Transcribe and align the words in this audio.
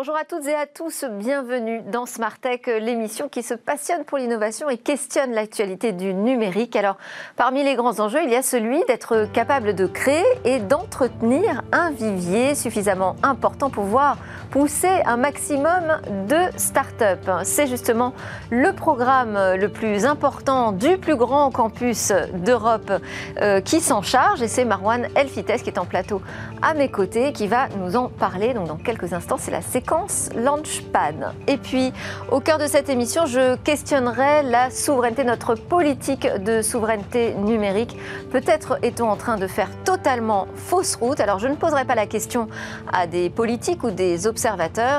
Bonjour 0.00 0.16
à 0.16 0.24
toutes 0.24 0.46
et 0.46 0.54
à 0.54 0.64
tous, 0.64 1.04
bienvenue 1.04 1.82
dans 1.82 2.06
Smart 2.06 2.38
Tech, 2.38 2.62
l'émission 2.68 3.28
qui 3.28 3.42
se 3.42 3.52
passionne 3.52 4.06
pour 4.06 4.16
l'innovation 4.16 4.70
et 4.70 4.78
questionne 4.78 5.32
l'actualité 5.32 5.92
du 5.92 6.14
numérique. 6.14 6.74
Alors, 6.74 6.96
parmi 7.36 7.62
les 7.62 7.74
grands 7.74 8.00
enjeux, 8.00 8.22
il 8.24 8.30
y 8.30 8.34
a 8.34 8.40
celui 8.40 8.82
d'être 8.86 9.30
capable 9.34 9.74
de 9.74 9.84
créer 9.84 10.24
et 10.46 10.58
d'entretenir 10.58 11.60
un 11.70 11.90
vivier 11.90 12.54
suffisamment 12.54 13.14
important 13.22 13.68
pour 13.68 13.84
pouvoir 13.84 14.16
pousser 14.50 15.02
un 15.06 15.16
maximum 15.16 16.00
de 16.28 16.56
start-up. 16.56 17.20
C'est 17.44 17.66
justement 17.66 18.14
le 18.50 18.72
programme 18.72 19.38
le 19.56 19.68
plus 19.68 20.04
important 20.04 20.72
du 20.72 20.98
plus 20.98 21.16
grand 21.16 21.50
campus 21.50 22.12
d'Europe 22.34 22.92
euh, 23.40 23.60
qui 23.60 23.80
s'en 23.80 24.02
charge 24.02 24.42
et 24.42 24.48
c'est 24.48 24.64
Marwan 24.64 25.08
Elfites 25.14 25.62
qui 25.62 25.70
est 25.70 25.78
en 25.78 25.84
plateau 25.84 26.22
à 26.62 26.74
mes 26.74 26.88
côtés 26.88 27.32
qui 27.32 27.46
va 27.46 27.68
nous 27.78 27.96
en 27.96 28.08
parler. 28.08 28.54
Donc, 28.54 28.66
dans 28.66 28.76
quelques 28.76 29.12
instants, 29.12 29.36
c'est 29.38 29.50
la 29.50 29.62
séquence 29.62 30.30
Launchpad. 30.34 31.32
Et 31.46 31.56
puis, 31.56 31.92
au 32.30 32.40
cœur 32.40 32.58
de 32.58 32.66
cette 32.66 32.88
émission, 32.88 33.26
je 33.26 33.56
questionnerai 33.56 34.42
la 34.42 34.70
souveraineté, 34.70 35.24
notre 35.24 35.54
politique 35.54 36.28
de 36.44 36.62
souveraineté 36.62 37.34
numérique. 37.34 37.96
Peut-être 38.30 38.78
est-on 38.82 39.08
en 39.08 39.16
train 39.16 39.36
de 39.36 39.46
faire 39.46 39.68
totalement 39.84 40.46
fausse 40.54 40.96
route. 40.96 41.20
Alors, 41.20 41.38
je 41.38 41.48
ne 41.48 41.54
poserai 41.54 41.84
pas 41.84 41.94
la 41.94 42.06
question 42.06 42.48
à 42.92 43.06
des 43.06 43.30
politiques 43.30 43.84
ou 43.84 43.90
des 43.90 44.26
observateurs, 44.26 44.39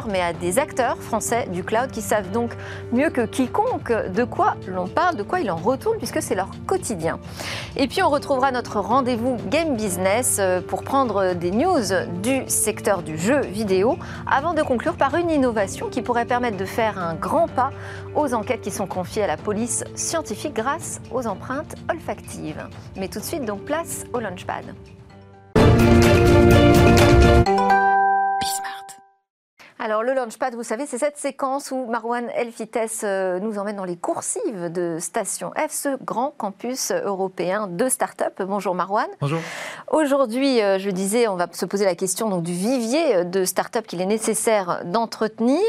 mais 0.08 0.22
à 0.22 0.34
des 0.34 0.60
acteurs 0.60 0.98
français 0.98 1.48
du 1.52 1.64
cloud 1.64 1.90
qui 1.92 2.02
savent 2.02 2.30
donc 2.32 2.52
mieux 2.92 3.10
que 3.10 3.26
quiconque 3.26 3.92
de 3.92 4.24
quoi 4.24 4.56
l'on 4.68 4.88
parle, 4.88 5.16
de 5.16 5.24
quoi 5.24 5.40
il 5.40 5.50
en 5.50 5.56
retourne, 5.56 5.98
puisque 5.98 6.22
c'est 6.22 6.36
leur 6.36 6.50
quotidien. 6.68 7.20
Et 7.76 7.88
puis, 7.88 8.04
on 8.04 8.10
retrouvera 8.10 8.52
notre 8.52 8.80
rendez-vous 8.80 9.38
Game 9.50 9.76
Business 9.76 10.38
euh, 10.40 10.62
pour 10.62 10.84
prendre 10.84 11.34
des 11.34 11.52
news 11.52 11.82
du 12.22 12.44
secteur 12.48 13.02
du 13.02 13.18
jeu 13.18 13.42
vidéo 13.42 13.98
avant 14.30 14.54
de 14.54 14.62
conclure 14.62 14.96
par 14.96 15.16
une 15.16 15.32
innovation 15.32 15.90
qui 15.90 16.02
pourrait 16.02 16.26
permettre 16.26 16.58
de 16.58 16.66
faire 16.66 17.00
un 17.00 17.16
grand 17.16 17.48
pas 17.48 17.72
aux 18.16 18.34
enquêtes 18.34 18.62
qui 18.62 18.72
sont 18.72 18.88
confiées 18.88 19.24
à 19.24 19.28
la 19.28 19.38
police 19.38 19.84
scientifique 19.96 20.54
grâce 20.54 21.02
aux 21.12 21.26
empreintes 21.26 21.76
olfactives. 21.90 22.68
Mais 22.96 23.08
tout 23.08 23.20
de 23.20 23.26
suite, 23.26 23.46
donc 23.46 23.62
place 23.66 24.04
au 24.14 24.20
Launchpad. 24.20 24.76
Alors 30.02 30.16
le 30.16 30.20
Launchpad, 30.20 30.56
vous 30.56 30.64
savez, 30.64 30.88
c'est 30.88 30.98
cette 30.98 31.20
séquence 31.20 31.70
où 31.70 31.86
Marwan 31.86 32.28
Elfites 32.34 33.04
euh, 33.04 33.40
nous 33.40 33.60
emmène 33.60 33.76
dans 33.76 33.86
les 33.86 33.98
coursives 33.98 34.72
de 34.72 34.98
Station 35.00 35.52
F, 35.56 35.70
ce 35.70 36.04
grand 36.04 36.32
campus 36.36 36.92
européen 36.92 37.68
de 37.68 37.88
start-up. 37.88 38.42
Bonjour 38.42 38.74
Marwan. 38.74 39.06
Bonjour. 39.20 39.40
Aujourd'hui, 39.92 40.60
euh, 40.60 40.80
je 40.80 40.90
disais, 40.90 41.28
on 41.28 41.36
va 41.36 41.46
se 41.52 41.68
poser 41.68 41.86
la 41.86 41.94
question 41.94 42.32
donc, 42.32 42.42
du 42.42 42.52
vivier 42.52 43.26
de 43.26 43.46
start-up 43.46 43.86
qu'il 43.86 44.02
est 44.02 44.08
nécessaire 44.08 44.82
d'entretenir. 44.86 45.62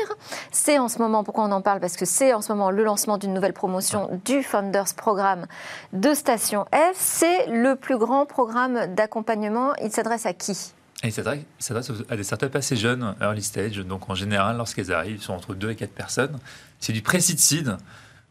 C'est 0.50 0.78
en 0.78 0.89
ce 0.89 0.96
moment, 1.00 1.24
pourquoi 1.24 1.44
on 1.44 1.52
en 1.52 1.61
parle? 1.61 1.80
Parce 1.80 1.98
que 1.98 2.06
c'est 2.06 2.33
en 2.33 2.41
ce 2.41 2.55
moment 2.55 2.70
le 2.70 2.84
lancement 2.84 3.19
d'une 3.19 3.34
nouvelle 3.34 3.52
promotion 3.52 4.08
du 4.24 4.42
Founders 4.42 4.94
Programme 4.96 5.44
de 5.92 6.14
Station 6.14 6.64
F. 6.72 6.94
C'est 6.94 7.48
le 7.48 7.77
plus 7.77 7.98
grand 7.98 8.24
programme 8.24 8.94
d'accompagnement. 8.94 9.74
Il 9.83 9.92
s'adresse 9.92 10.24
à 10.24 10.33
qui? 10.33 10.72
Et 11.03 11.08
il 11.08 11.12
s'adresse 11.12 11.91
à 12.08 12.17
des 12.17 12.22
startups 12.22 12.55
assez 12.55 12.77
jeunes, 12.77 13.17
early 13.20 13.42
stage. 13.42 13.78
Donc 13.78 14.08
en 14.08 14.14
général, 14.14 14.56
lorsqu'elles 14.56 14.92
arrivent, 14.92 15.17
ils 15.17 15.22
sont 15.22 15.34
entre 15.34 15.55
2 15.55 15.70
et 15.70 15.77
4 15.77 15.91
personnes. 15.91 16.39
C'est 16.78 16.92
du 16.92 17.03
pré-seed 17.03 17.41
seed. 17.41 17.77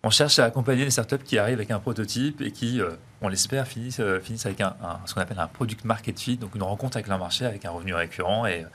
On 0.04 0.10
cherche 0.10 0.40
à 0.40 0.46
accompagner 0.46 0.86
les 0.86 0.92
startups 0.92 1.24
qui 1.24 1.38
arrivent 1.38 1.58
avec 1.58 1.70
un 1.70 1.80
prototype 1.80 2.42
et 2.42 2.52
qui, 2.52 2.82
euh, 2.82 2.92
on 3.22 3.28
l'espère, 3.28 3.68
finissent, 3.68 4.00
euh, 4.00 4.20
finissent, 4.20 4.46
avec 4.46 4.62
un, 4.62 4.76
ce 5.06 5.14
qu'on 5.14 5.22
appelle 5.22 5.40
un 5.40 5.48
product 5.48 5.86
market 5.86 6.18
fit, 6.20 6.38
donc 6.38 6.56
une 6.56 6.64
rencontre 6.64 6.98
avec 6.98 7.08
leur 7.08 7.20
marché 7.20 7.46
avec 7.46 7.66
un 7.66 7.72
revenu 7.72 7.94
récurrent 7.94 8.48
et, 8.48 8.66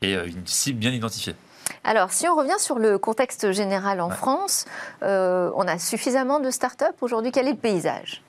et 0.00 0.16
euh, 0.16 0.26
une 0.26 0.46
cible 0.46 0.80
bien 0.80 0.90
identifiée. 0.90 1.36
Alors, 1.84 2.10
si 2.10 2.26
on 2.26 2.34
revient 2.34 2.58
sur 2.58 2.78
le 2.78 2.98
contexte 2.98 3.52
général 3.52 4.00
en 4.00 4.10
France, 4.10 4.64
on 5.02 5.64
a 5.68 5.78
suffisamment 5.78 6.40
de 6.40 6.50
startups 6.50 6.84
aujourd'hui. 7.00 7.30
Quel 7.30 7.46
est 7.46 7.52
le 7.52 7.56
paysage? 7.56 8.22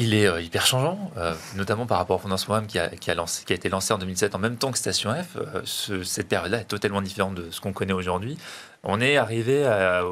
Il 0.00 0.14
est 0.14 0.26
euh, 0.26 0.40
hyper 0.40 0.66
changeant, 0.66 1.10
euh, 1.18 1.34
notamment 1.56 1.86
par 1.86 1.98
rapport 1.98 2.16
au 2.16 2.18
Fondance 2.18 2.44
Programme 2.44 2.66
qui 2.66 2.78
a, 2.78 3.14
lancé, 3.14 3.44
été 3.48 3.68
lancé 3.68 3.92
en 3.92 3.98
2007 3.98 4.34
en 4.34 4.38
même 4.38 4.56
temps 4.56 4.72
que 4.72 4.78
Station 4.78 5.12
F. 5.12 5.36
Euh, 5.36 6.02
cette 6.04 6.28
période-là 6.28 6.60
est 6.60 6.64
totalement 6.64 7.02
différente 7.02 7.34
de 7.34 7.50
ce 7.50 7.60
qu'on 7.60 7.72
connaît 7.72 7.92
aujourd'hui. 7.92 8.38
On 8.82 9.00
est 9.00 9.18
arrivé, 9.18 9.62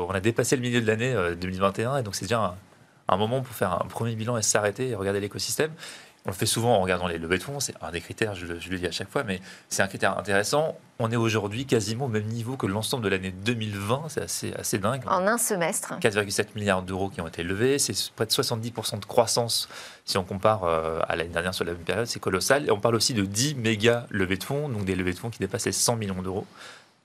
on 0.08 0.10
a 0.10 0.20
dépassé 0.20 0.54
le 0.56 0.60
milieu 0.60 0.82
de 0.82 0.86
l'année 0.86 1.14
2021 1.40 1.96
et 1.96 2.02
donc 2.02 2.14
c'est 2.14 2.26
déjà 2.26 2.54
un, 3.08 3.16
moment 3.16 3.40
pour 3.40 3.54
faire 3.54 3.72
un 3.72 3.86
premier 3.88 4.14
bilan 4.14 4.36
et 4.36 4.42
s'arrêter 4.42 4.90
et 4.90 4.94
regarder 4.94 5.20
l'écosystème. 5.20 5.70
On 6.26 6.30
le 6.30 6.34
fait 6.34 6.46
souvent 6.46 6.74
en 6.74 6.80
regardant 6.80 7.06
les 7.06 7.18
levées 7.18 7.38
de 7.38 7.42
fonds, 7.42 7.60
c'est 7.60 7.74
un 7.80 7.90
des 7.90 8.00
critères, 8.00 8.34
je 8.34 8.44
le, 8.46 8.58
dis 8.58 8.86
à 8.86 8.90
chaque 8.90 9.08
fois, 9.08 9.22
mais 9.24 9.40
c'est 9.68 9.82
un 9.82 9.86
critère 9.86 10.18
intéressant. 10.18 10.76
On 10.98 11.10
est 11.10 11.16
aujourd'hui 11.16 11.64
quasiment 11.64 12.06
au 12.06 12.08
même 12.08 12.26
niveau 12.26 12.56
que 12.56 12.66
l'ensemble 12.66 13.04
de 13.04 13.08
l'année 13.08 13.30
2020, 13.30 14.04
c'est 14.08 14.22
assez, 14.22 14.52
assez 14.54 14.78
dingue. 14.78 15.02
En 15.06 15.26
un 15.26 15.38
semestre. 15.38 15.94
4,7 16.00 16.48
milliards 16.54 16.82
d'euros 16.82 17.08
qui 17.08 17.20
ont 17.20 17.28
été 17.28 17.42
levés, 17.42 17.78
c'est 17.78 17.94
près 18.14 18.26
de 18.26 18.30
70% 18.30 19.00
de 19.00 19.04
croissance 19.04 19.68
si 20.04 20.18
on 20.18 20.24
compare 20.24 20.64
euh, 20.64 21.00
à 21.08 21.16
l'année 21.16 21.30
dernière 21.30 21.54
sur 21.54 21.64
la 21.64 21.72
même 21.72 21.82
période, 21.82 22.06
c'est 22.06 22.20
colossal. 22.20 22.66
Et 22.66 22.70
on 22.70 22.80
parle 22.80 22.96
aussi 22.96 23.14
de 23.14 23.24
10 23.24 23.54
méga 23.54 24.06
levées 24.10 24.36
de 24.36 24.44
fonds, 24.44 24.68
donc 24.68 24.84
des 24.84 24.96
levées 24.96 25.12
de 25.12 25.18
fonds 25.18 25.30
qui 25.30 25.38
dépassent 25.38 25.66
les 25.66 25.72
100 25.72 25.96
millions 25.96 26.20
d'euros. 26.20 26.46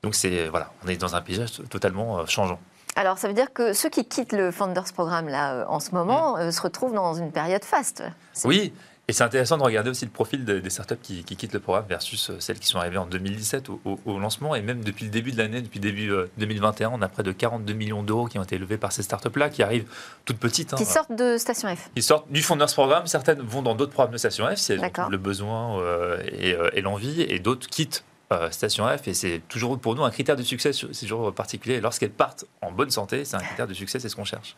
Donc 0.02 0.16
c'est 0.16 0.48
voilà, 0.48 0.72
on 0.84 0.90
est 0.90 0.98
dans 0.98 1.16
un 1.16 1.22
paysage 1.22 1.62
totalement 1.70 2.20
euh, 2.20 2.26
changeant. 2.26 2.60
Alors, 2.96 3.18
ça 3.18 3.28
veut 3.28 3.34
dire 3.34 3.52
que 3.54 3.74
ceux 3.74 3.90
qui 3.90 4.06
quittent 4.06 4.34
le 4.34 4.52
Founders 4.52 4.94
Programme 4.94 5.28
là, 5.28 5.54
euh, 5.54 5.66
en 5.68 5.80
ce 5.80 5.92
moment 5.92 6.38
mm. 6.38 6.52
se 6.52 6.62
retrouvent 6.62 6.94
dans 6.94 7.14
une 7.14 7.32
période 7.32 7.64
faste. 7.64 8.04
Oui, 8.44 8.74
et 9.10 9.12
c'est 9.12 9.24
intéressant 9.24 9.58
de 9.58 9.64
regarder 9.64 9.90
aussi 9.90 10.06
le 10.06 10.12
profil 10.12 10.46
des 10.46 10.70
startups 10.70 10.96
qui, 11.02 11.26
qui, 11.26 11.36
quittent 11.36 11.52
le 11.52 11.60
programme 11.60 11.84
versus 11.90 12.30
euh, 12.30 12.40
celles 12.40 12.58
qui 12.58 12.68
sont 12.68 12.80
arrivées 12.80 12.98
en 12.98 13.06
2017 13.06 13.68
au, 13.70 14.20
lancement. 14.20 14.56
Et 14.56 14.62
même 14.62 14.82
depuis 14.82 15.04
le 15.04 15.12
début 15.12 15.34
de 15.34 15.38
l'année, 15.38 15.62
depuis 15.62 15.82
début 15.82 16.10
2021, 16.38 16.88
euh, 16.88 16.92
on 16.94 17.02
a 17.02 17.10
près 17.10 17.22
de 17.22 17.34
42 17.34 17.74
millions 17.74 18.02
d'euros 18.02 18.28
qui 18.28 18.40
ont 18.40 18.44
été 18.44 18.58
levés 18.58 18.78
par 18.78 18.94
ces 18.94 19.04
startups-là, 19.04 19.50
qui 19.50 19.62
arrivent 19.62 19.88
toutes 20.24 20.38
petites. 20.38 20.74
Hein. 20.74 20.78
Qui 20.78 20.86
sortent 20.86 21.14
de 21.14 21.38
Station 21.38 21.76
F. 21.76 21.90
Qui 21.94 22.02
sortent 22.02 22.32
du 22.32 22.42
Founders 22.42 22.72
Programme. 22.72 23.06
Certaines 23.06 23.42
vont 23.42 23.62
dans 23.62 23.76
d'autres 23.76 23.92
programmes 23.92 24.14
de 24.14 24.18
Station 24.18 24.48
F 24.48 24.56
si 24.56 24.72
elles 24.72 24.80
ont 24.80 25.10
le 25.10 25.18
besoin 25.18 25.82
euh, 25.82 26.72
et, 26.74 26.82
l'envie. 26.82 27.24
Et 27.24 27.40
d'autres 27.40 27.68
quittent 27.68 28.06
Station 28.52 28.88
F 28.88 29.08
et 29.08 29.14
c'est 29.14 29.42
toujours 29.48 29.78
pour 29.78 29.96
nous 29.96 30.04
un 30.04 30.10
critère 30.10 30.36
de 30.36 30.42
succès, 30.42 30.72
c'est 30.74 31.06
toujours 31.06 31.32
particulier. 31.36 31.80
Lorsqu'elles 31.82 32.10
partent 32.10 32.46
en 32.62 32.72
bonne 32.72 32.90
santé, 32.90 33.26
c'est 33.26 33.36
un 33.36 33.42
critère 33.42 33.68
de 33.68 33.76
succès, 33.76 34.00
c'est 34.00 34.10
ce 34.10 34.16
qu'on 34.16 34.24
cherche. 34.24 34.56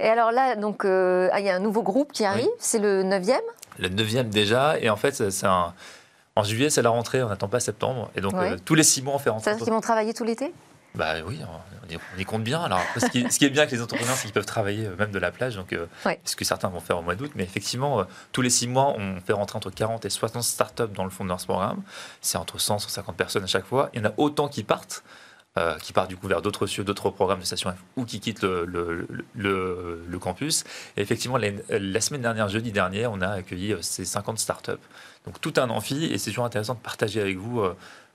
Et 0.00 0.08
alors 0.08 0.32
là, 0.32 0.56
donc, 0.56 0.82
il 0.84 1.44
y 1.44 1.48
a 1.48 1.54
un 1.54 1.60
nouveau 1.60 1.82
groupe 1.82 2.12
qui 2.12 2.24
arrive, 2.24 2.48
c'est 2.58 2.78
le 2.78 3.02
9e 3.02 3.38
le 3.78 3.88
neuvième 3.88 4.28
déjà. 4.28 4.78
Et 4.80 4.90
en 4.90 4.96
fait, 4.96 5.30
c'est 5.30 5.46
un... 5.46 5.72
en 6.36 6.42
juillet, 6.42 6.70
c'est 6.70 6.82
la 6.82 6.90
rentrée, 6.90 7.22
on 7.22 7.28
n'attend 7.28 7.48
pas 7.48 7.60
septembre. 7.60 8.10
Et 8.16 8.20
donc, 8.20 8.34
euh, 8.34 8.56
tous 8.64 8.74
les 8.74 8.82
six 8.82 9.02
mois, 9.02 9.14
on 9.14 9.18
fait 9.18 9.30
rentrer. 9.30 9.44
C'est-à-dire 9.44 9.64
qu'ils 9.64 9.72
vont 9.72 9.80
travailler 9.80 10.14
tout 10.14 10.24
l'été? 10.24 10.52
Bah 10.94 11.14
oui, 11.24 11.38
on 12.16 12.18
y, 12.18 12.24
compte 12.24 12.42
bien. 12.42 12.60
Alors, 12.60 12.80
ce 12.96 13.06
qui, 13.06 13.18
est, 13.18 13.50
bien 13.50 13.62
avec 13.62 13.70
les 13.70 13.82
entrepreneurs, 13.82 14.16
c'est 14.16 14.22
qu'ils 14.22 14.32
peuvent 14.32 14.46
travailler 14.46 14.86
euh, 14.86 14.96
même 14.98 15.12
de 15.12 15.18
la 15.18 15.30
plage, 15.30 15.54
donc, 15.54 15.72
euh, 15.72 15.86
ce 16.24 16.34
que 16.34 16.44
certains 16.44 16.68
vont 16.68 16.80
faire 16.80 16.98
au 16.98 17.02
mois 17.02 17.14
d'août. 17.14 17.30
Mais 17.36 17.44
effectivement, 17.44 18.04
tous 18.32 18.42
les 18.42 18.50
six 18.50 18.66
mois, 18.66 18.94
on 18.96 19.20
fait 19.20 19.34
rentrer 19.34 19.56
entre 19.56 19.70
40 19.70 20.04
et 20.06 20.10
60 20.10 20.42
startups 20.42 20.88
dans 20.94 21.04
le 21.04 21.10
fond 21.10 21.24
de 21.24 21.28
notre 21.28 21.44
programme. 21.44 21.82
C'est 22.20 22.38
entre 22.38 22.58
100 22.58 22.76
et 22.76 22.80
150 22.80 23.16
personnes 23.16 23.44
à 23.44 23.48
chaque 23.48 23.66
fois. 23.66 23.90
Il 23.92 24.02
y 24.02 24.06
en 24.06 24.08
a 24.08 24.14
autant 24.16 24.48
qui 24.48 24.64
partent. 24.64 25.04
Qui 25.82 25.92
partent 25.92 26.08
du 26.08 26.16
coup 26.16 26.28
vers 26.28 26.40
d'autres 26.40 26.68
cieux, 26.68 26.84
d'autres 26.84 27.10
programmes 27.10 27.40
de 27.40 27.44
Station 27.44 27.72
F 27.72 27.74
ou 27.96 28.04
qui 28.04 28.20
quittent 28.20 28.44
le, 28.44 30.18
campus. 30.20 30.62
Et 30.96 31.00
effectivement, 31.00 31.36
la, 31.36 31.48
la, 31.68 32.00
semaine 32.00 32.22
dernière, 32.22 32.48
jeudi 32.48 32.70
dernier, 32.70 33.08
on 33.08 33.20
a 33.20 33.28
accueilli 33.28 33.74
ces 33.80 34.04
50 34.04 34.38
startups. 34.38 34.72
Donc 35.26 35.40
tout 35.40 35.54
un 35.56 35.68
amphi, 35.70 36.04
et 36.04 36.18
c'est 36.18 36.30
toujours 36.30 36.44
intéressant 36.44 36.74
de 36.74 36.78
partager 36.78 37.20
avec 37.20 37.38
vous 37.38 37.60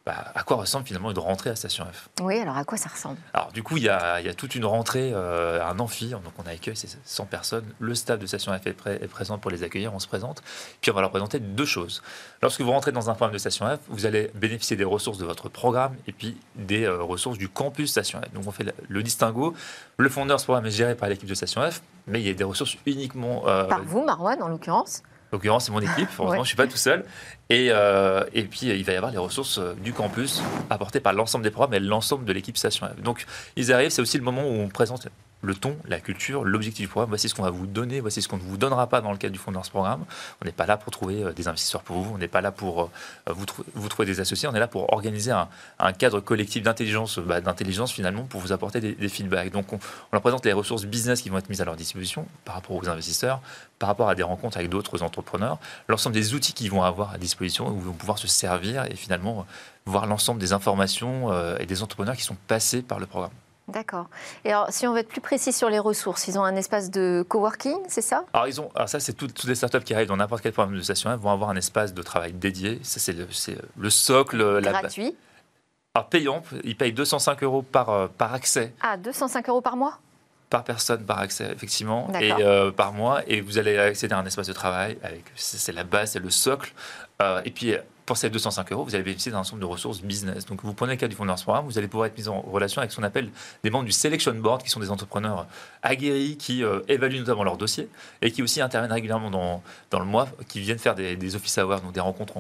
bah, 0.06 0.34
à 0.36 0.44
quoi 0.44 0.58
ressemble 0.58 0.86
finalement 0.86 1.12
une 1.12 1.19
rentrée 1.19 1.50
à 1.50 1.56
Station 1.56 1.86
F 1.86 2.09
Oui, 2.22 2.38
alors 2.38 2.58
à 2.58 2.66
quoi 2.66 2.78
ça 2.78 2.90
ressemble? 2.90 3.18
Alors 3.34 3.53
du 3.53 3.64
coup, 3.64 3.78
il 3.78 3.84
y 3.84 3.90
a, 3.90 4.19
y 4.19 4.28
a, 4.28 4.34
toute 4.34 4.53
une 4.53 4.66
rentrée, 4.66 5.12
euh, 5.14 5.66
un 5.66 5.80
amphi, 5.80 6.09
donc 6.09 6.34
on 6.38 6.46
a 6.46 6.50
accueilli 6.50 6.75
ces 6.75 6.90
100 7.06 7.25
personnes. 7.25 7.66
Le 7.80 7.96
staff 7.96 8.19
de 8.19 8.25
Station 8.25 8.52
F 8.52 8.68
est, 8.68 8.75
est, 8.88 9.08
présent 9.08 9.38
pour 9.38 9.50
les 9.50 9.64
accueillir, 9.64 9.94
on 9.94 10.00
se 10.00 10.08
présente. 10.08 10.44
Puis 10.82 10.91
on 10.91 10.94
va 10.94 11.00
leur 11.00 11.09
présenter 11.09 11.40
deux 11.40 11.66
choses. 11.66 12.03
Lorsque 12.41 12.59
vous 12.59 12.72
rentrez 12.72 12.91
dans 12.91 13.09
un 13.09 13.14
programme 13.14 13.32
de 13.32 13.38
Station 13.38 13.66
F, 13.66 13.79
vous 13.88 14.05
allez 14.05 14.29
bénéficier 14.35 14.76
des 14.76 14.84
ressources 14.84 15.20
de 15.20 15.26
votre 15.26 15.47
programme 15.47 15.96
et 16.05 16.11
puis 16.11 16.38
des 16.55 16.84
euh, 16.84 17.02
ressources 17.02 17.38
du 17.38 17.47
campus 17.47 17.91
Station 17.91 18.20
F. 18.20 18.34
Donc 18.34 18.44
on 18.46 18.52
fait 18.52 18.66
le, 18.90 19.03
distinguo. 19.03 19.53
Le 19.97 20.09
fondeur, 20.09 20.38
ce 20.38 20.46
programme 20.46 20.66
est 20.66 20.72
géré 20.72 20.96
par 20.96 21.08
l'équipe 21.08 21.29
de 21.29 21.34
Station 21.34 21.61
F, 21.72 21.82
mais 22.08 22.20
il 22.20 22.28
y 22.28 22.29
a 22.29 22.34
des 22.34 22.44
ressources 22.44 22.76
uniquement... 22.85 23.47
Euh, 23.47 23.64
par 23.66 23.84
vous, 23.84 24.03
Marwan, 24.03 24.41
en 24.44 24.50
l'occurrence 24.50 25.02
en 25.02 25.13
l'occurrence, 25.34 25.66
c'est 25.66 25.72
mon 25.72 25.82
équipe. 25.82 26.08
Heureusement, 26.18 26.35
je 26.35 26.40
ne 26.40 26.46
suis 26.46 26.56
pas 26.56 26.68
tout 26.68 26.78
seul. 26.78 27.03
Et, 27.50 27.68
euh, 27.72 28.24
et, 28.34 28.44
puis, 28.44 28.68
il 28.68 28.84
va 28.84 28.94
y 28.94 28.96
avoir 28.96 29.12
les 29.12 29.18
ressources 29.18 29.58
euh, 29.58 29.74
du 29.84 29.91
campus 29.91 30.41
apportées 30.70 31.02
par 31.02 31.14
l'ensemble 31.14 31.44
des 31.44 31.52
programmes 31.52 31.74
et 31.74 31.80
l'ensemble 31.80 32.24
de 32.26 32.32
l'équipe 32.32 32.58
Station 32.58 32.88
F. 32.88 33.02
Donc, 33.02 33.26
ils 33.56 33.74
arrivent, 33.74 33.90
c'est 33.90 34.02
aussi 34.02 34.18
le 34.18 34.24
moment 34.24 34.44
où 34.44 34.53
on 34.53 34.70
présente 34.70 35.08
le 35.43 35.53
ton, 35.53 35.78
la 35.87 35.99
culture, 35.99 36.43
l'objectif 36.43 36.85
du 36.85 36.87
programme. 36.87 37.09
Voici 37.09 37.29
ce 37.29 37.35
qu'on 37.35 37.43
va 37.43 37.51
vous 37.51 37.67
donner, 37.67 37.99
voici 37.99 38.22
ce 38.22 38.28
qu'on 38.28 38.37
ne 38.37 38.41
vous 38.41 38.57
donnera 38.57 38.87
pas 38.87 39.01
dans 39.01 39.11
le 39.11 39.17
cadre 39.17 39.34
du 39.34 39.40
fonds 39.40 39.53
ce 39.61 39.69
programme. 39.69 40.05
On 40.41 40.45
n'est 40.45 40.51
pas 40.51 40.66
là 40.66 40.78
pour 40.78 40.91
trouver 40.91 41.34
des 41.35 41.47
investisseurs 41.47 41.84
pour 41.84 41.97
vous, 41.97 42.16
on 42.16 42.17
n'est 42.17 42.28
pas 42.28 42.41
là 42.41 42.51
pour 42.51 42.90
vous, 43.28 43.45
vous, 43.75 43.90
trouver 43.90 44.05
des 44.05 44.19
associés, 44.19 44.47
on 44.47 44.55
est 44.55 44.59
là 44.59 44.67
pour 44.67 44.91
organiser 44.93 45.31
un, 45.31 45.93
cadre 45.93 46.22
collectif 46.22 46.63
d'intelligence, 46.63 47.19
bah, 47.19 47.41
d'intelligence 47.41 47.91
finalement, 47.91 48.23
pour 48.23 48.41
vous 48.41 48.51
apporter 48.51 48.79
des, 48.79 49.09
feedbacks. 49.09 49.51
Donc 49.51 49.73
on, 49.73 49.79
leur 50.11 50.22
présente 50.22 50.45
les 50.45 50.53
ressources 50.53 50.85
business 50.85 51.22
qui 51.22 51.29
vont 51.29 51.37
être 51.37 51.49
mises 51.49 51.61
à 51.61 51.66
leur 51.66 51.75
disposition 51.75 52.25
par 52.45 52.55
rapport 52.55 52.75
aux 52.75 52.90
investisseurs, 52.90 53.41
par 53.79 53.90
rapport 53.90 54.09
à 54.09 54.16
des 54.16 54.23
rencontres 54.23 54.57
avec 54.57 54.69
d'autres 54.69 55.03
entrepreneurs, 55.03 55.59
l'ensemble 55.90 56.16
des 56.16 56.34
outils 56.34 56.53
qu'ils 56.53 56.72
vont 56.72 56.84
avoir 56.84 57.13
à 57.13 57.17
disposition, 57.17 57.67
où 57.67 57.75
ils 57.75 57.84
vont 57.84 57.93
pouvoir 57.93 58.17
se 58.17 58.28
servir 58.28 58.85
et 58.85 58.95
finalement 58.95 59.45
voir 59.85 60.05
l'ensemble 60.05 60.40
des 60.40 60.53
informations 60.53 61.31
euh, 61.31 61.57
et 61.59 61.66
des 61.66 61.84
entrepreneurs 61.84 62.16
qui 62.16 62.23
sont 62.23 62.37
passés 62.47 62.81
par 62.81 62.99
le 62.99 63.05
programme. 63.05 63.31
D'accord. 63.70 64.08
Et 64.44 64.52
alors, 64.52 64.68
si 64.72 64.86
on 64.88 64.94
veut 64.94 65.00
être 65.00 65.08
plus 65.08 65.22
précis 65.22 65.54
sur 65.54 65.70
les 65.70 65.80
ressources, 65.80 66.28
ils 66.28 66.38
ont 66.38 66.44
un 66.44 66.56
espace 66.56 66.92
de 66.92 67.26
coworking, 67.28 67.78
c'est 67.88 68.02
ça? 68.02 68.26
Alors, 68.34 68.48
ils 68.48 68.60
ont, 68.60 68.70
alors 68.76 68.90
ça, 68.90 69.00
c'est 69.00 69.14
toutes 69.14 69.46
les 69.46 69.56
startups 69.56 69.84
qui 69.84 69.94
arrivent 69.94 70.10
dans 70.10 70.18
n'importe 70.18 70.44
quel 70.44 70.52
programme 70.52 70.76
de 70.76 70.82
station 70.82 71.16
vont 71.16 71.32
avoir 71.32 71.50
un 71.50 71.56
espace 71.56 71.94
de 71.94 72.02
travail 72.02 72.34
dédié. 72.34 72.80
Ça, 72.84 73.00
c'est 73.00 73.14
le, 73.14 73.26
le, 73.78 73.90
socle. 73.90 74.62
Gratuit? 74.62 75.16
alors, 75.96 76.10
payant, 76.10 76.44
ils 76.66 76.76
payent 76.76 76.92
205 76.92 77.42
euros 77.44 77.62
par, 77.62 77.90
euh, 77.90 78.08
par 78.18 78.34
accès. 78.34 78.74
Ah, 78.82 78.98
205 78.98 79.48
euros 79.48 79.62
par 79.62 79.78
mois? 79.78 79.98
Par 80.50 80.66
personne 80.66 81.04
par 81.06 81.20
accès, 81.20 81.50
effectivement, 81.52 82.12
et 82.20 82.32
euh, 82.34 82.70
par 82.70 82.92
mois. 82.92 83.22
Et 83.28 83.42
vous 83.42 83.58
allez 83.58 83.78
accéder 83.78 84.14
à 84.14 84.20
un 84.20 84.26
espace 84.26 84.48
de 84.48 84.54
travail. 84.54 84.98
avec 85.04 85.24
C'est 85.36 85.72
la 85.72 85.84
base, 85.84 86.12
c'est 86.12 86.20
le 86.20 86.30
socle. 86.30 86.74
et 87.46 87.50
puis, 87.50 87.76
pour 88.05 88.17
ces 88.17 88.29
205 88.29 88.72
euros, 88.72 88.84
vous 88.84 88.96
allez 88.96 89.03
bénéficier 89.03 89.32
d'un 89.32 89.40
ensemble 89.40 89.61
de 89.61 89.66
ressources 89.66 90.02
business. 90.02 90.46
Donc, 90.46 90.64
vous 90.64 90.73
prenez 90.73 90.94
le 90.94 90.97
cas 90.97 91.08
du 91.08 91.16
fonds 91.16 91.26
vous 91.66 91.78
allez 91.78 91.88
pouvoir 91.88 92.08
être 92.08 92.17
mis 92.17 92.28
en 92.28 92.41
relation 92.41 92.79
avec 92.79 92.91
ce 92.91 92.97
qu'on 92.97 93.03
appelle 93.03 93.29
des 93.64 93.70
membres 93.70 93.85
du 93.85 93.91
Selection 93.91 94.34
Board, 94.34 94.61
qui 94.61 94.70
sont 94.70 94.79
des 94.79 94.91
entrepreneurs 94.91 95.47
aguerris, 95.82 96.38
qui 96.38 96.64
euh, 96.64 96.82
évaluent 96.88 97.20
notamment 97.20 97.44
leurs 97.44 97.58
dossiers 97.58 97.88
et 98.22 98.32
qui 98.32 98.44
aussi 98.44 98.61
interviennent 98.61 98.91
régulièrement 98.91 99.32
dans, 99.32 99.64
dans 99.90 100.00
le 100.00 100.05
mois, 100.05 100.28
qui 100.47 100.59
viennent 100.59 100.79
faire 100.79 100.96
des, 100.96 101.16
des 101.16 101.35
office 101.35 101.58
hours, 101.58 101.82
donc 101.82 101.94
des 101.94 102.00
rencontres 102.00 102.34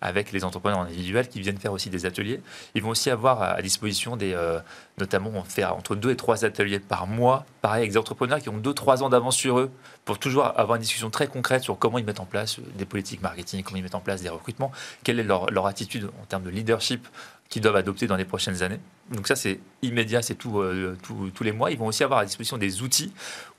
avec 0.00 0.32
les 0.32 0.44
entrepreneurs 0.44 0.80
individuels, 0.80 1.28
qui 1.28 1.40
viennent 1.40 1.58
faire 1.58 1.72
aussi 1.72 1.90
des 1.90 2.06
ateliers. 2.06 2.40
Ils 2.74 2.82
vont 2.82 2.90
aussi 2.90 3.10
avoir 3.10 3.42
à, 3.42 3.60
disposition 3.62 4.16
des, 4.16 4.34
euh, 4.34 4.60
notamment 4.98 5.44
faire 5.44 5.76
entre 5.76 5.94
deux 5.94 6.10
et 6.10 6.16
trois 6.16 6.44
ateliers 6.44 6.80
par 6.80 7.06
mois, 7.06 7.44
pareil 7.60 7.80
avec 7.80 7.90
des 7.90 7.98
entrepreneurs 7.98 8.38
qui 8.40 8.48
ont 8.48 8.56
deux, 8.56 8.72
trois 8.72 9.02
ans 9.02 9.10
d'avance 9.10 9.36
sur 9.36 9.58
eux, 9.58 9.70
pour 10.04 10.18
toujours 10.18 10.44
avoir 10.58 10.76
une 10.76 10.82
discussion 10.82 11.10
très 11.10 11.26
concrète 11.26 11.62
sur 11.62 11.78
comment 11.78 11.98
ils 11.98 12.04
mettent 12.04 12.20
en 12.20 12.24
place 12.24 12.60
des 12.76 12.86
politiques 12.86 13.20
marketing, 13.20 13.62
comment 13.62 13.76
ils 13.76 13.82
mettent 13.82 13.94
en 13.94 14.00
place 14.00 14.22
des 14.22 14.30
recrutements, 14.30 14.72
quelle 15.04 15.20
est 15.20 15.24
leur, 15.24 15.66
attitude 15.66 16.08
en 16.22 16.24
termes 16.26 16.44
de 16.44 16.50
leadership 16.50 17.06
qu'ils 17.48 17.62
doivent 17.62 17.76
adopter 17.76 18.06
dans 18.06 18.16
les 18.16 18.24
prochaines 18.24 18.62
années. 18.62 18.80
Donc 19.10 19.28
ça, 19.28 19.36
c'est 19.36 19.60
immédiat, 19.82 20.22
c'est 20.22 20.34
tout, 20.34 20.60
euh, 20.60 20.96
tous 21.04 21.44
les 21.44 21.52
mois. 21.52 21.70
Ils 21.70 21.78
vont 21.78 21.86
aussi 21.86 22.02
avoir 22.02 22.20
à 22.20 22.24
disposition 22.24 22.56
des 22.56 22.82
outils 22.82 23.12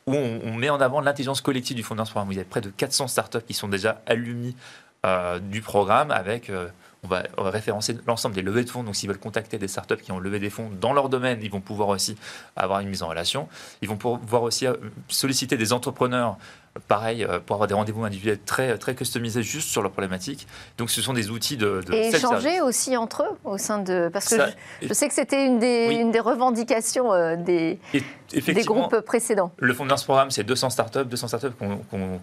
où 0.07 0.15
on, 0.15 0.53
met 0.55 0.69
en 0.69 0.79
avant 0.79 1.01
l'intelligence 1.01 1.41
collective 1.41 1.75
du 1.75 1.83
fonds 1.83 1.95
programme. 1.95 2.31
Il 2.31 2.37
y 2.37 2.41
a 2.41 2.45
près 2.45 2.61
de 2.61 2.69
400 2.69 3.07
startups 3.07 3.43
qui 3.45 3.53
sont 3.53 3.67
déjà 3.67 4.01
allumis 4.07 4.55
euh, 5.05 5.39
du 5.39 5.61
programme 5.61 6.11
avec... 6.11 6.49
Euh, 6.49 6.67
on 7.03 7.07
va 7.07 7.23
référencer 7.37 7.97
l'ensemble 8.07 8.35
des 8.35 8.41
levées 8.41 8.63
de 8.63 8.69
fonds. 8.69 8.83
Donc, 8.83 8.95
s'ils 8.95 9.09
veulent 9.09 9.19
contacter 9.19 9.57
des 9.57 9.67
startups 9.67 9.97
qui 9.97 10.11
ont 10.11 10.19
levé 10.19 10.39
des 10.39 10.49
fonds 10.49 10.69
dans 10.81 10.93
leur 10.93 11.09
domaine, 11.09 11.39
ils 11.41 11.51
vont 11.51 11.61
pouvoir 11.61 11.89
aussi 11.89 12.15
avoir 12.55 12.79
une 12.79 12.89
mise 12.89 13.03
en 13.03 13.07
relation. 13.07 13.47
Ils 13.81 13.87
vont 13.87 13.97
pouvoir 13.97 14.43
aussi 14.43 14.65
solliciter 15.07 15.57
des 15.57 15.73
entrepreneurs 15.73 16.37
pareil, 16.87 17.23
euh, 17.23 17.39
pour 17.39 17.55
avoir 17.55 17.67
des 17.67 17.73
rendez-vous 17.73 18.03
individuels 18.03 18.39
très, 18.45 18.77
très 18.77 18.95
customisés 18.95 19.43
juste 19.43 19.69
sur 19.69 19.81
leur 19.81 19.91
problématique. 19.91 20.47
Donc 20.77 20.89
ce 20.89 21.01
sont 21.01 21.13
des 21.13 21.29
outils 21.29 21.57
de... 21.57 21.81
de 21.85 21.93
et 21.93 22.07
échanger 22.07 22.61
aussi 22.61 22.97
entre 22.97 23.23
eux 23.23 23.37
au 23.43 23.57
sein 23.57 23.79
de... 23.79 24.09
Parce 24.11 24.29
que 24.29 24.35
je, 24.81 24.93
sais 24.93 25.07
que 25.07 25.13
c'était 25.13 25.45
une, 25.45 25.59
des, 25.59 25.89
une 25.91 26.11
des 26.11 26.19
revendications 26.19 27.13
euh, 27.13 27.35
des, 27.35 27.79
des 28.31 28.63
groupes 28.63 28.99
précédents. 29.01 29.51
Le 29.57 29.73
ce 29.73 30.03
programme, 30.03 30.31
c'est 30.31 30.43
200 30.43 30.69
startups, 30.69 31.05
200 31.05 31.27
startups 31.27 31.55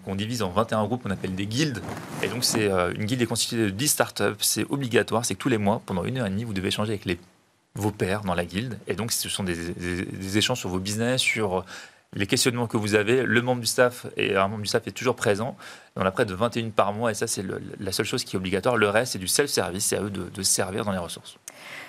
qu'on 0.05 0.15
divise 0.15 0.41
en 0.41 0.49
21 0.49 0.85
groupes 0.85 1.03
qu'on 1.03 1.11
appelle 1.11 1.35
des 1.35 1.47
guildes. 1.47 1.81
Et 2.23 2.27
donc 2.27 2.43
c'est 2.43 2.71
euh, 2.71 2.93
une 2.93 3.05
guilde 3.05 3.21
est 3.21 3.25
constituée 3.25 3.65
de 3.65 3.69
10 3.69 3.87
startups, 3.87 4.23
c'est 4.39 4.65
obligatoire, 4.69 5.25
c'est 5.25 5.35
que 5.35 5.39
tous 5.39 5.49
les 5.49 5.57
mois, 5.57 5.81
pendant 5.85 6.03
une 6.05 6.17
heure 6.17 6.27
et 6.27 6.29
demie, 6.29 6.43
vous 6.43 6.53
devez 6.53 6.69
échanger 6.69 6.91
avec 6.91 7.05
les 7.05 7.19
vos 7.75 7.91
pairs 7.91 8.21
dans 8.21 8.35
la 8.35 8.45
guilde. 8.45 8.77
Et 8.87 8.93
donc, 8.93 9.11
ce 9.11 9.27
sont 9.27 9.43
des, 9.43 9.55
des, 9.73 10.03
des 10.03 10.37
échanges 10.37 10.59
sur 10.59 10.69
vos 10.69 10.79
business, 10.79 11.21
sur 11.21 11.65
les 12.15 12.27
questionnements 12.27 12.67
que 12.67 12.77
vous 12.77 12.95
avez, 12.95 13.23
le 13.23 13.41
membre 13.41 13.61
du 13.61 13.67
staff 13.67 14.05
et 14.17 14.35
un 14.35 14.47
membre 14.47 14.63
du 14.63 14.69
staff 14.69 14.87
est 14.87 14.91
toujours 14.91 15.15
présent. 15.15 15.55
On 15.97 16.05
a 16.05 16.11
près 16.11 16.25
de 16.25 16.33
21 16.33 16.69
par 16.69 16.93
mois 16.93 17.11
et 17.11 17.13
ça 17.13 17.27
c'est 17.27 17.43
la 17.79 17.91
seule 17.91 18.05
chose 18.05 18.23
qui 18.23 18.35
est 18.35 18.39
obligatoire. 18.39 18.77
Le 18.77 18.89
reste 18.89 19.13
c'est 19.13 19.19
du 19.19 19.27
self-service, 19.27 19.85
c'est 19.85 19.97
à 19.97 20.01
eux 20.01 20.09
de, 20.09 20.43
servir 20.43 20.85
dans 20.85 20.91
les 20.91 20.97
ressources. 20.97 21.37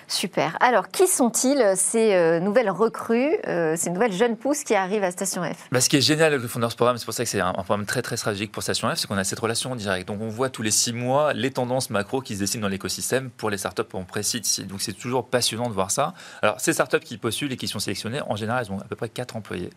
Super. 0.09 0.57
Alors, 0.61 0.89
qui 0.89 1.09
sont-ils 1.09 1.75
ces 1.75 2.15
euh, 2.15 2.39
nouvelles 2.39 2.71
recrues, 2.71 3.37
euh, 3.49 3.75
ces 3.77 3.91
nouvelles 3.91 4.13
jeunes 4.13 4.37
pousses 4.37 4.63
qui 4.63 4.77
arrivent 4.77 5.03
à 5.03 5.11
Station 5.11 5.43
F? 5.43 5.67
Bah, 5.73 5.81
Ce 5.81 5.89
qui 5.89 5.97
est 5.97 6.01
génial 6.01 6.29
avec 6.29 6.43
le 6.43 6.47
Founders 6.47 6.77
Programme, 6.77 6.97
c'est 6.97 7.05
pour 7.05 7.13
ça 7.13 7.25
que 7.25 7.29
c'est 7.29 7.41
un, 7.41 7.53
programme 7.53 7.87
très 7.87 8.03
très 8.03 8.17
stratégique 8.17 8.53
pour 8.53 8.63
Station 8.63 8.89
F, 8.89 8.99
c'est 8.99 9.09
qu'on 9.09 9.17
a 9.17 9.25
cette 9.25 9.41
relation 9.41 9.73
en 9.73 9.77
direct. 9.77 10.07
Donc, 10.07 10.23
on 10.23 10.29
voit 10.29 10.49
tous 10.49 10.63
les 10.63 10.71
six 10.71 10.93
mois 10.93 11.33
les 11.33 11.51
tendances 11.51 11.91
macro 11.91 12.21
qui 12.21 12.37
se 12.37 12.41
dessinent 12.41 12.61
dans 12.61 12.69
l'écosystème 12.69 13.31
pour 13.31 13.51
les 13.51 13.59
startups 13.59 13.83
en 13.95 14.05
précise. 14.05 14.61
Donc, 14.61 14.81
c'est 14.81 14.93
toujours 14.93 15.27
passionnant 15.27 15.69
de 15.69 15.75
voir 15.75 15.91
ça. 15.91 16.15
Alors, 16.41 16.61
ces 16.61 16.73
startups 16.73 17.01
qui 17.01 17.19
postulent 17.19 17.53
et 17.53 17.57
qui 17.57 17.67
sont 17.67 17.81
sélectionnées, 17.81 18.21
en 18.29 18.37
général, 18.37 18.65
elles 18.65 18.73
ont 18.73 18.79
à 18.79 18.85
peu 18.85 18.95
près 18.95 19.09
4 19.09 19.35
employés. 19.35 19.71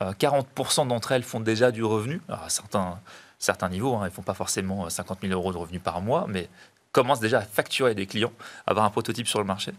40% 0.00 0.82
euh, 0.82 0.84
d'entre 0.86 1.12
elles 1.12 1.22
font 1.22 1.40
déjà 1.40 1.70
du 1.70 1.84
revenu. 1.84 2.20
à 2.28 2.48
certains, 2.48 2.98
certains 3.38 3.68
niveaux, 3.68 3.94
hein, 3.94 4.00
elles 4.02 4.10
ne 4.10 4.14
font 4.14 4.22
pas 4.22 4.34
forcément 4.34 4.88
50 4.88 5.20
000 5.22 5.32
euros 5.32 5.52
de 5.52 5.58
revenus 5.58 5.82
par 5.82 6.00
mois, 6.00 6.26
mais 6.28 6.48
commencent 6.96 7.20
déjà 7.20 7.40
à 7.40 7.42
facturer 7.42 7.94
des 7.94 8.06
clients, 8.06 8.32
à 8.66 8.70
avoir 8.70 8.86
un 8.86 8.90
prototype 8.90 9.28
sur 9.28 9.38
le 9.38 9.44
marché. 9.44 9.72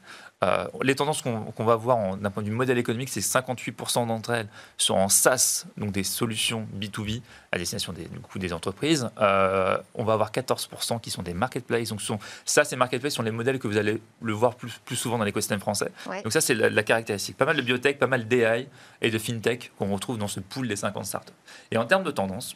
Euh, 0.43 0.67
les 0.83 0.93
tendances 0.93 1.23
qu'on 1.23 1.65
va 1.65 1.75
voir 1.75 2.15
d'un 2.15 2.29
point 2.29 2.43
de 2.43 2.47
vue 2.47 2.53
modèle 2.53 2.77
économique, 2.77 3.09
c'est 3.09 3.21
58% 3.21 4.05
d'entre 4.05 4.29
elles 4.29 4.47
sont 4.77 4.93
en 4.93 5.09
SaaS, 5.09 5.65
donc 5.77 5.91
des 5.91 6.03
solutions 6.03 6.67
B2B 6.79 7.23
à 7.51 7.57
destination 7.57 7.91
des, 7.91 8.05
du 8.05 8.19
coup, 8.19 8.37
des 8.37 8.53
entreprises. 8.53 9.09
Euh, 9.19 9.79
on 9.95 10.03
va 10.03 10.13
avoir 10.13 10.31
14% 10.31 10.99
qui 10.99 11.09
sont 11.09 11.23
des 11.23 11.33
marketplaces. 11.33 11.89
Donc, 11.89 12.03
sont, 12.03 12.19
SaaS 12.45 12.69
et 12.71 12.75
marketplace 12.75 13.15
sont 13.15 13.23
les 13.23 13.31
modèles 13.31 13.57
que 13.57 13.67
vous 13.67 13.77
allez 13.77 13.99
le 14.21 14.33
voir 14.33 14.53
plus, 14.53 14.79
plus 14.85 14.95
souvent 14.95 15.17
dans 15.17 15.25
l'écosystème 15.25 15.59
français. 15.59 15.91
Donc, 16.23 16.31
ça, 16.31 16.39
c'est 16.39 16.53
la, 16.53 16.83
caractéristique. 16.83 17.35
Pas 17.35 17.45
mal 17.45 17.57
de 17.57 17.63
biotech, 17.63 17.97
pas 17.97 18.05
mal 18.05 18.27
d'AI 18.27 18.67
et 19.01 19.09
de 19.09 19.17
fintech 19.17 19.71
qu'on 19.79 19.91
retrouve 19.91 20.19
dans 20.19 20.27
ce 20.27 20.39
pool 20.39 20.67
des 20.67 20.75
50 20.75 21.03
startups. 21.03 21.33
Et 21.71 21.77
en 21.77 21.85
termes 21.85 22.03
de 22.03 22.11
tendance, 22.11 22.55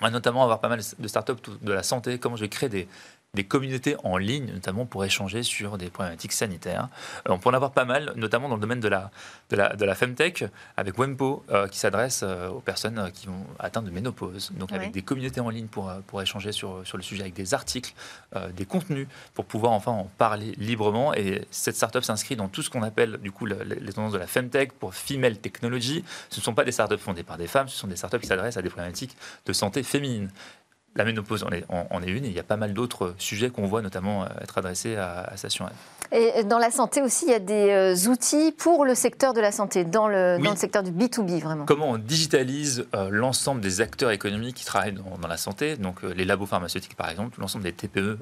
on 0.00 0.04
va 0.06 0.10
notamment 0.10 0.42
avoir 0.42 0.60
pas 0.60 0.68
mal 0.68 0.80
de 0.98 1.08
startups 1.08 1.50
de 1.60 1.72
la 1.72 1.82
santé, 1.82 2.18
comment 2.18 2.36
je 2.36 2.42
vais 2.42 2.48
créer 2.48 2.68
des, 2.68 2.88
des 3.36 3.44
communautés 3.44 3.96
en 4.02 4.16
ligne, 4.16 4.50
notamment 4.52 4.86
pour 4.86 5.04
échanger 5.04 5.44
sur 5.44 5.78
des 5.78 5.90
problématiques 5.90 6.32
sanitaires. 6.32 6.88
Euh, 7.28 7.32
on 7.32 7.38
peut 7.38 7.50
en 7.50 7.54
avoir 7.54 7.70
pas 7.70 7.84
mal, 7.84 8.12
notamment 8.16 8.48
dans 8.48 8.56
le 8.56 8.60
domaine 8.60 8.80
de 8.80 8.88
la, 8.88 9.10
de 9.50 9.56
la, 9.56 9.76
de 9.76 9.84
la 9.84 9.94
Femtech, 9.94 10.44
avec 10.76 10.98
Wempo, 10.98 11.44
euh, 11.50 11.68
qui 11.68 11.78
s'adresse 11.78 12.22
euh, 12.24 12.48
aux 12.48 12.60
personnes 12.60 13.12
qui 13.12 13.26
vont 13.26 13.46
atteindre 13.58 13.86
de 13.86 13.92
ménopause. 13.92 14.50
Donc 14.58 14.72
avec 14.72 14.90
des 14.90 15.02
communautés 15.02 15.40
en 15.40 15.50
ligne 15.50 15.66
pour, 15.66 15.92
pour 16.06 16.20
échanger 16.22 16.50
sur, 16.50 16.84
sur 16.84 16.96
le 16.96 17.02
sujet, 17.02 17.22
avec 17.22 17.34
des 17.34 17.54
articles, 17.54 17.92
des 18.54 18.64
contenus, 18.64 19.06
pour 19.34 19.44
pouvoir 19.44 19.72
enfin 19.72 19.92
en 19.92 20.04
parler 20.18 20.52
librement. 20.56 21.14
Et 21.14 21.46
cette 21.50 21.76
startup 21.76 22.02
s'inscrit 22.02 22.36
dans 22.36 22.48
tout 22.48 22.62
ce 22.62 22.70
qu'on 22.70 22.82
appelle 22.82 23.18
du 23.18 23.30
coup 23.30 23.44
les 23.44 23.92
tendances 23.92 24.14
de 24.14 24.18
la 24.18 24.26
Femtech 24.26 24.72
pour 24.72 24.94
Female 24.94 25.36
Technology. 25.36 26.04
Ce 26.30 26.40
ne 26.40 26.44
sont 26.44 26.54
pas 26.54 26.64
des 26.64 26.72
startups 26.72 26.98
fondées 26.98 27.22
par 27.22 27.36
des 27.36 27.46
femmes, 27.46 27.68
ce 27.68 27.76
sont 27.76 27.86
des 27.86 27.96
startups 27.96 28.20
qui 28.20 28.26
s'adressent 28.26 28.56
à 28.56 28.62
des 28.62 28.70
problématiques 28.70 29.16
de 29.44 29.52
santé 29.52 29.82
féminine. 29.82 30.30
La 30.96 31.04
ménopause 31.04 31.44
en 31.44 31.50
est, 31.50 31.64
une, 32.08 32.24
et 32.24 32.28
il 32.28 32.32
y 32.32 32.38
a 32.38 32.42
pas 32.42 32.56
mal 32.56 32.72
d'autres 32.72 33.14
sujets 33.18 33.50
qu'on 33.50 33.66
voit 33.66 33.82
notamment 33.82 34.24
euh, 34.24 34.26
être 34.40 34.58
adressés 34.58 34.96
à, 34.96 35.20
à 35.24 35.36
Station 35.36 35.68
Et 36.10 36.42
dans 36.44 36.58
la 36.58 36.70
santé 36.70 37.02
aussi, 37.02 37.26
il 37.26 37.32
y 37.32 37.34
a 37.34 37.38
des 37.38 37.70
euh, 37.70 38.10
outils 38.10 38.52
pour 38.52 38.84
le 38.84 38.94
secteur 38.94 39.34
de 39.34 39.40
la 39.40 39.52
santé, 39.52 39.84
dans 39.84 40.08
le, 40.08 40.38
secteur 40.56 40.82
du 40.82 40.90
B2B 40.90 41.40
vraiment. 41.40 41.66
Comment 41.66 41.90
on 41.90 41.98
digitalise 41.98 42.86
euh, 42.94 43.08
l'ensemble 43.10 43.60
des 43.60 43.82
acteurs 43.82 44.10
économiques 44.10 44.56
qui 44.56 44.64
travaillent 44.64 44.94
dans, 44.94 45.28
la 45.28 45.36
santé, 45.36 45.76
donc 45.76 46.02
les 46.02 46.24
labos 46.24 46.46
pharmaceutiques 46.46 46.94
par 46.94 47.10
exemple, 47.10 47.40
l'ensemble 47.40 47.64
des 47.64 47.72
TPE, 47.72 48.18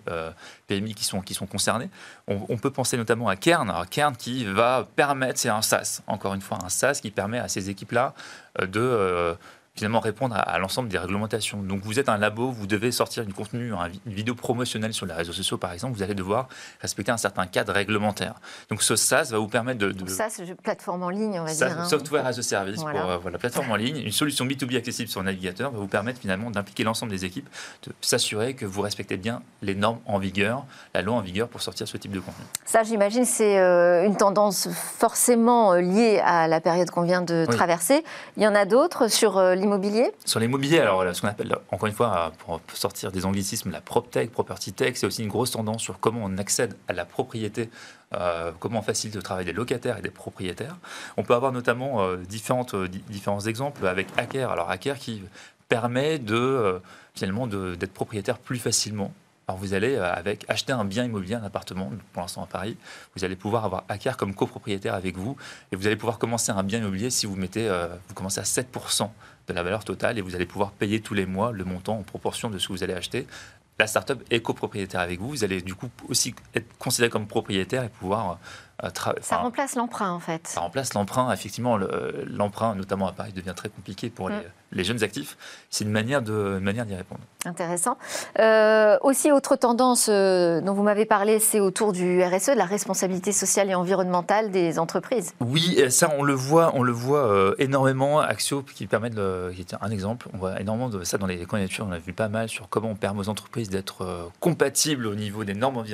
PMI 0.66 0.94
qui 0.94 1.04
sont, 1.04 1.20
qui 1.20 1.34
sont 1.34 1.46
concernés. 1.46 1.90
On, 2.26 2.56
peut 2.56 2.70
penser 2.70 2.96
notamment 2.96 3.28
à 3.28 3.36
Kern, 3.36 3.68
Alors, 3.68 3.88
Kern 3.88 4.16
qui 4.16 4.44
va 4.46 4.88
permettre, 4.96 5.38
c'est 5.38 5.50
un 5.50 5.60
SaaS, 5.60 6.00
encore 6.06 6.32
une 6.32 6.40
fois, 6.40 6.58
un 6.64 6.70
SaaS 6.70 7.00
qui 7.02 7.10
permet 7.10 7.38
à 7.38 7.48
ces 7.48 7.68
équipes-là 7.68 8.14
de 8.58 9.36
finalement 9.76 9.98
répondre 9.98 10.36
à, 10.36 10.58
l'ensemble 10.58 10.88
des 10.88 10.98
réglementations. 10.98 11.60
Donc 11.60 11.82
vous 11.82 11.98
êtes 11.98 12.08
un 12.08 12.16
labo, 12.16 12.50
vous 12.50 12.66
devez 12.68 12.92
sortir 12.92 13.24
une 13.24 13.32
contenu, 13.32 13.72
une 14.06 14.12
vidéo 14.12 14.36
promotionnelle 14.36 14.94
sur 14.94 15.04
les 15.04 15.12
réseaux 15.12 15.32
sociaux 15.32 15.58
par 15.58 15.72
exemple, 15.72 15.96
vous 15.96 16.02
allez 16.02 16.14
devoir 16.14 16.48
respecter 16.80 17.10
un 17.10 17.16
certain 17.16 17.46
cadre 17.46 17.72
réglementaire. 17.72 18.34
Donc 18.70 18.82
ce 18.82 18.94
SaaS 18.94 19.30
va 19.32 19.38
vous 19.38 19.48
permettre 19.48 19.80
de... 19.80 19.90
de 19.90 20.08
SaaS, 20.08 20.40
plateforme 20.62 21.02
en 21.02 21.10
ligne, 21.10 21.40
on 21.40 21.44
va 21.44 21.52
dire. 21.52 21.80
Hein. 21.80 21.84
Software 21.86 22.24
as 22.24 22.38
a 22.38 22.42
service 22.42 22.80
voilà. 22.80 23.00
pour 23.00 23.10
euh, 23.10 23.18
voilà, 23.18 23.38
plateforme 23.38 23.70
en 23.72 23.76
ligne. 23.76 23.96
Une 23.96 24.12
solution 24.12 24.44
B2B 24.44 24.76
accessible 24.76 25.08
sur 25.08 25.22
navigateur 25.24 25.72
va 25.72 25.78
vous 25.78 25.88
permettre 25.88 26.20
finalement 26.20 26.50
d'impliquer 26.52 26.84
l'ensemble 26.84 27.10
des 27.10 27.24
équipes, 27.24 27.48
de 27.84 27.92
s'assurer 28.00 28.54
que 28.54 28.66
vous 28.66 28.80
respectez 28.80 29.16
bien 29.16 29.42
les 29.62 29.74
normes 29.74 29.98
en 30.06 30.18
vigueur, 30.18 30.64
la 30.94 31.02
loi 31.02 31.16
en 31.16 31.20
vigueur 31.20 31.48
pour 31.48 31.62
sortir 31.62 31.88
ce 31.88 31.96
type 31.96 32.12
de 32.12 32.20
contenu. 32.20 32.44
Ça, 32.64 32.84
j'imagine, 32.84 33.24
c'est 33.24 33.58
euh, 33.58 34.06
une 34.06 34.16
tendance 34.16 34.68
forcément 34.70 35.72
euh, 35.72 35.80
liée 35.80 36.20
à 36.24 36.46
la 36.46 36.60
période 36.60 36.90
qu'on 36.90 37.02
vient 37.02 37.22
de 37.22 37.44
traverser. 37.46 38.04
Il 38.36 38.42
y 38.44 38.46
en 38.46 38.54
a 38.54 38.66
d'autres 38.66 39.08
sur 39.08 39.40
l'immobilier 39.64 40.12
Sur 40.24 40.40
l'immobilier, 40.40 40.78
alors 40.78 41.02
ce 41.14 41.20
qu'on 41.20 41.28
appelle, 41.28 41.56
encore 41.70 41.86
une 41.86 41.94
fois, 41.94 42.32
pour 42.38 42.60
sortir 42.72 43.10
des 43.10 43.26
anglicismes, 43.26 43.70
la 43.70 43.80
PropTech, 43.80 44.30
Property 44.30 44.72
Tech, 44.72 44.96
c'est 44.96 45.06
aussi 45.06 45.22
une 45.22 45.28
grosse 45.28 45.50
tendance 45.50 45.82
sur 45.82 45.98
comment 46.00 46.20
on 46.22 46.38
accède 46.38 46.76
à 46.88 46.92
la 46.92 47.04
propriété 47.04 47.70
euh, 48.12 48.52
comment 48.60 48.78
on 48.78 48.82
facilite 48.82 49.16
le 49.16 49.22
travail 49.22 49.44
des 49.44 49.52
locataires 49.52 49.98
et 49.98 50.02
des 50.02 50.10
propriétaires. 50.10 50.76
On 51.16 51.24
peut 51.24 51.34
avoir 51.34 51.50
notamment 51.50 52.02
euh, 52.02 52.16
différentes, 52.16 52.76
différents 53.08 53.40
exemples 53.40 53.86
avec 53.88 54.06
Hacker. 54.16 54.52
Alors 54.52 54.70
Hacker 54.70 54.98
qui 54.98 55.22
permet 55.68 56.20
de, 56.20 56.80
finalement 57.14 57.48
d'être 57.48 57.92
propriétaire 57.92 58.38
plus 58.38 58.58
facilement 58.58 59.12
alors 59.46 59.58
vous 59.58 59.74
allez 59.74 59.94
euh, 59.94 60.12
avec 60.12 60.44
acheter 60.48 60.72
un 60.72 60.84
bien 60.84 61.04
immobilier, 61.04 61.34
un 61.34 61.44
appartement, 61.44 61.90
pour 62.12 62.22
l'instant 62.22 62.42
à 62.42 62.46
Paris, 62.46 62.76
vous 63.14 63.24
allez 63.24 63.36
pouvoir 63.36 63.64
avoir 63.64 63.84
Acker 63.88 64.16
comme 64.16 64.34
copropriétaire 64.34 64.94
avec 64.94 65.16
vous 65.16 65.36
et 65.70 65.76
vous 65.76 65.86
allez 65.86 65.96
pouvoir 65.96 66.18
commencer 66.18 66.52
un 66.52 66.62
bien 66.62 66.78
immobilier 66.78 67.10
si 67.10 67.26
vous 67.26 67.36
mettez, 67.36 67.68
euh, 67.68 67.88
vous 68.08 68.14
commencez 68.14 68.40
à 68.40 68.44
7% 68.44 69.10
de 69.48 69.52
la 69.52 69.62
valeur 69.62 69.84
totale 69.84 70.18
et 70.18 70.20
vous 70.20 70.34
allez 70.34 70.46
pouvoir 70.46 70.72
payer 70.72 71.00
tous 71.00 71.14
les 71.14 71.26
mois 71.26 71.52
le 71.52 71.64
montant 71.64 71.98
en 71.98 72.02
proportion 72.02 72.50
de 72.50 72.58
ce 72.58 72.68
que 72.68 72.72
vous 72.72 72.82
allez 72.82 72.94
acheter. 72.94 73.26
La 73.78 73.86
startup 73.88 74.22
est 74.30 74.40
copropriétaire 74.40 75.00
avec 75.00 75.20
vous, 75.20 75.30
vous 75.30 75.44
allez 75.44 75.60
du 75.60 75.74
coup 75.74 75.90
aussi 76.08 76.34
être 76.54 76.78
considéré 76.78 77.10
comme 77.10 77.26
propriétaire 77.26 77.82
et 77.82 77.88
pouvoir 77.88 78.38
euh, 78.82 78.90
ça 79.20 79.36
remplace 79.36 79.76
l'emprunt 79.76 80.12
en 80.12 80.20
fait. 80.20 80.46
Ça 80.48 80.60
remplace 80.60 80.94
l'emprunt. 80.94 81.32
Effectivement, 81.32 81.78
l'emprunt, 82.26 82.74
notamment 82.74 83.06
à 83.06 83.12
Paris, 83.12 83.32
devient 83.32 83.54
très 83.54 83.68
compliqué 83.68 84.10
pour 84.10 84.28
les, 84.28 84.36
mm 84.36 84.42
les 84.74 84.84
jeunes 84.84 85.02
actifs, 85.02 85.36
c'est 85.70 85.84
une 85.84 85.90
manière 85.90 86.22
d'y 86.22 86.32
manière 86.32 86.86
répondre. 86.86 87.20
Intéressant. 87.44 87.98
Euh, 88.38 88.96
aussi, 89.02 89.30
autre 89.30 89.56
tendance 89.56 90.08
euh, 90.10 90.60
dont 90.60 90.72
vous 90.72 90.82
m'avez 90.82 91.04
parlé, 91.04 91.38
c'est 91.38 91.60
autour 91.60 91.92
du 91.92 92.22
RSE, 92.22 92.50
de 92.50 92.58
la 92.58 92.64
responsabilité 92.64 93.32
sociale 93.32 93.70
et 93.70 93.74
environnementale 93.74 94.50
des 94.50 94.78
entreprises. 94.78 95.34
Oui, 95.40 95.78
ça, 95.90 96.10
on 96.16 96.22
le 96.22 96.32
voit, 96.32 96.72
on 96.74 96.82
le 96.82 96.92
voit 96.92 97.26
euh, 97.26 97.54
énormément. 97.58 98.20
Axio, 98.20 98.62
qui 98.62 98.86
permet 98.86 99.10
de, 99.10 99.52
qui 99.54 99.60
est 99.60 99.74
un 99.80 99.90
exemple, 99.90 100.28
on 100.32 100.38
voit 100.38 100.60
énormément 100.60 100.88
de 100.88 101.04
ça 101.04 101.18
dans 101.18 101.26
les 101.26 101.44
candidatures. 101.44 101.86
On 101.88 101.92
a 101.92 101.98
vu 101.98 102.12
pas 102.12 102.28
mal 102.28 102.48
sur 102.48 102.68
comment 102.68 102.90
on 102.90 102.96
permet 102.96 103.20
aux 103.20 103.28
entreprises 103.28 103.68
d'être 103.68 104.30
compatibles 104.40 105.06
au 105.06 105.14
niveau 105.14 105.44
des 105.44 105.54
normes 105.54 105.84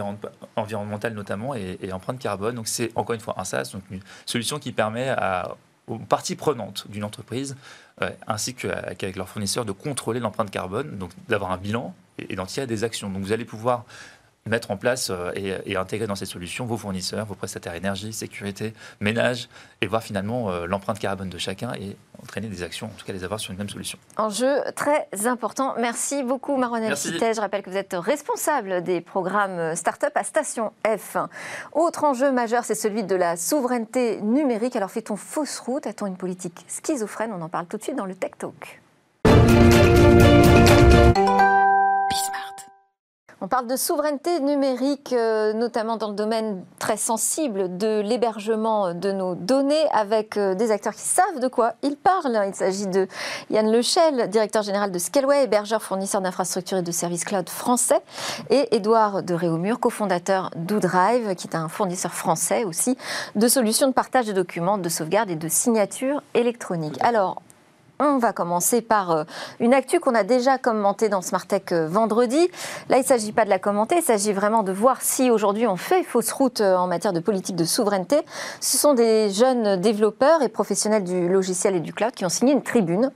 environnementales 0.57 1.15
notamment 1.15 1.55
et, 1.55 1.79
et 1.83 1.93
empreinte 1.93 2.19
carbone. 2.19 2.55
Donc, 2.55 2.69
c'est 2.69 2.91
encore 2.95 3.15
une 3.15 3.21
fois 3.21 3.35
un 3.39 3.45
SaaS, 3.45 3.71
donc 3.73 3.83
une 3.91 4.01
solution 4.27 4.59
qui 4.59 4.73
permet 4.73 5.09
à 5.09 5.57
aux 5.91 5.99
parties 5.99 6.37
prenantes 6.37 6.87
d'une 6.89 7.05
entreprise, 7.05 7.57
euh, 8.03 8.11
ainsi 8.27 8.55
qu'avec 8.55 9.17
leurs 9.17 9.29
fournisseurs, 9.29 9.65
de 9.65 9.73
contrôler 9.73 10.21
l'empreinte 10.21 10.51
carbone, 10.51 10.97
donc 10.99 11.11
d'avoir 11.29 11.51
un 11.51 11.59
bilan 11.59 11.95
et, 12.19 12.37
d'en 12.37 12.47
tirer 12.47 12.67
des 12.67 12.85
actions. 12.85 13.11
Donc 13.11 13.23
vous 13.23 13.33
allez 13.33 13.45
pouvoir 13.45 13.85
mettre 14.47 14.71
en 14.71 14.77
place 14.77 15.11
euh, 15.11 15.33
et, 15.35 15.77
intégrer 15.77 16.07
dans 16.07 16.15
ces 16.15 16.27
solutions 16.27 16.67
vos 16.67 16.77
fournisseurs, 16.77 17.27
vos 17.27 17.35
prestataires 17.35 17.75
énergie, 17.75 18.13
sécurité, 18.13 18.75
ménage, 19.01 19.49
et 19.81 19.87
voir 19.87 20.03
finalement 20.03 20.51
euh, 20.51 20.67
l'empreinte 20.67 20.99
carbone 20.99 21.29
de 21.29 21.39
chacun 21.39 21.73
et 21.75 21.97
entraîner 22.23 22.49
des 22.49 22.63
actions, 22.63 22.87
en 22.87 22.99
tout 22.99 23.07
cas 23.07 23.13
les 23.13 23.25
avoir 23.25 23.41
sur 23.41 23.53
une 23.53 23.59
même 23.59 23.69
solution. 23.69 23.99
Enjeu 24.17 24.61
très 24.75 25.09
important. 25.27 25.75
Merci 25.79 26.23
beaucoup 26.23 26.57
Maronel 26.57 26.97
Cité. 26.97 27.33
Je 27.35 27.41
rappelle 27.41 27.63
que 27.63 27.71
vous 27.71 27.77
êtes 27.77 27.95
responsable 27.95 28.83
des 28.83 29.01
programmes 29.01 29.75
Startup 29.75 30.11
à 30.15 30.25
Station 30.25 30.73
F. 30.87 31.17
Autre 31.73 32.05
enjeu 32.05 32.31
majeur, 32.33 32.65
c'est 32.65 32.75
celui 32.75 33.05
de 33.05 33.15
la 33.15 33.37
souveraineté 33.37 34.21
numérique. 34.21 34.77
Alors 34.77 34.91
fait-on 34.91 35.17
fausse 35.17 35.59
route? 35.61 35.87
A-t-on 35.87 36.07
une 36.07 36.17
politique 36.17 36.65
schizophrène? 36.69 37.33
On 37.33 37.41
en 37.41 37.49
parle 37.49 37.67
tout 37.67 37.79
de 37.79 37.83
suite 37.83 37.97
dans 37.97 38.07
le 38.07 38.15
Tech 38.15 38.33
Talk. 38.39 38.81
On 43.43 43.49
parle 43.49 43.67
de 43.67 43.77
souveraineté 43.77 44.41
numérique, 44.41 45.15
euh, 45.15 45.55
notamment 45.55 45.97
dans 45.97 46.09
le 46.09 46.15
domaine 46.15 46.63
très 46.79 46.99
sensible 46.99 47.79
de 47.79 48.01
l'hébergement 48.01 48.93
de 48.93 49.13
nos 49.13 49.35
données, 49.35 49.89
avec 49.93 50.37
euh, 50.37 50.55
des 50.55 50.71
acteurs 50.71 50.93
qui 50.95 51.01
savent 51.01 51.41
de 51.41 51.49
quoi 51.49 51.73
ils 51.83 51.97
parlent. 51.97 52.39
Il 52.47 52.55
s'agit 52.55 52.87
de 52.87 53.09
Yann 53.49 53.73
Lechel, 53.73 54.29
directeur 54.29 54.63
général 54.63 54.93
de 54.93 54.99
Scaleway, 54.99 55.45
hébergeur 55.45 55.83
fournisseur 55.83 56.21
d'infrastructures 56.21 56.79
et 56.79 56.83
de 56.83 56.93
services 56.93 57.25
cloud 57.25 57.49
français, 57.49 58.03
et 58.51 58.77
Édouard 58.77 59.23
de 59.23 59.33
Réaumur, 59.33 59.81
cofondateur 59.81 60.51
d'OuDrive, 60.57 61.35
qui 61.35 61.49
est 61.49 61.57
un 61.57 61.69
fournisseur 61.69 62.13
français 62.13 62.65
aussi 62.65 62.99
de 63.37 63.49
solutions 63.49 63.89
de 63.89 63.95
partage 63.95 64.27
de 64.27 64.33
documents, 64.33 64.77
de 64.77 64.89
sauvegarde 64.91 65.31
et 65.31 65.37
de 65.37 65.49
signature 65.49 66.23
électronique. 66.35 66.99
Alors, 67.01 67.41
on 68.01 68.19
va 68.19 68.33
commencer 68.33 68.81
par 68.81 69.11
euh, 69.11 69.25
une 69.61 69.75
actu 69.75 70.01
qu'on 70.01 70.15
a 70.15 70.25
déjà 70.25 70.59
commentée 70.59 71.09
dans 71.09 71.21
Smart 71.21 71.47
Tech 71.47 71.65
euh, 71.73 71.87
vendredi. 71.87 72.51
Là, 72.89 72.97
il 72.97 73.03
ne 73.03 73.07
s'agit 73.07 73.33
pas 73.33 73.45
de 73.45 73.51
la 73.51 73.59
commenter, 73.59 73.97
il 73.99 74.03
s'agit 74.03 74.33
vraiment 74.33 74.63
de 74.63 74.73
voir 74.73 75.03
si 75.03 75.31
aujourd'hui 75.31 75.67
on 75.67 75.77
fait 75.77 76.03
fausse 76.03 76.33
route 76.33 76.61
euh, 76.61 76.77
en 76.77 76.87
matière 76.87 77.13
de 77.13 77.21
politique 77.21 77.57
de 77.57 77.65
souveraineté. 77.65 78.21
Ce 78.61 78.79
sont 78.79 78.95
des 78.95 79.31
jeunes 79.31 79.77
développeurs 79.77 80.43
et 80.43 80.49
professionnels 80.49 81.05
du 81.05 81.29
logiciel 81.29 81.77
et 81.77 81.81
du 81.81 81.93
cloud 81.93 82.13
qui 82.13 82.25
ont 82.25 82.31
signé 82.31 82.53
une 82.53 82.63
tribune 82.63 83.11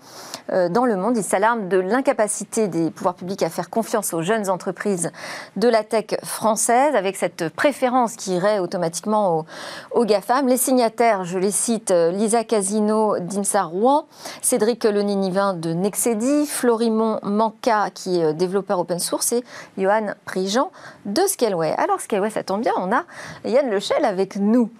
dans 0.50 0.84
le 0.84 0.96
monde. 0.96 1.16
Ils 1.16 1.24
s'alarment 1.24 1.68
de 1.68 1.78
l'incapacité 1.78 2.68
des 2.68 2.90
pouvoirs 2.90 3.14
publics 3.14 3.42
à 3.42 3.48
faire 3.48 3.70
confiance 3.70 4.12
aux 4.12 4.20
jeunes 4.20 4.50
entreprises 4.50 5.10
de 5.56 5.68
la 5.68 5.82
tech 5.82 6.16
française, 6.22 6.94
avec 6.94 7.16
cette 7.16 7.48
préférence 7.48 8.16
qui 8.16 8.34
irait 8.34 8.58
automatiquement 8.58 9.46
aux, 9.92 10.04
GAFAM. 10.04 10.46
Les 10.46 10.58
signataires, 10.58 11.24
je 11.24 11.38
les 11.38 11.50
cite, 11.50 11.90
Lisa 11.90 12.44
Casino 12.44 13.18
d'INSA 13.18 13.62
Rouen, 13.62 14.06
Cédric 14.42 14.73
le 14.82 14.90
Le 14.90 15.02
Ninivin 15.02 15.54
de 15.54 15.72
Nexedi, 15.72 16.46
Florimon 16.46 17.20
Manca, 17.22 17.90
qui 17.90 18.18
est 18.18 18.24
euh, 18.24 18.32
développeur 18.32 18.80
open 18.80 18.98
source, 18.98 19.32
et 19.32 19.44
Johan 19.78 20.14
Prigent 20.24 20.70
de 21.04 21.20
Scaleway. 21.26 21.72
Alors, 21.78 22.00
Scaleway, 22.00 22.30
ça 22.30 22.42
tombe 22.42 22.60
bien, 22.60 22.72
on 22.78 22.92
a 22.92 23.04
Yann 23.44 23.70
Lechel 23.70 24.04
avec 24.04 24.36
nous. 24.36 24.70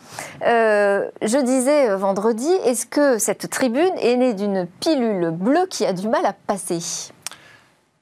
Euh, 0.47 1.09
je 1.23 1.39
disais 1.39 1.91
euh, 1.91 1.97
vendredi, 1.97 2.49
est-ce 2.65 2.87
que 2.87 3.19
cette 3.19 3.49
tribune 3.51 3.93
est 4.01 4.17
née 4.17 4.35
d'une 4.35 4.67
pilule 4.81 5.31
bleue 5.31 5.67
qui 5.71 5.87
a 5.87 5.93
du 5.93 6.09
mal 6.09 6.27
à 6.27 6.33
passer? 6.33 7.13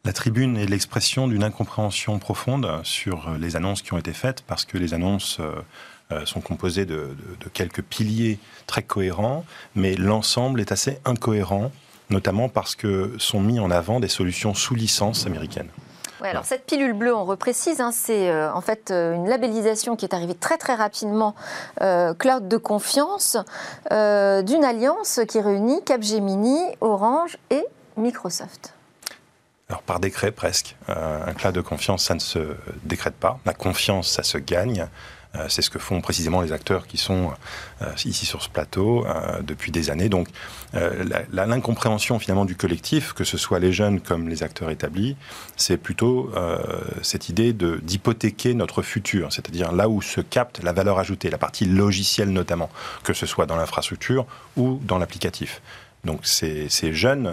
La 0.05 0.13
tribune 0.13 0.57
est 0.57 0.67
l'expression 0.67 1.29
d'une 1.29 1.45
incompréhension 1.45 2.19
profonde 2.19 2.69
sur 2.85 3.31
les 3.39 3.55
annonces 3.57 3.83
qui 3.83 3.93
ont 3.93 3.99
été 3.99 4.13
faites, 4.13 4.43
parce 4.43 4.65
que 4.65 4.79
les 4.79 4.95
annonces 4.95 5.41
sont 6.25 6.41
composés 6.41 6.85
de, 6.85 7.15
quelques 7.53 7.83
piliers 7.83 8.39
très 8.67 8.83
cohérents, 8.83 9.45
mais 9.77 9.95
l'ensemble 9.95 10.61
est 10.61 10.73
assez 10.73 10.99
incohérent, 11.05 11.71
notamment 12.13 12.49
parce 12.49 12.75
que 12.75 13.15
sont 13.19 13.41
mis 13.41 13.59
en 13.59 13.71
avant 13.71 14.01
des 14.01 14.09
solutions 14.09 14.55
sous 14.55 14.75
licence 14.75 15.27
américaine. 15.27 15.69
Alors 16.21 16.45
cette 16.45 16.67
pilule 16.67 16.93
bleue, 16.93 17.13
on 17.13 17.25
reprécise, 17.25 17.81
hein, 17.81 17.91
c'est 17.91 18.31
euh, 18.31 18.53
en 18.53 18.61
fait 18.61 18.93
euh, 18.93 19.17
une 19.17 19.29
labellisation 19.29 19.97
qui 19.97 20.05
est 20.05 20.15
arrivée 20.15 20.37
très 20.37 20.57
très 20.57 20.77
rapidement, 20.77 21.35
cloud 21.81 22.47
de 22.47 22.57
confiance, 22.57 23.37
d'une 23.91 24.65
alliance 24.65 25.19
qui 25.29 25.41
réunit 25.41 25.83
Capgemini, 25.83 26.61
Orange 26.81 27.39
et 27.51 27.65
Microsoft. 27.97 28.75
Alors 29.69 29.83
par 29.83 29.99
décret 29.99 30.31
presque. 30.31 30.77
un 30.87 31.33
cloud 31.35 31.55
de 31.55 31.61
confiance, 31.61 32.05
ça 32.05 32.15
ne 32.15 32.21
se 32.21 32.55
décrète 32.85 33.17
pas. 33.17 33.41
La 33.45 33.55
confiance, 33.55 34.09
ça 34.09 34.23
se 34.23 34.39
gagne. 34.39 34.87
Euh, 35.35 35.47
c'est 35.49 35.63
ce 35.63 35.71
que 35.71 35.79
font 35.79 36.01
précisément 36.01 36.43
les 36.43 36.53
acteurs 36.53 36.87
qui 36.87 36.99
sont 36.99 37.33
euh, 37.81 37.87
ici 38.05 38.27
sur 38.27 38.43
ce 38.43 38.51
plateau 38.51 39.07
euh, 39.07 39.41
depuis 39.43 39.73
des 39.73 39.91
années. 39.91 40.09
Donc 40.09 40.29
l'incompréhension 41.33 42.19
finalement 42.19 42.45
du 42.45 42.57
collectif, 42.57 43.13
que 43.13 43.25
ce 43.25 43.37
soit 43.37 43.59
les 43.59 43.73
jeunes 43.73 44.01
comme 44.01 44.29
les 44.29 44.43
acteurs 44.43 44.71
établis, 44.71 45.17
c'est 45.57 45.77
plutôt 45.77 46.33
cette 47.03 47.29
idée 47.29 47.53
d'hypothéquer 47.53 48.55
notre 48.55 48.81
futur, 48.81 49.31
c'est-à-dire 49.31 49.73
là 49.73 49.91
où 49.91 50.01
se 50.01 50.23
capte 50.23 50.63
la 50.63 50.73
valeur 50.73 50.99
ajoutée, 50.99 51.29
la 51.29 51.37
partie 51.37 51.67
logicielle 51.67 52.31
notamment, 52.31 52.71
que 53.05 53.13
ce 53.13 53.27
soit 53.27 53.45
dans 53.45 53.57
l'infrastructure 53.57 54.25
ou 54.57 54.81
dans 54.85 54.97
l'applicatif. 54.97 55.61
Donc 56.05 56.21
ces, 56.23 56.71
ces 56.71 56.95
jeunes 56.95 57.31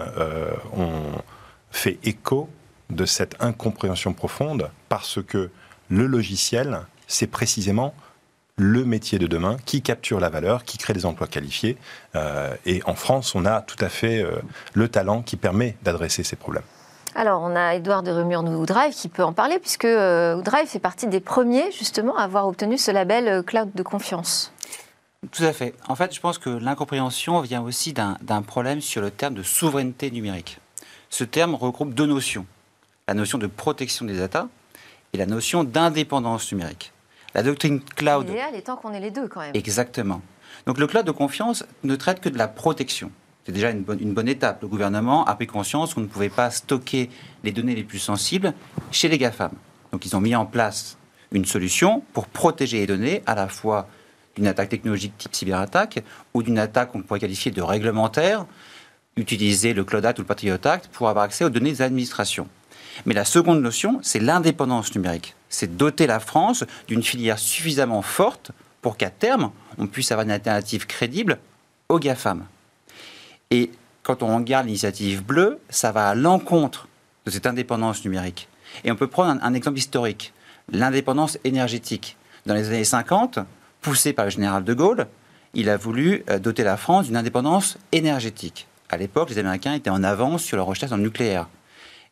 ont 0.74 1.22
fait 1.70 1.98
écho 2.04 2.50
de 2.90 3.06
cette 3.06 3.36
incompréhension 3.40 4.12
profonde 4.12 4.70
parce 4.90 5.22
que 5.22 5.50
le 5.88 6.06
logiciel 6.06 6.80
c'est 7.10 7.26
précisément 7.26 7.92
le 8.56 8.84
métier 8.84 9.18
de 9.18 9.26
demain 9.26 9.56
qui 9.64 9.82
capture 9.82 10.20
la 10.20 10.28
valeur, 10.28 10.64
qui 10.64 10.78
crée 10.78 10.92
des 10.92 11.06
emplois 11.06 11.26
qualifiés. 11.26 11.76
Euh, 12.14 12.54
et 12.66 12.82
en 12.84 12.94
France, 12.94 13.34
on 13.34 13.46
a 13.46 13.62
tout 13.62 13.82
à 13.82 13.88
fait 13.88 14.22
euh, 14.22 14.36
le 14.74 14.88
talent 14.88 15.22
qui 15.22 15.36
permet 15.36 15.76
d'adresser 15.82 16.22
ces 16.22 16.36
problèmes. 16.36 16.62
Alors, 17.14 17.42
on 17.42 17.56
a 17.56 17.74
Edouard 17.74 18.02
de 18.02 18.12
Remur 18.12 18.44
de 18.44 18.64
Drive 18.66 18.94
qui 18.94 19.08
peut 19.08 19.24
en 19.24 19.32
parler, 19.32 19.58
puisque 19.58 19.86
euh, 19.86 20.40
Drive 20.42 20.68
fait 20.68 20.78
partie 20.78 21.08
des 21.08 21.20
premiers, 21.20 21.72
justement, 21.72 22.16
à 22.16 22.22
avoir 22.22 22.46
obtenu 22.46 22.78
ce 22.78 22.90
label 22.90 23.42
Cloud 23.42 23.70
de 23.74 23.82
confiance. 23.82 24.52
Tout 25.32 25.44
à 25.44 25.52
fait. 25.52 25.74
En 25.88 25.96
fait, 25.96 26.14
je 26.14 26.20
pense 26.20 26.38
que 26.38 26.50
l'incompréhension 26.50 27.40
vient 27.40 27.62
aussi 27.62 27.92
d'un 27.92 28.42
problème 28.42 28.80
sur 28.80 29.02
le 29.02 29.10
terme 29.10 29.34
de 29.34 29.42
souveraineté 29.42 30.10
numérique. 30.10 30.58
Ce 31.08 31.24
terme 31.24 31.54
regroupe 31.54 31.92
deux 31.92 32.06
notions. 32.06 32.46
La 33.08 33.14
notion 33.14 33.38
de 33.38 33.46
protection 33.46 34.06
des 34.06 34.16
data 34.16 34.48
et 35.12 35.18
la 35.18 35.26
notion 35.26 35.64
d'indépendance 35.64 36.52
numérique. 36.52 36.92
La 37.34 37.42
doctrine 37.42 37.80
cloud. 37.80 38.26
L'idéal 38.26 38.54
étant 38.54 38.76
qu'on 38.76 38.92
ait 38.92 39.00
les 39.00 39.10
deux 39.10 39.28
quand 39.28 39.40
même. 39.40 39.52
Exactement. 39.54 40.20
Donc 40.66 40.78
le 40.78 40.86
cloud 40.86 41.06
de 41.06 41.10
confiance 41.10 41.64
ne 41.84 41.96
traite 41.96 42.20
que 42.20 42.28
de 42.28 42.38
la 42.38 42.48
protection. 42.48 43.10
C'est 43.46 43.52
déjà 43.52 43.70
une 43.70 43.82
bonne, 43.82 44.00
une 44.00 44.12
bonne, 44.12 44.28
étape. 44.28 44.62
Le 44.62 44.68
gouvernement 44.68 45.24
a 45.24 45.34
pris 45.34 45.46
conscience 45.46 45.94
qu'on 45.94 46.02
ne 46.02 46.06
pouvait 46.06 46.28
pas 46.28 46.50
stocker 46.50 47.08
les 47.42 47.52
données 47.52 47.74
les 47.74 47.84
plus 47.84 47.98
sensibles 47.98 48.52
chez 48.90 49.08
les 49.08 49.18
GAFAM. 49.18 49.52
Donc 49.92 50.04
ils 50.04 50.14
ont 50.14 50.20
mis 50.20 50.34
en 50.34 50.46
place 50.46 50.98
une 51.32 51.44
solution 51.44 52.02
pour 52.12 52.26
protéger 52.26 52.78
les 52.78 52.86
données 52.86 53.22
à 53.26 53.34
la 53.34 53.48
fois 53.48 53.88
d'une 54.36 54.46
attaque 54.46 54.68
technologique 54.68 55.16
type 55.16 55.34
cyberattaque 55.34 56.02
ou 56.34 56.42
d'une 56.42 56.58
attaque 56.58 56.92
qu'on 56.92 57.02
pourrait 57.02 57.20
qualifier 57.20 57.50
de 57.50 57.62
réglementaire, 57.62 58.46
utiliser 59.16 59.72
le 59.72 59.84
Cloud 59.84 60.04
Act 60.04 60.18
ou 60.18 60.22
le 60.22 60.26
Patriot 60.26 60.58
Act 60.64 60.88
pour 60.88 61.08
avoir 61.08 61.24
accès 61.24 61.44
aux 61.44 61.50
données 61.50 61.72
des 61.72 61.82
administrations. 61.82 62.48
Mais 63.06 63.14
la 63.14 63.24
seconde 63.24 63.62
notion, 63.62 63.98
c'est 64.02 64.20
l'indépendance 64.20 64.94
numérique. 64.94 65.34
C'est 65.48 65.76
doter 65.76 66.06
la 66.06 66.20
France 66.20 66.64
d'une 66.88 67.02
filière 67.02 67.38
suffisamment 67.38 68.02
forte 68.02 68.52
pour 68.82 68.96
qu'à 68.96 69.10
terme, 69.10 69.50
on 69.78 69.86
puisse 69.86 70.12
avoir 70.12 70.24
une 70.24 70.30
alternative 70.30 70.86
crédible 70.86 71.38
aux 71.88 71.98
GAFAM. 71.98 72.44
Et 73.50 73.70
quand 74.02 74.22
on 74.22 74.36
regarde 74.36 74.66
l'initiative 74.66 75.24
bleue, 75.24 75.58
ça 75.68 75.92
va 75.92 76.08
à 76.08 76.14
l'encontre 76.14 76.88
de 77.26 77.30
cette 77.30 77.46
indépendance 77.46 78.04
numérique. 78.04 78.48
Et 78.84 78.92
on 78.92 78.96
peut 78.96 79.08
prendre 79.08 79.42
un, 79.42 79.54
exemple 79.54 79.78
historique, 79.78 80.32
l'indépendance 80.70 81.38
énergétique. 81.44 82.16
Dans 82.46 82.54
les 82.54 82.68
années 82.68 82.84
50, 82.84 83.40
poussé 83.80 84.12
par 84.12 84.26
le 84.26 84.30
général 84.30 84.64
de 84.64 84.72
Gaulle, 84.72 85.06
il 85.52 85.68
a 85.68 85.76
voulu 85.76 86.22
euh, 86.30 86.38
doter 86.38 86.62
la 86.62 86.76
France 86.76 87.06
d'une 87.06 87.16
indépendance 87.16 87.76
énergétique. 87.92 88.68
À 88.88 88.96
l'époque, 88.96 89.30
les 89.30 89.38
Américains 89.38 89.74
étaient 89.74 89.90
en 89.90 90.04
avance 90.04 90.42
sur 90.42 90.56
leur 90.56 90.66
recherche 90.66 90.92
le 90.92 90.98
nucléaire. 90.98 91.48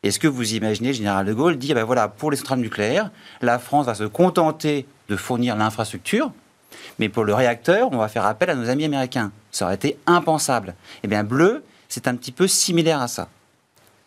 Est-ce 0.01 0.19
que 0.19 0.27
vous 0.27 0.53
imaginez 0.53 0.93
général 0.93 1.25
de 1.25 1.33
Gaulle 1.33 1.57
dire, 1.57 1.75
ben 1.75 1.83
voilà, 1.83 2.07
pour 2.07 2.31
les 2.31 2.37
centrales 2.37 2.59
nucléaires, 2.59 3.11
la 3.41 3.59
France 3.59 3.85
va 3.85 3.95
se 3.95 4.05
contenter 4.05 4.85
de 5.09 5.15
fournir 5.17 5.57
l'infrastructure, 5.57 6.31
mais 6.99 7.09
pour 7.09 7.25
le 7.25 7.33
réacteur, 7.33 7.89
on 7.91 7.97
va 7.97 8.07
faire 8.07 8.25
appel 8.25 8.49
à 8.49 8.55
nos 8.55 8.69
amis 8.69 8.85
américains. 8.85 9.31
Ça 9.51 9.65
aurait 9.65 9.75
été 9.75 9.97
impensable. 10.05 10.75
Eh 11.03 11.07
bien, 11.07 11.23
bleu, 11.23 11.63
c'est 11.89 12.07
un 12.07 12.15
petit 12.15 12.31
peu 12.31 12.47
similaire 12.47 13.01
à 13.01 13.09
ça. 13.09 13.27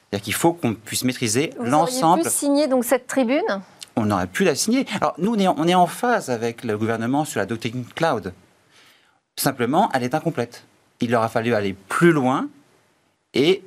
C'est-à-dire 0.09 0.25
qu'il 0.25 0.35
faut 0.35 0.55
qu'on 0.55 0.75
puisse 0.75 1.05
maîtriser 1.05 1.53
l'ensemble. 1.61 2.23
Vous 2.23 2.31
pu 2.31 2.35
signer 2.35 2.69
donc 2.69 2.85
cette 2.85 3.07
tribune? 3.07 3.61
On 3.97 4.11
aurait 4.11 4.27
pu 4.27 4.45
la 4.45 4.55
signer. 4.55 4.87
Alors 5.01 5.15
nous, 5.19 5.35
on 5.35 5.39
est, 5.39 5.49
on 5.49 5.69
est 5.69 5.75
en 5.75 5.87
phase 5.87 6.31
avec 6.31 6.65
le 6.65 6.79
gouvernement 6.79 7.27
sur 7.27 7.41
la 7.41 7.47
doctrine 7.47 7.85
cloud. 7.95 8.33
Simplement, 9.37 9.91
elle 9.93 10.05
est 10.05 10.15
incomplète. 10.15 10.65
Il 11.01 11.15
aura 11.15 11.29
fallu 11.29 11.55
aller 11.55 11.75
plus 11.75 12.13
loin 12.13 12.49
et 13.35 13.63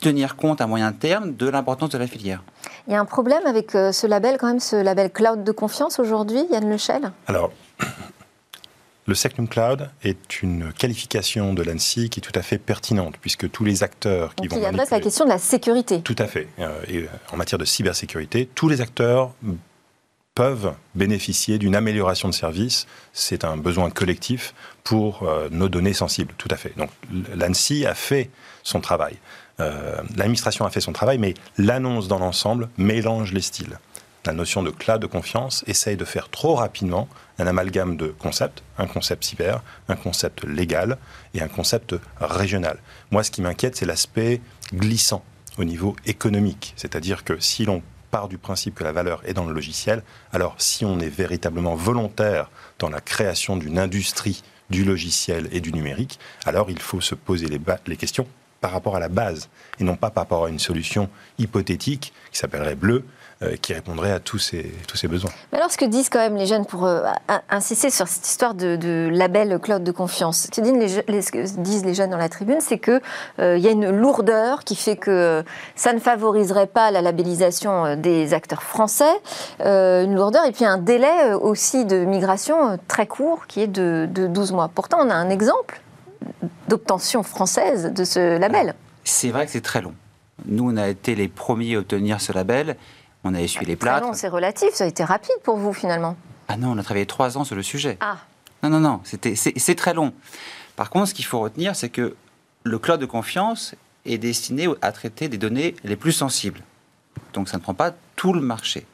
tenir 0.00 0.36
compte 0.36 0.60
à 0.60 0.66
moyen 0.66 0.92
terme 0.92 1.34
de 1.34 1.48
l'importance 1.48 1.90
de 1.90 1.98
la 1.98 2.06
filière. 2.06 2.42
Il 2.86 2.92
y 2.92 2.96
a 2.96 3.00
un 3.00 3.04
problème 3.04 3.46
avec 3.46 3.74
euh, 3.74 3.92
ce 3.92 4.06
label, 4.06 4.36
quand 4.38 4.48
même, 4.48 4.60
ce 4.60 4.76
label 4.76 5.10
cloud 5.10 5.44
de 5.44 5.52
confiance 5.52 5.98
aujourd'hui, 5.98 6.44
Yann 6.50 6.68
Lechel? 6.68 7.12
Alors, 7.26 7.52
le 9.06 9.14
Secnum 9.14 9.48
Cloud 9.48 9.90
est 10.04 10.42
une 10.42 10.72
qualification 10.72 11.54
de 11.54 11.62
l'ANSI 11.62 12.08
qui 12.08 12.20
est 12.20 12.22
tout 12.22 12.38
à 12.38 12.42
fait 12.42 12.58
pertinente, 12.58 13.16
puisque 13.20 13.50
tous 13.50 13.64
les 13.64 13.82
acteurs 13.82 14.34
qui 14.34 14.46
vont. 14.46 14.58
Il 14.58 14.64
adresse 14.64 14.90
la 14.90 15.00
question 15.00 15.24
de 15.24 15.30
la 15.30 15.38
sécurité. 15.38 16.02
Tout 16.02 16.16
à 16.18 16.26
fait. 16.26 16.48
Euh, 16.58 16.82
et 16.88 17.06
en 17.32 17.36
matière 17.36 17.58
de 17.58 17.64
cybersécurité, 17.64 18.48
tous 18.54 18.68
les 18.68 18.80
acteurs 18.80 19.32
peuvent 20.34 20.74
bénéficier 20.94 21.58
d'une 21.58 21.74
amélioration 21.74 22.28
de 22.28 22.34
service. 22.34 22.86
C'est 23.12 23.44
un 23.44 23.56
besoin 23.56 23.90
collectif 23.90 24.54
pour 24.84 25.24
euh, 25.24 25.48
nos 25.50 25.68
données 25.68 25.92
sensibles, 25.92 26.34
tout 26.38 26.48
à 26.50 26.56
fait. 26.56 26.72
Donc 26.76 26.90
l'ANSI 27.36 27.86
a 27.86 27.94
fait 27.94 28.30
son 28.62 28.80
travail. 28.80 29.18
Euh, 29.60 30.00
l'administration 30.16 30.64
a 30.64 30.70
fait 30.70 30.80
son 30.80 30.92
travail, 30.92 31.18
mais 31.18 31.34
l'annonce 31.58 32.08
dans 32.08 32.18
l'ensemble 32.18 32.68
mélange 32.78 33.32
les 33.32 33.42
styles. 33.42 33.78
La 34.24 34.32
notion 34.32 34.62
de 34.62 34.70
cloud 34.70 35.00
de 35.02 35.06
confiance 35.06 35.64
essaye 35.66 35.96
de 35.96 36.04
faire 36.04 36.28
trop 36.28 36.54
rapidement 36.54 37.08
un 37.40 37.46
amalgame 37.48 37.96
de 37.96 38.06
concepts, 38.06 38.62
un 38.78 38.86
concept 38.86 39.24
cyber, 39.24 39.62
un 39.88 39.96
concept 39.96 40.44
légal 40.44 40.96
et 41.34 41.42
un 41.42 41.48
concept 41.48 41.96
régional. 42.20 42.78
Moi, 43.10 43.24
ce 43.24 43.32
qui 43.32 43.42
m'inquiète, 43.42 43.74
c'est 43.74 43.86
l'aspect 43.86 44.40
glissant 44.72 45.24
au 45.58 45.64
niveau 45.64 45.96
économique. 46.06 46.72
C'est-à-dire 46.76 47.24
que 47.24 47.40
si 47.40 47.64
l'on 47.64 47.82
part 48.12 48.28
du 48.28 48.38
principe 48.38 48.76
que 48.76 48.84
la 48.84 48.92
valeur 48.92 49.22
est 49.24 49.34
dans 49.34 49.44
le 49.44 49.52
logiciel, 49.52 50.04
alors 50.32 50.54
si 50.58 50.84
on 50.84 51.00
est 51.00 51.08
véritablement 51.08 51.74
volontaire 51.74 52.48
dans 52.78 52.90
la 52.90 53.00
création 53.00 53.56
d'une 53.56 53.78
industrie 53.78 54.44
du 54.70 54.84
logiciel 54.84 55.48
et 55.50 55.60
du 55.60 55.72
numérique, 55.72 56.20
alors 56.46 56.70
il 56.70 56.78
faut 56.78 57.00
se 57.00 57.16
poser 57.16 57.46
les, 57.46 57.60
les 57.88 57.96
questions 57.96 58.28
par 58.62 58.70
rapport 58.70 58.96
à 58.96 59.00
la 59.00 59.08
base 59.08 59.50
et 59.78 59.84
non 59.84 59.96
pas 59.96 60.08
par 60.08 60.24
rapport 60.24 60.46
à 60.46 60.48
une 60.48 60.58
solution 60.58 61.10
hypothétique 61.38 62.14
qui 62.30 62.38
s'appellerait 62.38 62.76
bleu 62.76 63.04
euh, 63.42 63.56
qui 63.60 63.74
répondrait 63.74 64.12
à 64.12 64.20
tous 64.20 64.38
ces, 64.38 64.72
tous 64.86 64.96
ces 64.96 65.08
besoins. 65.08 65.30
Mais 65.50 65.58
alors, 65.58 65.70
ce 65.70 65.76
que 65.76 65.84
disent 65.84 66.08
quand 66.08 66.20
même 66.20 66.36
les 66.36 66.46
jeunes, 66.46 66.64
pour 66.64 66.86
euh, 66.86 67.02
insister 67.50 67.90
sur 67.90 68.06
cette 68.06 68.26
histoire 68.26 68.54
de, 68.54 69.08
label 69.12 69.58
cloud 69.58 69.82
de 69.82 69.90
confiance, 69.90 70.42
ce 70.42 70.48
que 70.48 70.60
disent 70.60 71.84
les, 71.84 71.94
jeunes 71.94 72.10
dans 72.10 72.18
la 72.18 72.28
tribune, 72.28 72.60
c'est 72.60 72.78
qu'il 72.78 73.00
euh, 73.40 73.58
y 73.58 73.66
a 73.66 73.70
une 73.70 73.90
lourdeur 73.90 74.62
qui 74.62 74.76
fait 74.76 74.96
que 74.96 75.42
ça 75.74 75.92
ne 75.92 75.98
favoriserait 75.98 76.68
pas 76.68 76.90
la 76.92 77.02
labellisation 77.02 77.96
des 77.96 78.32
acteurs 78.32 78.62
français, 78.62 79.12
une 79.60 80.14
lourdeur 80.14 80.44
et 80.44 80.52
puis 80.52 80.64
un 80.64 80.78
délai 80.78 81.32
aussi 81.34 81.84
de 81.84 82.04
migration 82.04 82.78
très 82.86 83.06
court 83.06 83.46
qui 83.48 83.62
est 83.62 83.66
de, 83.66 84.08
de 84.10 84.26
12 84.28 84.52
mois. 84.52 84.70
Pourtant, 84.72 84.98
on 85.00 85.10
a 85.10 85.14
un 85.14 85.30
exemple 85.30 85.80
d'obtention 86.68 87.22
française 87.22 87.92
de 87.92 88.04
ce 88.04 88.38
label. 88.38 88.74
C'est 89.04 89.30
vrai 89.30 89.46
que 89.46 89.52
c'est 89.52 89.60
très 89.60 89.82
long. 89.82 89.94
Nous, 90.46 90.70
on 90.70 90.76
a 90.76 90.88
été 90.88 91.14
les 91.14 91.28
premiers 91.28 91.76
à 91.76 91.78
obtenir 91.78 92.20
ce 92.20 92.32
label 92.32 92.76
on 93.24 93.34
a 93.34 93.40
essuyé 93.40 93.66
les 93.66 93.76
plâtres. 93.76 94.14
c'est 94.14 94.28
relatif, 94.28 94.70
ça 94.72 94.84
a 94.84 94.86
été 94.86 95.04
rapide 95.04 95.36
pour 95.42 95.56
vous 95.56 95.72
finalement. 95.72 96.16
Ah 96.48 96.56
non, 96.56 96.72
on 96.72 96.78
a 96.78 96.82
travaillé 96.82 97.06
trois 97.06 97.38
ans 97.38 97.44
sur 97.44 97.56
le 97.56 97.62
sujet. 97.62 97.96
Ah. 98.00 98.18
Non, 98.62 98.70
non, 98.70 98.80
non, 98.80 99.00
c'est 99.04 99.74
très 99.74 99.94
long. 99.94 100.12
Par 100.76 100.90
contre, 100.90 101.08
ce 101.08 101.14
qu'il 101.14 101.24
faut 101.24 101.40
retenir, 101.40 101.74
c'est 101.76 101.88
que 101.88 102.14
le 102.64 102.78
cloud 102.78 103.00
de 103.00 103.06
confiance 103.06 103.74
est 104.04 104.18
destiné 104.18 104.68
à 104.82 104.92
traiter 104.92 105.28
des 105.28 105.38
données 105.38 105.74
les 105.84 105.96
plus 105.96 106.12
sensibles. 106.12 106.60
Donc 107.32 107.48
ça 107.48 107.56
ne 107.56 107.62
prend 107.62 107.74
pas 107.74 107.92
tout 108.16 108.32
le 108.32 108.40
marché. 108.40 108.86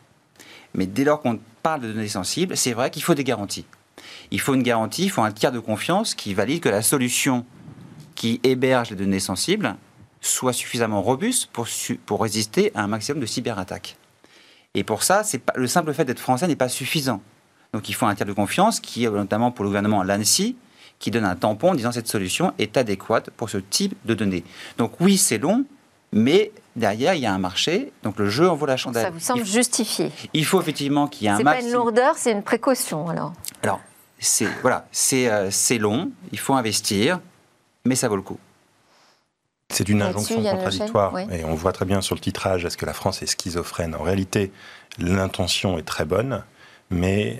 Mais 0.75 0.87
dès 0.87 1.05
lors 1.05 1.21
qu'on 1.21 1.39
parle 1.63 1.83
de 1.83 1.93
données 1.93 2.09
sensibles, 2.09 2.57
c'est 2.57 2.73
vrai 2.73 2.91
qu'il 2.91 3.03
faut 3.03 3.15
des 3.15 3.25
garanties. 3.25 3.67
Il 4.31 4.41
faut 4.41 4.55
une 4.55 4.63
garantie, 4.63 5.05
il 5.05 5.11
faut 5.11 5.23
un 5.23 5.33
tiers 5.33 5.53
de 5.53 5.59
confiance 5.59 6.15
qui 6.15 6.35
valide 6.35 6.61
que 6.61 6.69
la 6.69 6.83
solution 6.83 7.45
qui 8.15 8.41
héberge 8.43 8.91
les 8.91 8.97
données 8.97 9.21
sensibles 9.21 9.77
soit 10.21 10.53
suffisamment 10.53 11.03
robuste 11.03 11.49
pour, 11.53 11.69
pour 12.05 12.23
résister 12.23 12.73
à 12.75 12.83
un 12.83 12.89
maximum 12.89 13.21
de 13.21 13.27
cyberattaques. 13.27 13.97
Et 14.75 14.85
pour 14.85 15.03
ça, 15.03 15.23
pas, 15.45 15.53
le 15.57 15.67
simple 15.67 15.93
fait 15.95 16.05
d'être 16.05 16.19
français 16.19 16.47
n'est 16.47 16.57
pas 16.57 16.69
suffisant. 16.69 17.23
Donc 17.73 17.89
il 17.89 17.95
faut 17.95 18.07
un 18.07 18.15
tiers 18.15 18.27
de 18.27 18.33
confiance 18.33 18.81
qui 18.81 19.05
est 19.05 19.11
notamment 19.11 19.51
pour 19.51 19.65
le 19.65 19.69
gouvernement 19.69 20.03
l'ANSI, 20.03 20.57
qui 20.99 21.11
donne 21.11 21.25
un 21.25 21.37
tampon 21.37 21.71
en 21.71 21.75
disant 21.75 21.93
cette 21.93 22.09
solution 22.09 22.53
est 22.59 22.77
adéquate 22.77 23.31
pour 23.31 23.51
ce 23.51 23.59
type 23.59 23.95
de 24.05 24.15
données. 24.15 24.45
Donc 24.79 25.01
oui, 25.01 25.17
c'est 25.17 25.39
long, 25.39 25.65
mais 26.13 26.51
derrière, 26.77 27.15
il 27.15 27.21
y 27.21 27.27
a 27.27 27.33
un 27.33 27.39
marché, 27.39 27.93
donc 28.03 28.19
le 28.19 28.29
jeu 28.29 28.49
en 28.49 28.55
vaut 28.55 28.67
la 28.67 28.77
chandelle. 28.77 29.05
Ça 29.05 29.11
vous 29.11 29.21
semble 29.21 29.45
justifié 29.45 30.11
Il 30.35 30.45
faut 30.45 30.61
effectivement 30.61 31.07
qu'il 31.07 31.25
y 31.25 31.27
ait 31.27 31.31
un 31.31 31.41
maximum... 31.41 31.55
C'est 31.55 31.61
pas 31.61 31.67
une 31.69 31.73
lourdeur, 31.73 32.15
c'est 32.17 32.33
une 32.33 32.43
précaution 32.43 33.09
alors 33.09 33.33
Alors, 33.63 33.81
c'est 34.19 34.49
voilà, 34.63 34.87
euh, 35.13 35.49
c'est 35.51 35.79
long, 35.79 36.11
il 36.33 36.39
faut 36.39 36.55
investir, 36.55 37.21
mais 37.85 37.95
ça 37.95 38.09
vaut 38.09 38.17
le 38.17 38.23
coup. 38.23 38.39
C'est 39.71 39.89
une 39.89 40.03
injonction 40.03 40.43
contradictoire. 40.43 41.19
Et 41.31 41.45
on 41.45 41.55
voit 41.55 41.73
très 41.73 41.85
bien 41.85 42.01
sur 42.01 42.15
le 42.15 42.21
titrage, 42.21 42.65
est-ce 42.65 42.77
que 42.77 42.87
la 42.87 42.95
France 42.95 43.23
est 43.23 43.27
schizophrène? 43.27 43.95
En 43.95 44.03
réalité, 44.03 44.51
l'intention 44.99 45.79
est 45.79 45.83
très 45.83 46.07
bonne, 46.07 46.43
mais 46.91 47.39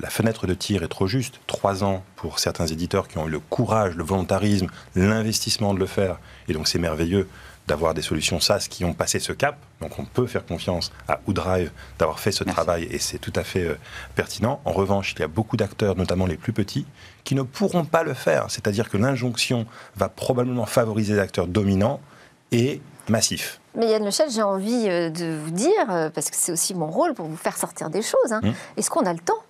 la 0.00 0.10
fenêtre 0.10 0.46
de 0.46 0.54
tir 0.54 0.82
est 0.82 0.88
trop 0.88 1.06
juste. 1.06 1.40
Trois 1.46 1.84
ans 1.84 2.02
pour 2.16 2.40
certains 2.40 2.66
éditeurs 2.66 3.06
qui 3.06 3.18
ont 3.18 3.28
eu 3.28 3.30
le 3.30 3.38
courage, 3.38 3.94
le 3.94 4.02
volontarisme, 4.02 4.66
l'investissement 4.96 5.72
de 5.72 5.78
le 5.78 5.86
faire. 5.86 6.18
Et 6.48 6.52
donc 6.52 6.66
c'est 6.66 6.80
merveilleux 6.80 7.28
d'avoir 7.70 7.94
des 7.94 8.02
solutions 8.02 8.40
SaaS 8.40 8.66
qui 8.68 8.84
ont 8.84 8.94
passé 8.94 9.20
ce 9.20 9.32
cap. 9.32 9.56
Donc 9.80 9.96
on 10.00 10.04
peut 10.04 10.26
faire 10.26 10.44
confiance 10.44 10.90
à 11.06 11.20
OoDrive 11.28 11.70
d'avoir 12.00 12.18
fait 12.18 12.32
ce 12.32 12.42
travail 12.42 12.88
et 12.90 12.98
c'est 12.98 13.18
tout 13.18 13.32
à 13.36 13.44
fait 13.44 13.62
euh, 13.62 13.78
pertinent. 14.16 14.60
En 14.64 14.72
revanche, 14.72 15.14
il 15.16 15.20
y 15.20 15.22
a 15.22 15.28
beaucoup 15.28 15.56
d'acteurs, 15.56 15.94
notamment 15.94 16.26
les 16.26 16.36
plus 16.36 16.52
petits, 16.52 16.84
qui 17.22 17.36
ne 17.36 17.42
pourront 17.42 17.84
pas 17.84 18.02
le 18.02 18.12
faire. 18.12 18.46
C'est-à-dire 18.48 18.90
que 18.90 18.96
l'injonction 18.96 19.66
va 19.94 20.08
probablement 20.08 20.66
favoriser 20.66 21.14
les 21.14 21.20
acteurs 21.20 21.46
dominants 21.46 22.00
et 22.50 22.80
massifs. 23.08 23.60
Mais 23.76 23.88
Yann 23.88 24.04
Lechel, 24.04 24.30
j'ai 24.30 24.42
envie 24.42 24.88
euh, 24.88 25.08
de 25.08 25.36
vous 25.36 25.52
dire, 25.52 25.90
euh, 25.90 26.10
parce 26.10 26.28
que 26.28 26.36
c'est 26.36 26.50
aussi 26.50 26.74
mon 26.74 26.90
rôle 26.90 27.14
pour 27.14 27.26
vous 27.26 27.36
faire 27.36 27.56
sortir 27.56 27.88
des 27.88 28.02
choses, 28.02 28.32
hein. 28.32 28.40
hum. 28.42 28.52
est-ce 28.76 28.90
qu'on 28.90 29.06
a 29.06 29.12
le 29.12 29.20
temps 29.20 29.44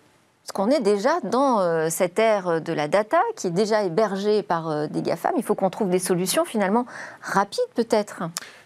parce 0.51 0.67
qu'on 0.67 0.71
est 0.71 0.81
déjà 0.81 1.21
dans 1.23 1.61
euh, 1.61 1.89
cette 1.91 2.19
ère 2.19 2.61
de 2.61 2.73
la 2.73 2.89
data 2.89 3.21
qui 3.37 3.47
est 3.47 3.53
déjà 3.53 3.85
hébergée 3.85 4.43
par 4.43 4.69
euh, 4.69 4.87
des 4.89 5.03
GAFAM. 5.03 5.35
Il 5.37 5.45
faut 5.45 5.55
qu'on 5.55 5.71
trouve 5.71 5.91
des 5.91 5.99
solutions 5.99 6.45
finalement 6.45 6.87
rapides 7.23 7.61
peut-être. 7.75 8.25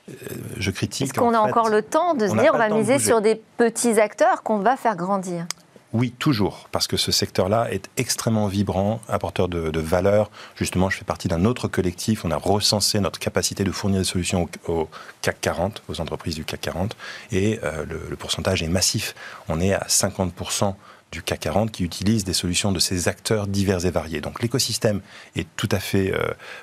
Euh, 0.08 0.14
je 0.56 0.70
critique. 0.70 1.08
Est-ce 1.08 1.12
qu'on 1.12 1.34
a 1.34 1.38
encore 1.38 1.68
le 1.68 1.82
temps 1.82 2.14
de 2.14 2.26
se 2.26 2.34
dire 2.36 2.52
on 2.54 2.58
va 2.58 2.70
miser 2.70 2.98
sur 2.98 3.20
des 3.20 3.34
petits 3.58 4.00
acteurs 4.00 4.42
qu'on 4.42 4.58
va 4.58 4.76
faire 4.76 4.96
grandir? 4.96 5.46
Oui, 5.92 6.10
toujours, 6.18 6.68
parce 6.72 6.88
que 6.88 6.96
ce 6.96 7.12
secteur-là 7.12 7.68
est 7.70 7.88
extrêmement 7.98 8.48
vibrant, 8.48 9.00
apporteur 9.08 9.48
de, 9.48 9.70
de, 9.70 9.80
valeur. 9.80 10.28
Justement, 10.56 10.90
je 10.90 10.96
fais 10.96 11.04
partie 11.04 11.28
d'un 11.28 11.44
autre 11.44 11.68
collectif. 11.68 12.24
On 12.24 12.32
a 12.32 12.36
recensé 12.36 12.98
notre 12.98 13.20
capacité 13.20 13.62
de 13.62 13.70
fournir 13.70 14.00
des 14.00 14.04
solutions 14.04 14.48
au, 14.66 14.88
CAC 15.22 15.40
40, 15.40 15.82
aux 15.88 16.00
entreprises 16.00 16.34
du 16.34 16.44
CAC 16.44 16.62
40, 16.62 16.96
et 17.30 17.60
le, 17.62 18.00
le, 18.10 18.16
pourcentage 18.16 18.64
est 18.64 18.68
massif. 18.68 19.14
On 19.48 19.60
est 19.60 19.72
à 19.72 19.86
50% 19.86 20.74
du 21.14 21.22
CAC 21.22 21.40
40 21.40 21.70
qui 21.70 21.84
utilisent 21.84 22.24
des 22.24 22.32
solutions 22.32 22.72
de 22.72 22.80
ces 22.80 23.06
acteurs 23.08 23.46
divers 23.46 23.86
et 23.86 23.90
variés. 23.90 24.20
Donc 24.20 24.42
l'écosystème 24.42 25.00
est 25.36 25.46
tout 25.56 25.68
à 25.70 25.78
fait 25.78 26.12
euh, 26.12 26.18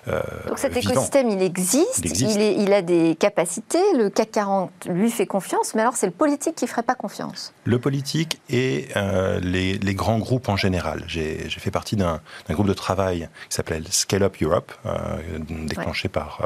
euh 0.10 0.22
Donc 0.48 0.60
cet 0.60 0.76
écosystème, 0.76 1.30
il 1.30 1.42
existe, 1.42 2.04
il, 2.04 2.42
il, 2.42 2.74
a 2.74 2.82
des 2.82 3.16
capacités, 3.16 3.82
le 3.98 4.10
CAC 4.10 4.32
40 4.32 4.72
lui 4.90 5.10
fait 5.10 5.26
confiance, 5.26 5.74
mais 5.74 5.82
alors 5.82 5.96
c'est 5.96 6.06
le 6.06 6.12
politique 6.12 6.56
qui 6.56 6.66
ne 6.66 6.70
ferait 6.70 6.84
pas 6.84 6.96
confiance? 6.96 7.54
Le 7.64 7.80
politique 7.80 8.42
et 8.50 8.90
euh, 8.98 9.40
les, 9.40 9.78
les, 9.78 9.96
grands 9.96 10.20
groupes 10.20 10.50
en 10.50 10.58
général. 10.58 11.04
J'ai 11.08 11.50
fait 11.50 11.72
partie 11.72 11.96
d'un 11.96 12.20
groupe 12.50 12.68
de 12.68 12.74
travail 12.74 13.30
qui 13.50 13.56
s'appelle 13.56 13.86
Scale 13.90 14.24
Up 14.24 14.36
Europe, 14.42 14.74
euh, 14.86 15.18
déclenché 15.66 16.10
par, 16.10 16.42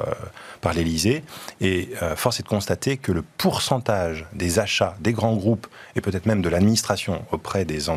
par 0.61 0.73
l'Elysée, 0.73 1.23
et 1.61 1.89
force 2.15 2.39
est 2.39 2.43
de 2.43 2.47
constater 2.47 2.97
que 2.97 3.11
le 3.11 3.23
pourcentage 3.23 4.27
des 4.33 4.59
achats 4.59 4.95
des 4.99 5.13
grands 5.13 5.35
groupes 5.35 5.67
et 5.95 6.01
peut-être 6.01 6.27
même 6.27 6.41
de 6.41 6.49
l'administration 6.49 7.23
auprès 7.31 7.65
des 7.65 7.89
entreprises 7.89 7.94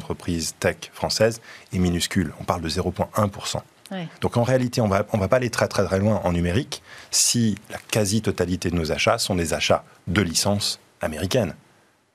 tech 0.58 0.76
françaises 0.92 1.40
est 1.72 1.78
minuscule. 1.78 2.32
On 2.40 2.44
parle 2.44 2.62
de 2.62 2.68
0,1%. 2.68 3.60
Donc 4.20 4.36
en 4.36 4.42
réalité, 4.42 4.80
on 4.80 4.86
ne 4.86 4.90
va, 4.90 5.06
on 5.12 5.18
va 5.18 5.28
pas 5.28 5.36
aller 5.36 5.50
très, 5.50 5.68
très 5.68 5.84
très 5.84 5.98
loin 5.98 6.20
en 6.24 6.32
numérique 6.32 6.82
si 7.10 7.56
la 7.70 7.78
quasi-totalité 7.78 8.70
de 8.70 8.76
nos 8.76 8.92
achats 8.92 9.18
sont 9.18 9.34
des 9.34 9.54
achats 9.54 9.84
de 10.06 10.20
licences 10.20 10.78
américaines. 11.00 11.54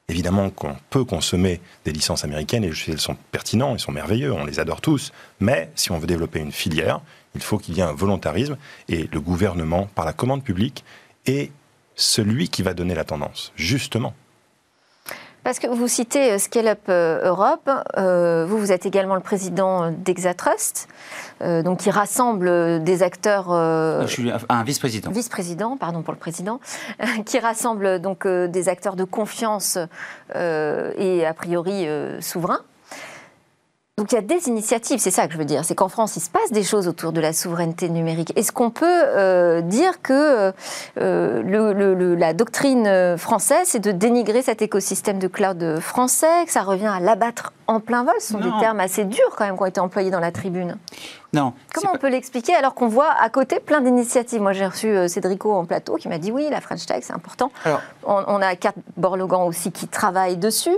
Évidemment 0.09 0.49
qu'on 0.49 0.75
peut 0.89 1.05
consommer 1.05 1.61
des 1.85 1.91
licences 1.91 2.25
américaines 2.25 2.63
et 2.63 2.71
elles 2.87 2.99
sont 2.99 3.17
pertinents, 3.31 3.73
ils 3.73 3.79
sont 3.79 3.91
merveilleux, 3.91 4.33
on 4.33 4.45
les 4.45 4.59
adore 4.59 4.81
tous. 4.81 5.13
Mais 5.39 5.71
si 5.75 5.91
on 5.91 5.97
veut 5.97 6.07
développer 6.07 6.39
une 6.39 6.51
filière, 6.51 6.99
il 7.35 7.41
faut 7.41 7.57
qu'il 7.57 7.75
y 7.75 7.79
ait 7.79 7.83
un 7.83 7.93
volontarisme 7.93 8.57
et 8.89 9.09
le 9.11 9.21
gouvernement, 9.21 9.87
par 9.95 10.05
la 10.05 10.13
commande 10.13 10.43
publique, 10.43 10.83
est 11.25 11.51
celui 11.95 12.49
qui 12.49 12.63
va 12.63 12.73
donner 12.73 12.95
la 12.95 13.05
tendance, 13.05 13.53
justement. 13.55 14.13
Parce 15.43 15.59
que 15.59 15.67
vous 15.67 15.87
citez 15.89 16.31
euh, 16.31 16.37
Scale 16.37 16.69
Up 16.69 16.79
euh, 16.87 17.27
Europe, 17.27 17.69
euh, 17.97 18.45
vous, 18.47 18.57
vous 18.57 18.71
êtes 18.71 18.85
également 18.85 19.15
le 19.15 19.21
président 19.21 19.91
d'Exatrust, 19.91 20.87
donc 21.41 21.79
qui 21.79 21.89
rassemble 21.89 22.81
des 22.83 23.03
acteurs. 23.03 23.49
Je 23.49 24.07
suis 24.07 24.31
un 24.47 24.63
vice-président. 24.63 25.11
Vice-président, 25.11 25.75
pardon 25.75 26.01
pour 26.01 26.13
le 26.13 26.19
président, 26.19 26.61
qui 27.25 27.39
rassemble 27.39 27.99
donc 27.99 28.25
des 28.25 28.69
acteurs 28.69 28.95
de 28.95 29.03
confiance 29.03 29.77
et 30.33 31.25
a 31.25 31.33
priori 31.33 31.87
souverains. 32.21 32.61
Donc 33.99 34.11
il 34.11 34.15
y 34.15 34.17
a 34.17 34.21
des 34.21 34.47
initiatives, 34.47 34.97
c'est 34.97 35.11
ça 35.11 35.27
que 35.27 35.33
je 35.33 35.37
veux 35.37 35.45
dire. 35.45 35.63
C'est 35.63 35.75
qu'en 35.75 35.87
France, 35.87 36.17
il 36.17 36.19
se 36.19 36.29
passe 36.31 36.51
des 36.51 36.63
choses 36.63 36.87
autour 36.87 37.11
de 37.11 37.21
la 37.21 37.31
souveraineté 37.31 37.89
numérique. 37.89 38.33
Est-ce 38.35 38.51
qu'on 38.51 38.71
peut 38.71 38.87
euh, 38.87 39.61
dire 39.61 40.01
que 40.01 40.51
euh, 40.97 41.43
le, 41.43 42.15
la 42.15 42.33
doctrine 42.33 43.15
française, 43.19 43.65
c'est 43.65 43.79
de 43.79 43.91
dénigrer 43.91 44.41
cet 44.41 44.63
écosystème 44.63 45.19
de 45.19 45.27
cloud 45.27 45.79
français, 45.79 46.43
que 46.47 46.51
ça 46.51 46.63
revient 46.63 46.87
à 46.87 46.99
l'abattre 46.99 47.53
en 47.67 47.79
plein 47.79 48.03
vol? 48.03 48.15
Ce 48.19 48.33
sont 48.33 48.39
des 48.39 48.49
termes 48.59 48.79
assez 48.79 49.05
durs 49.05 49.35
quand 49.37 49.45
même 49.45 49.57
qui 49.57 49.61
ont 49.61 49.67
été 49.67 49.79
employés 49.79 50.09
dans 50.09 50.19
la 50.19 50.31
tribune. 50.31 50.75
Non. 51.31 51.53
Comment 51.71 51.91
on 51.93 51.99
peut 51.99 52.09
l'expliquer 52.09 52.55
alors 52.55 52.73
qu'on 52.73 52.87
voit 52.87 53.11
à 53.11 53.29
côté 53.29 53.59
plein 53.59 53.81
d'initiatives? 53.81 54.41
Moi, 54.41 54.53
j'ai 54.53 54.65
reçu 54.65 54.87
euh, 54.87 55.07
Cédrico 55.07 55.53
en 55.53 55.65
plateau 55.65 55.97
qui 55.97 56.09
m'a 56.09 56.17
dit 56.17 56.31
oui, 56.31 56.47
la 56.49 56.61
French 56.61 56.87
Tech, 56.87 57.03
c'est 57.03 57.13
important. 57.13 57.51
on, 58.07 58.23
on, 58.25 58.41
a 58.41 58.55
Carte 58.55 58.77
Borlogan 58.97 59.43
aussi 59.43 59.71
qui 59.71 59.87
travaille 59.87 60.37
dessus. 60.37 60.75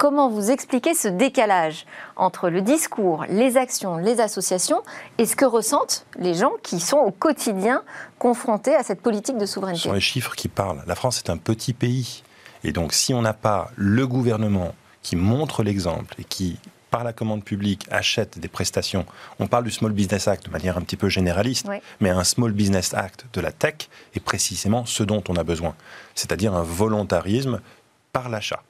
Comment 0.00 0.30
vous 0.30 0.50
expliquez 0.50 0.94
ce 0.94 1.08
décalage 1.08 1.84
entre 2.16 2.48
le 2.48 2.62
discours, 2.62 3.26
les 3.28 3.58
actions, 3.58 3.98
les 3.98 4.18
associations 4.18 4.82
et 5.18 5.26
ce 5.26 5.36
que 5.36 5.44
ressentent 5.44 6.06
les 6.18 6.32
gens 6.32 6.52
qui 6.62 6.80
sont 6.80 6.96
au 6.96 7.10
quotidien 7.10 7.82
confrontés 8.18 8.74
à 8.74 8.82
cette 8.82 9.02
politique 9.02 9.36
de 9.36 9.44
souveraineté 9.44 9.82
Ce 9.82 9.88
sont 9.88 9.94
les 9.94 10.00
chiffres 10.00 10.34
qui 10.34 10.48
parlent. 10.48 10.82
La 10.86 10.94
France 10.94 11.18
est 11.18 11.28
un 11.28 11.36
petit 11.36 11.74
pays. 11.74 12.22
Et 12.64 12.72
donc 12.72 12.94
si 12.94 13.12
on 13.12 13.20
n'a 13.20 13.34
pas 13.34 13.70
le 13.76 14.06
gouvernement 14.06 14.74
qui 15.02 15.16
montre 15.16 15.62
l'exemple 15.62 16.14
et 16.18 16.24
qui 16.24 16.58
par 16.90 17.04
la 17.04 17.12
commande 17.12 17.44
publique, 17.44 17.86
achète 17.90 18.38
des 18.38 18.48
prestations. 18.48 19.04
On 19.38 19.48
parle 19.48 19.64
du 19.64 19.70
Small 19.70 19.92
Business 19.92 20.28
Act 20.28 20.46
de 20.46 20.50
manière 20.50 20.78
un 20.78 20.80
petit 20.80 20.96
peu 20.96 21.10
généraliste, 21.10 21.68
mais 22.00 22.08
un 22.08 22.24
Small 22.24 22.52
Business 22.52 22.94
Act 22.94 23.26
de 23.34 23.40
la 23.42 23.52
tech 23.52 23.90
est 24.14 24.20
précisément 24.20 24.86
ce 24.86 25.02
dont 25.02 25.22
on 25.28 25.36
a 25.36 25.44
besoin, 25.44 25.76
c'est-à-dire 26.14 26.54
un 26.54 26.62
volontarisme 26.62 27.60
par 28.14 28.30
l'achat. 28.30 28.62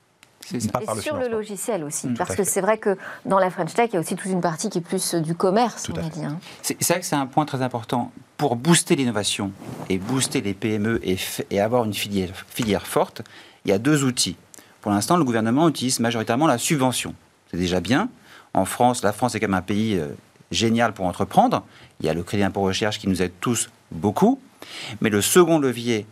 Et 0.53 1.01
sur 1.01 1.17
le 1.17 1.29
logiciel 1.29 1.85
aussi, 1.85 2.09
parce 2.09 2.35
que 2.35 2.45
c'est 2.45 2.61
vrai 2.61 2.79
que 2.79 2.97
dans 3.25 3.39
la 3.39 3.51
French 3.51 3.75
Tech, 3.75 3.91
il 3.93 3.95
y 3.95 3.97
a 3.97 4.01
aussi 4.01 4.17
toute 4.17 4.31
une 4.31 4.41
partie 4.41 4.69
qui 4.69 4.79
est 4.79 4.83
plus 4.83 5.15
du 5.15 5.35
commerce, 5.35 5.89
on 5.91 6.01
va 6.01 6.09
dire. 6.09 6.37
C'est 6.63 6.83
vrai 6.89 7.01
que 7.01 7.07
c'est 7.07 7.17
un 7.17 7.27
point 7.27 7.45
très 7.45 7.63
important. 7.63 8.11
Pour 8.37 8.57
booster 8.57 8.97
l'innovation 8.97 9.53
et 9.91 9.99
booster 9.99 10.41
les 10.41 10.55
PME 10.55 10.99
et, 11.03 11.19
et 11.51 11.61
avoir 11.61 11.85
une 11.85 11.93
filière, 11.93 12.31
filière 12.49 12.87
forte, 12.87 13.23
il 13.65 13.71
y 13.71 13.75
a 13.75 13.79
deux 13.79 14.03
outils. 14.05 14.37
Pour 14.81 14.93
l'instant, 14.93 15.17
le 15.17 15.25
gouvernement 15.25 15.69
utilise 15.69 16.01
majoritairement 16.01 16.47
la 16.47 16.59
subvention. 16.59 17.15
C'est 17.51 17.59
déjà 17.59 17.81
bien. 17.81 18.09
En 18.55 18.65
France, 18.65 19.03
la 19.03 19.13
France 19.13 19.35
est 19.35 19.41
quand 19.41 19.49
même 19.49 19.59
un 19.59 19.63
pays 19.63 19.99
euh, 19.99 20.09
génial 20.51 20.95
pour 20.95 21.05
entreprendre. 21.05 21.65
Il 22.01 22.07
y 22.07 22.09
a 22.09 22.15
le 22.15 22.23
crédit 22.23 22.43
impôt 22.43 22.63
recherche 22.63 22.99
qui 22.99 23.09
nous 23.09 23.23
aide 23.23 23.33
tous 23.41 23.71
beaucoup. 23.91 24.41
Mais 25.01 25.11
le 25.11 25.21
second 25.21 25.59
levier, 25.59 26.07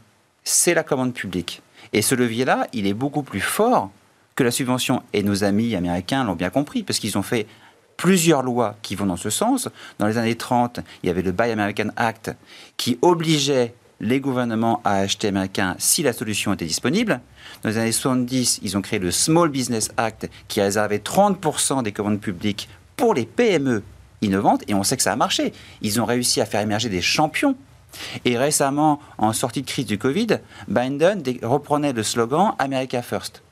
c'est 0.45 0.75
la 0.75 0.83
commande 0.83 1.15
publique. 1.15 1.63
Et 1.93 2.03
ce 2.03 2.15
levier-là, 2.15 2.67
il 2.73 2.87
est 2.87 2.95
beaucoup 2.95 3.23
plus 3.23 3.41
fort 3.41 3.91
que 4.39 4.45
la 4.45 4.53
subvention. 4.53 5.03
Et 5.13 5.25
nos 5.25 5.43
amis 5.43 5.75
américains 5.75 6.23
l'ont 6.23 6.37
bien 6.37 6.51
compris, 6.51 6.85
parce 6.85 7.01
qu'ils 7.01 7.19
ont 7.19 7.23
fait 7.23 7.49
plusieurs 7.97 8.45
lois 8.45 8.77
qui 8.83 8.95
vont 8.95 9.07
dans 9.07 9.17
ce 9.17 9.31
sens. 9.31 9.69
Dans 9.99 10.07
les 10.07 10.17
années 10.17 10.37
30, 10.37 10.79
il 11.03 11.09
y 11.09 11.11
avait 11.11 11.23
le 11.23 11.33
Buy 11.33 11.51
American 11.51 11.89
Act 11.97 12.31
qui 12.77 12.99
obligeait 13.03 13.75
les 13.99 14.21
gouvernements 14.21 14.81
à 14.85 14.99
acheter 14.99 15.27
américain 15.27 15.75
si 15.79 16.05
la 16.05 16.13
solution 16.13 16.53
était 16.53 16.67
disponible. 16.67 17.21
Dans 17.65 17.71
les 17.71 17.79
années 17.79 17.91
70, 17.91 18.61
ils 18.63 18.77
ont 18.77 18.81
créé 18.81 19.01
le 19.01 19.11
Small 19.11 19.49
Business 19.49 19.91
Act 19.97 20.31
qui 20.47 20.61
réservait 20.61 20.99
30% 20.99 21.83
des 21.83 21.91
commandes 21.91 22.21
publiques 22.21 22.69
pour 22.97 23.15
les 23.15 23.27
PME 23.27 23.83
innovantes 24.23 24.63
et 24.69 24.75
on 24.75 24.85
sait 24.85 24.97
que 24.97 25.03
ça 25.03 25.13
a 25.13 25.17
marché. 25.17 25.53
Ils 25.83 26.01
ont 26.01 26.05
réussi 26.05 26.41
à 26.41 26.47
faire 26.47 26.61
émerger 26.61 26.89
des 26.89 27.03
champions. 27.03 27.57
Et 28.25 28.39
récemment, 28.39 29.01
en 29.17 29.33
sortie 29.33 29.63
de 29.63 29.67
crise 29.67 29.87
du 29.87 29.99
Covid, 29.99 30.39
Biden 30.69 31.25
reprenait 31.43 31.93
le 31.93 32.05
slogan 32.05 32.53
America 32.61 33.03
First. 33.03 33.43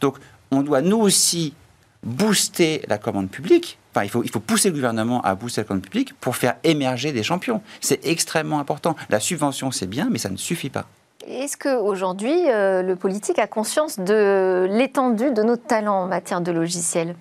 Donc, 0.00 0.18
on 0.50 0.62
doit 0.62 0.82
nous 0.82 0.98
aussi 0.98 1.54
booster 2.02 2.82
la 2.88 2.98
commande 2.98 3.30
publique. 3.30 3.78
Enfin, 3.94 4.04
il 4.04 4.30
faut, 4.30 4.40
pousser 4.40 4.68
le 4.68 4.74
gouvernement 4.74 5.20
à 5.22 5.34
booster 5.34 5.62
la 5.62 5.66
commande 5.66 5.82
publique 5.82 6.14
pour 6.20 6.36
faire 6.36 6.56
émerger 6.64 7.12
des 7.12 7.22
champions. 7.22 7.60
C'est 7.80 8.06
extrêmement 8.06 8.60
important. 8.60 8.96
La 9.08 9.20
subvention, 9.20 9.70
c'est 9.70 9.88
bien, 9.88 10.08
mais 10.10 10.18
ça 10.18 10.30
ne 10.30 10.36
suffit 10.36 10.70
pas. 10.70 10.86
Est-ce 11.26 11.56
qu'aujourd'hui, 11.56 12.48
euh, 12.48 12.82
le 12.82 12.96
politique 12.96 13.38
a 13.38 13.46
conscience 13.46 13.98
de 13.98 14.66
l'étendue 14.70 15.32
de 15.32 15.42
nos 15.42 15.56
talents 15.56 16.02
en 16.02 16.06
matière 16.06 16.40
de 16.40 16.50
logiciels? 16.50 17.14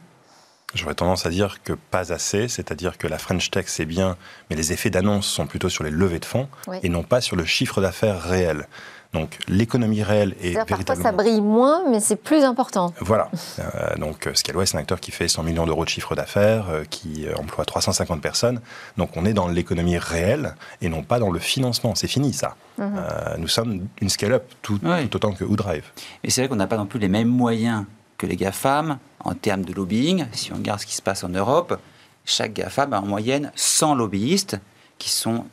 J'aurais 0.75 0.93
tendance 0.93 1.25
à 1.25 1.29
dire 1.29 1.63
que 1.63 1.73
pas 1.73 2.13
assez, 2.13 2.47
c'est-à-dire 2.47 2.97
que 2.97 3.07
la 3.07 3.17
French 3.17 3.49
Tech 3.49 3.65
c'est 3.67 3.85
bien, 3.85 4.17
mais 4.49 4.55
les 4.55 4.71
effets 4.71 4.89
d'annonce 4.89 5.25
sont 5.25 5.47
plutôt 5.47 5.69
sur 5.69 5.83
les 5.83 5.89
levées 5.89 6.19
de 6.19 6.25
fonds 6.25 6.47
et 6.83 6.89
non 6.89 7.03
pas 7.03 7.21
sur 7.21 7.35
le 7.35 7.45
chiffre 7.45 7.81
d'affaires 7.81 8.21
réel. 8.21 8.67
Donc 9.13 9.39
l'économie 9.47 10.03
réelle 10.03 10.35
est, 10.39 10.51
véritablement... 10.51 10.85
Parfois 10.85 10.95
ça 11.03 11.11
brille 11.11 11.41
moins, 11.41 11.89
mais 11.89 11.99
c'est 11.99 12.15
plus 12.15 12.43
important. 12.43 12.93
Voilà. 12.99 13.29
Euh, 13.57 13.95
donc 13.97 14.29
Scaleway, 14.35 14.67
c'est 14.67 14.77
un 14.77 14.81
acteur 14.81 14.99
qui 14.99 15.09
fait 15.09 15.27
100 15.27 15.41
millions 15.41 15.65
d'euros 15.65 15.83
de 15.83 15.89
chiffre 15.89 16.13
d'affaires, 16.15 16.69
euh, 16.69 16.83
qui 16.87 17.25
euh, 17.25 17.35
emploie 17.35 17.65
350 17.65 18.21
personnes. 18.21 18.61
Donc 18.97 19.17
on 19.17 19.25
est 19.25 19.33
dans 19.33 19.47
l'économie 19.47 19.97
réelle 19.97 20.53
et 20.81 20.89
non 20.89 21.01
pas 21.01 21.17
dans 21.17 21.31
le 21.31 21.39
financement. 21.39 21.95
C'est 21.95 22.07
fini 22.07 22.33
ça. 22.33 22.55
Mhm. 22.77 23.01
nous 23.39 23.49
sommes 23.49 23.87
une 23.99 24.07
scale-up 24.07 24.43
tout, 24.61 24.79
autant 25.13 25.33
que 25.33 25.43
Woodrive. 25.43 25.83
Et 26.23 26.29
c'est 26.29 26.41
vrai 26.41 26.47
qu'on 26.47 26.55
n'a 26.55 26.67
pas 26.67 26.77
non 26.77 26.85
plus 26.85 26.99
les 26.99 27.09
mêmes 27.09 27.27
moyens 27.27 27.83
que 28.17 28.25
les 28.25 28.37
GAFAM 28.37 28.99
en 29.23 29.33
termes 29.33 29.63
de 29.63 29.73
lobbying. 29.73 30.25
Si 30.31 30.51
on 30.51 30.55
regarde 30.55 30.79
ce 30.79 30.85
qui 30.85 30.95
se 30.95 31.01
passe 31.01 31.23
en 31.23 31.29
Europe, 31.29 31.79
chaque 32.25 32.53
GAFAM 32.53 32.93
a 32.93 33.01
en 33.01 33.05
moyenne 33.05 33.51
100 33.55 33.95
lobbyistes 33.95 34.57
qui 34.97 35.09
sont 35.09 35.45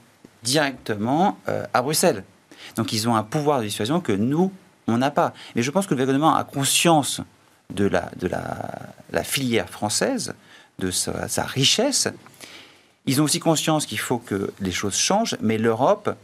directement 0.42 1.38
à 1.72 1.82
Bruxelles. 1.82 2.24
Donc 2.76 2.92
ils 2.92 3.08
ont 3.08 3.14
un 3.16 3.22
pouvoir 3.22 3.60
de 3.60 3.64
dissuasion 3.64 4.00
que 4.00 4.12
nous, 4.12 4.52
on 4.86 4.98
n'a 4.98 5.10
pas. 5.10 5.32
Mais 5.54 5.62
je 5.62 5.70
pense 5.70 5.86
que 5.86 5.94
le 5.94 6.00
gouvernement 6.00 6.34
a 6.34 6.44
conscience 6.44 7.20
de 7.72 7.86
la, 7.86 8.10
de 8.16 8.28
la, 8.28 9.24
filière 9.24 9.68
française, 9.68 10.34
de 10.78 10.90
sa, 10.90 11.28
sa, 11.28 11.44
richesse. 11.44 12.08
Ils 13.06 13.20
ont 13.20 13.24
aussi 13.24 13.40
conscience 13.40 13.86
qu'il 13.86 13.98
faut 13.98 14.18
que 14.18 14.52
les 14.60 14.72
choses 14.72 14.96
changent, 14.96 15.36
mais 15.40 15.58
l'Europe 15.58 16.14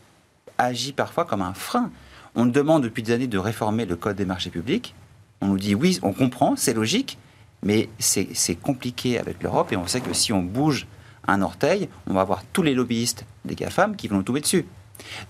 agit 0.59 0.93
parfois 0.93 1.25
comme 1.25 1.43
un 1.43 1.55
frein. 1.55 1.91
On 2.35 2.47
demande 2.47 2.83
depuis 2.83 3.03
des 3.03 3.13
années 3.13 3.27
de 3.27 3.39
réformer 3.39 3.87
le 3.87 3.97
code 3.97 4.17
des 4.17 4.25
marchés 4.25 4.51
publics. 4.51 4.95
On 5.41 5.49
nous 5.49 5.59
dit 5.59 5.75
oui, 5.75 5.99
on 6.03 6.13
comprend, 6.13 6.55
c'est 6.57 6.75
logique, 6.75 7.19
mais 7.63 7.89
c'est 7.99 8.57
compliqué 8.61 9.19
avec 9.19 9.43
l'Europe 9.43 9.73
et 9.73 9.77
on 9.77 9.87
sait 9.87 10.01
que 10.01 10.13
si 10.13 10.33
on 10.33 10.43
bouge 10.43 10.87
un 11.27 11.43
orteil, 11.43 11.89
on 12.09 12.15
va 12.15 12.23
avoir 12.23 12.43
tous 12.53 12.63
les 12.63 12.75
lobbyistes 12.75 13.25
des 13.45 13.55
GAFAM 13.55 13.97
qui 13.97 14.09
vont 14.09 14.17
nous 14.17 14.23
tomber 14.23 14.41
dessus. 14.41 14.67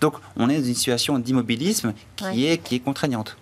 Donc 0.01 0.15
on 0.37 0.49
est 0.49 0.59
dans 0.59 0.65
une 0.65 0.75
situation 0.75 1.19
d'immobilisme 1.19 1.93
qui, 2.17 2.47
est, 2.47 2.59
qui 2.59 2.77
est 2.77 2.81
contraignante. 2.81 3.37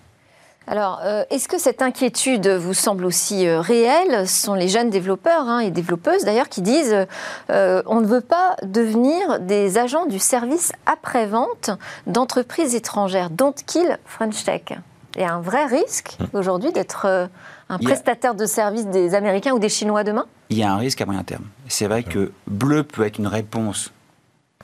Alors, 0.67 1.01
euh, 1.03 1.23
est-ce 1.31 1.47
que 1.47 1.57
cette 1.57 1.81
inquiétude 1.81 2.47
vous 2.47 2.75
semble 2.75 3.03
aussi 3.05 3.47
euh, 3.47 3.61
réelle? 3.61 4.27
Ce 4.27 4.43
sont 4.43 4.53
les 4.53 4.67
jeunes 4.67 4.91
développeurs 4.91 5.47
hein, 5.47 5.59
et 5.59 5.71
développeuses 5.71 6.23
d'ailleurs 6.23 6.49
qui 6.49 6.61
disent 6.61 7.07
euh, 7.49 7.81
on 7.87 7.99
ne 7.99 8.05
veut 8.05 8.21
pas 8.21 8.55
devenir 8.61 9.39
des 9.39 9.79
agents 9.79 10.05
du 10.05 10.19
service 10.19 10.71
après-vente 10.85 11.71
d'entreprises 12.05 12.75
étrangères. 12.75 13.31
Don't 13.31 13.55
kill 13.65 13.97
French 14.05 14.43
Tech. 14.43 14.77
Il 15.15 15.21
y 15.21 15.23
a 15.23 15.33
un 15.33 15.41
vrai 15.41 15.65
risque 15.65 16.17
aujourd'hui 16.33 16.71
d'être 16.71 17.05
euh, 17.05 17.27
un 17.69 17.77
prestataire 17.77 18.35
de 18.35 18.45
services 18.45 18.87
des 18.87 19.13
Américains 19.13 19.53
ou 19.53 19.59
des 19.59 19.69
Chinois 19.69 20.03
demain? 20.03 20.25
Il 20.49 20.57
y 20.57 20.63
a 20.63 20.71
un 20.71 20.77
risque 20.77 21.01
à 21.01 21.05
moyen 21.05 21.23
terme. 21.23 21.45
C'est 21.67 21.87
vrai 21.87 22.03
que 22.03 22.31
bleu 22.47 22.83
peut 22.83 23.05
être 23.05 23.17
une 23.17 23.27
réponse 23.27 23.91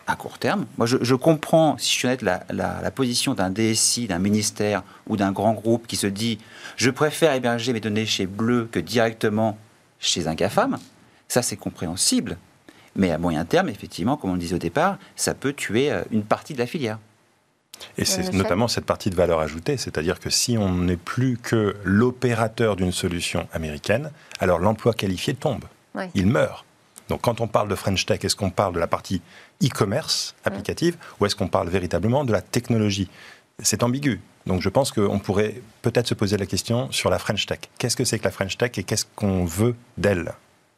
à 0.08 0.16
court 0.16 0.40
terme. 0.40 0.66
Moi, 0.78 0.88
je, 0.88 1.16
comprends, 1.16 1.78
si 1.78 1.92
je 1.92 1.98
suis 1.98 2.08
honnête, 2.08 2.22
la, 2.22 2.44
la 2.50 2.92
position 2.92 3.34
d'un 3.34 3.50
DSI, 3.50 4.08
d'un 4.08 4.20
ministère 4.20 4.84
ou 5.08 5.18
d'un 5.18 5.34
grand 5.34 5.54
groupe 5.54 5.86
qui 5.86 5.98
se 5.98 6.08
dit 6.08 6.40
je 6.78 6.90
préfère 6.90 7.34
héberger 7.34 7.74
mes 7.74 7.82
données 7.82 8.06
chez 8.06 8.26
Bleu 8.26 8.70
que 8.72 8.80
directement 8.80 9.58
chez 10.00 10.28
un 10.28 10.36
GAFAM. 10.36 10.78
Ça, 11.28 11.42
c'est 11.42 11.58
compréhensible. 11.58 12.38
Mais 12.96 13.12
à 13.12 13.18
moyen 13.18 13.46
terme, 13.46 13.70
effectivement, 13.70 14.18
comme 14.18 14.32
on 14.32 14.34
le 14.34 14.40
disait 14.40 14.56
au 14.56 14.60
départ, 14.60 14.98
ça 15.16 15.34
peut 15.34 15.54
tuer 15.54 15.92
euh, 15.92 16.04
une 16.12 16.24
partie 16.24 16.54
de 16.54 16.60
la 16.60 16.66
filière. 16.66 16.98
Et 17.98 18.06
c'est 18.06 18.34
notamment 18.34 18.68
cette 18.68 18.86
partie 18.86 19.10
de 19.10 19.16
valeur 19.16 19.40
ajoutée, 19.40 19.78
c'est-à-dire 19.78 20.20
que 20.20 20.30
si 20.30 20.58
on 20.58 20.76
n'est 20.76 20.98
plus 20.98 21.38
que 21.38 21.76
l'opérateur 21.84 22.76
d'une 22.76 22.92
solution 22.92 23.48
américaine, 23.54 24.12
alors 24.40 24.60
l'emploi 24.60 24.94
qualifié 24.94 25.34
tombe, 25.34 25.66
il 26.14 26.28
meurt. 26.28 26.66
Donc 27.10 27.22
quand 27.22 27.42
on 27.42 27.48
parle 27.48 27.70
de 27.70 27.76
French 27.76 28.06
Tech, 28.06 28.24
est-ce 28.24 28.36
qu'on 28.36 28.50
parle 28.50 28.74
de 28.74 28.80
la 28.80 28.88
partie 28.88 29.22
e-commerce 29.64 30.36
applicative 30.44 30.98
ou 31.20 31.26
est-ce 31.26 31.36
qu'on 31.36 31.48
parle 31.48 31.70
véritablement 31.70 32.26
de 32.26 32.34
la 32.34 32.42
technologie? 32.42 33.10
C'est 33.64 33.82
ambigu. 33.82 34.22
Donc 34.46 34.62
je 34.62 34.70
pense 34.70 34.92
qu'on 34.92 35.20
pourrait 35.20 35.62
peut-être 35.82 36.08
se 36.08 36.14
poser 36.14 36.38
la 36.38 36.46
question 36.46 36.92
sur 36.92 37.10
la 37.10 37.18
French 37.20 37.46
Tech. 37.46 37.60
Qu'est-ce 37.78 37.96
que 37.96 38.04
c'est 38.04 38.20
que 38.20 38.26
la 38.26 38.32
French 38.32 38.58
Tech 38.58 38.72
et 38.78 38.84
qu'est-ce 38.84 39.06
qu'on 39.16 39.46
veut 39.46 39.76
d'elle? 39.98 40.34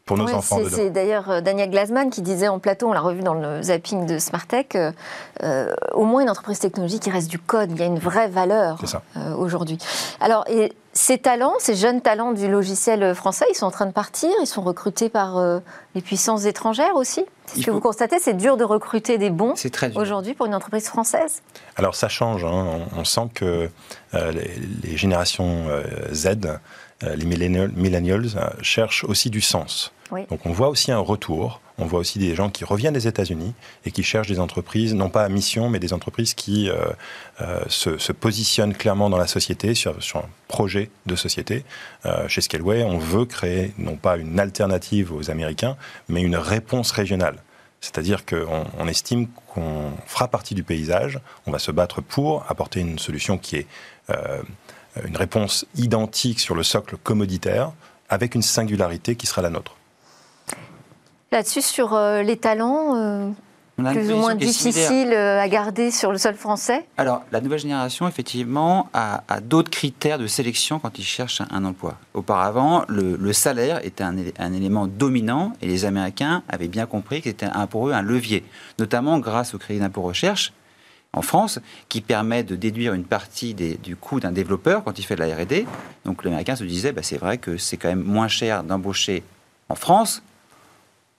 Pour 0.10 0.18
nos 0.18 0.34
enfants 0.34 0.58
C'est 0.68 0.90
d'ailleurs 0.90 1.30
euh, 1.30 1.42
Daniel 1.42 1.70
Glasman 1.70 2.10
qui 2.10 2.24
disait 2.24 2.48
en 2.48 2.58
plateau, 2.58 2.88
on 2.88 2.94
l'a 2.94 3.00
revu 3.00 3.22
dans 3.22 3.36
le 3.36 3.62
zapping 3.62 4.08
de 4.08 4.18
Smartech, 4.18 4.76
euh, 4.76 4.92
euh, 5.44 5.72
au 5.94 6.04
moins 6.04 6.24
une 6.24 6.32
entreprise 6.32 6.58
technologique 6.58 7.04
qui 7.04 7.12
reste 7.12 7.30
du 7.30 7.38
code, 7.38 7.70
il 7.72 7.78
y 7.78 7.84
a 7.84 7.86
une 7.86 8.00
vraie 8.00 8.28
valeur 8.28 8.80
aujourd'hui. 9.38 9.78
Alors, 10.20 10.46
et 10.50 10.74
ces 10.94 11.20
talents, 11.20 11.54
ces 11.60 11.76
jeunes 11.76 12.02
talents 12.02 12.32
du 12.32 12.48
logiciel 12.48 13.14
français, 13.14 13.46
ils 13.52 13.56
sont 13.56 13.68
en 13.68 13.72
train 13.72 13.86
de 13.86 13.92
partir, 13.92 14.32
ils 14.42 14.48
sont 14.48 14.64
recrutés 14.64 15.10
par 15.10 15.40
les 15.94 16.02
puissances 16.02 16.46
étrangères 16.46 16.96
aussi? 16.96 17.24
C'est 17.46 17.62
ce 17.62 17.66
que 17.68 17.72
vous 17.72 17.80
constatez, 17.80 18.18
c'est 18.20 18.36
dur 18.36 18.58
de 18.58 18.64
recruter 18.64 19.20
des 19.20 19.30
bons 19.30 19.54
aujourd'hui 19.96 20.34
pour 20.34 20.48
une 20.48 20.56
entreprise 20.56 20.88
française? 20.88 21.44
Alors 21.76 21.94
ça 21.94 22.10
change, 22.10 22.44
hein. 22.44 22.80
on, 22.98 23.06
sent 23.06 23.30
que 23.36 23.70
les, 24.14 24.98
générations 24.98 25.68
Z, 26.12 26.30
les 27.04 27.26
millennials, 27.26 28.26
cherchent 28.62 29.04
aussi 29.04 29.30
du 29.30 29.42
sens. 29.42 29.94
Donc 30.12 30.46
on 30.46 30.52
voit 30.52 30.70
aussi 30.70 30.92
un 30.92 31.00
retour, 31.00 31.62
on 31.78 31.86
voit 31.86 32.00
aussi 32.00 32.18
des 32.18 32.34
gens 32.36 32.50
qui 32.50 32.66
reviennent 32.66 32.94
des 32.94 33.08
États-Unis 33.08 33.54
et 33.86 33.92
qui 33.92 34.02
cherchent 34.02 34.28
des 34.28 34.40
entreprises, 34.40 34.96
non 34.96 35.10
pas 35.10 35.24
à 35.24 35.30
mission, 35.30 35.70
mais 35.70 35.80
des 35.80 35.94
entreprises 35.94 36.34
qui 36.34 36.70
euh, 36.70 36.86
euh, 37.42 37.62
se, 37.68 38.12
positionnent 38.12 38.74
clairement 38.74 39.10
dans 39.10 39.18
la 39.18 39.28
société, 39.28 39.76
sur, 39.76 39.96
un 40.16 40.30
projet 40.48 40.90
de 41.06 41.16
société. 41.16 41.64
Euh, 42.06 42.28
chez 42.28 42.42
Scaleway, 42.42 42.84
on 42.84 42.98
veut 42.98 43.26
créer 43.26 43.74
non 43.78 43.96
pas 43.96 44.18
une 44.18 44.40
alternative 44.40 45.14
aux 45.14 45.30
Américains, 45.30 45.78
mais 46.08 46.22
une 46.22 46.38
réponse 46.38 46.92
régionale. 46.92 47.38
C'est-à-dire 47.80 48.26
qu'on 48.26 48.66
on 48.78 48.88
estime 48.88 49.28
qu'on 49.54 49.92
fera 50.06 50.28
partie 50.28 50.56
du 50.56 50.64
paysage, 50.64 51.20
on 51.46 51.52
va 51.52 51.60
se 51.60 51.72
battre 51.72 52.02
pour 52.02 52.46
apporter 52.50 52.82
une 52.82 53.00
solution 53.00 53.38
qui 53.38 53.56
est 53.56 53.68
une 55.06 55.16
réponse 55.16 55.66
identique 55.76 56.42
sur 56.42 56.56
le 56.56 56.64
socle 56.64 56.98
commoditaire, 56.98 57.72
avec 58.10 58.36
une 58.36 58.42
singularité 58.42 59.16
qui 59.16 59.28
sera 59.28 59.42
la 59.42 59.50
nôtre. 59.50 59.79
Là-dessus, 61.32 61.62
sur 61.62 61.94
euh, 61.94 62.24
les 62.24 62.38
talents, 62.38 62.96
euh, 62.96 63.30
plus 63.78 64.12
ou 64.12 64.18
moins 64.18 64.34
difficiles 64.34 65.14
euh, 65.14 65.40
à 65.40 65.48
garder 65.48 65.92
sur 65.92 66.12
le 66.12 66.18
sol 66.18 66.34
français 66.34 66.88
Alors, 66.98 67.24
la 67.32 67.40
nouvelle 67.40 67.60
génération, 67.60 68.08
effectivement, 68.08 68.90
a, 68.94 69.22
d'autres 69.42 69.70
critères 69.70 70.18
de 70.18 70.26
sélection 70.26 70.80
quand 70.80 70.98
ils 70.98 71.04
cherchent 71.04 71.42
un, 71.52 71.66
emploi. 71.66 71.98
Auparavant, 72.16 72.84
le, 72.88 73.32
salaire 73.32 73.86
était 73.86 74.04
un, 74.04 74.54
élément 74.54 74.88
dominant 74.88 75.54
et 75.62 75.68
les 75.68 75.86
Américains 75.86 76.42
avaient 76.50 76.68
bien 76.68 76.88
compris 76.88 77.22
que 77.22 77.30
c'était 77.30 77.48
pour 77.70 77.90
eux 77.90 77.94
un 77.94 78.02
levier, 78.02 78.44
notamment 78.80 79.20
grâce 79.20 79.54
au 79.54 79.60
crédit 79.60 79.80
d'impôt 79.80 80.02
recherche 80.02 80.54
en 81.14 81.22
France, 81.22 81.60
qui 81.90 82.02
permet 82.02 82.44
de 82.44 82.56
déduire 82.56 82.94
une 82.94 83.04
partie 83.04 83.54
du 83.54 83.96
coût 83.96 84.20
d'un 84.20 84.32
développeur 84.32 84.84
quand 84.84 84.98
il 85.00 85.04
fait 85.04 85.16
de 85.16 85.22
la 85.24 85.36
R&D. 85.36 85.66
Donc 86.06 86.24
l'Américain 86.24 86.56
se 86.56 86.64
disait, 86.64 86.92
bah, 86.92 87.02
c'est 87.04 87.18
vrai 87.18 87.38
que 87.38 87.58
c'est 87.58 87.78
quand 87.78 87.88
même 87.88 88.04
moins 88.04 88.28
cher 88.28 88.64
d'embaucher 88.64 89.24
en 89.70 89.76
France 89.76 90.24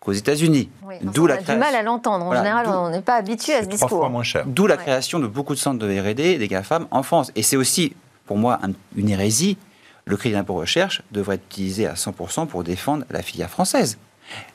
qu'aux 0.01 0.13
États-Unis. 0.13 0.71
D'où 1.03 1.27
la 1.27 1.37
du 1.37 1.57
mal 1.57 1.75
à 1.75 1.83
l'entendre. 1.83 2.27
En 2.27 2.35
général, 2.35 2.67
on 2.67 2.91
n'est 2.91 3.03
pas 3.03 3.17
habitué 3.17 3.55
à 3.55 3.63
ce 3.63 3.69
discours. 3.69 3.89
Fois 3.91 4.09
moins 4.09 4.23
cher. 4.23 4.45
D'où 4.47 4.67
la 4.67 4.79
création 4.79 5.19
de 5.19 5.27
beaucoup 5.27 5.55
de 5.55 5.59
centres 5.59 5.79
de 5.79 5.87
R&D 5.87 6.39
des 6.39 6.49
GAFAM 6.49 6.87
en 6.91 7.03
France. 7.03 7.31
Et 7.37 7.43
c'est 7.43 7.57
aussi, 7.57 7.95
pour 8.27 8.39
moi, 8.39 8.59
une 8.97 9.09
hérésie. 9.09 9.59
Le 10.07 10.17
crédit 10.17 10.35
d'impôt 10.35 10.55
recherche 10.55 11.03
devrait 11.13 11.37
être 11.37 11.45
utilisé 11.45 11.87
à 11.87 11.95
100% 11.95 12.47
pour 12.47 12.65
défendre 12.65 13.05
la 13.11 13.23
filière 13.23 13.51
française. 13.51 13.99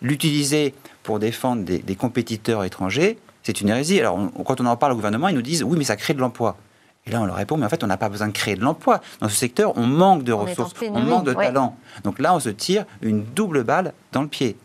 L'utiliser 0.02 0.74
pour 1.04 1.20
défendre 1.20 1.64
des, 1.64 1.96
compétiteurs 1.96 2.64
étrangers, 2.64 3.20
c'est 3.44 3.62
une 3.62 3.70
hérésie. 3.70 4.00
Alors, 4.00 4.18
quand 4.46 4.60
on 4.60 4.66
en 4.66 4.76
parle 4.76 4.94
au 4.94 4.96
gouvernement, 4.96 5.28
ils 5.28 5.36
nous 5.36 5.44
disent 5.44 5.64
oui, 5.64 5.78
mais 5.78 5.84
ça 5.84 5.96
crée 5.96 6.16
de 6.16 6.20
l'emploi. 6.20 6.58
Et 7.06 7.12
là, 7.12 7.22
on 7.22 7.26
leur 7.26 7.36
répond, 7.36 7.56
mais 7.56 7.68
en 7.68 7.70
fait, 7.70 7.84
on 7.84 7.88
n'a 7.88 7.98
pas 7.98 8.10
besoin 8.10 8.28
de 8.28 8.34
créer 8.34 8.56
de 8.56 8.64
l'emploi. 8.64 9.00
Dans 9.22 9.30
ce 9.30 9.36
secteur, 9.36 9.78
on 9.78 9.86
manque 9.86 10.24
de 10.24 10.34
ressources, 10.34 10.74
on 10.82 11.02
manque 11.02 11.26
de 11.26 11.34
talent. 11.34 11.78
Donc 12.04 12.18
là, 12.18 12.34
on 12.34 12.40
se 12.40 12.50
tire 12.50 12.86
une 13.04 13.24
double 13.24 13.64
balle 13.64 13.94
dans 14.12 14.24
le 14.24 14.28
pied. 14.28 14.58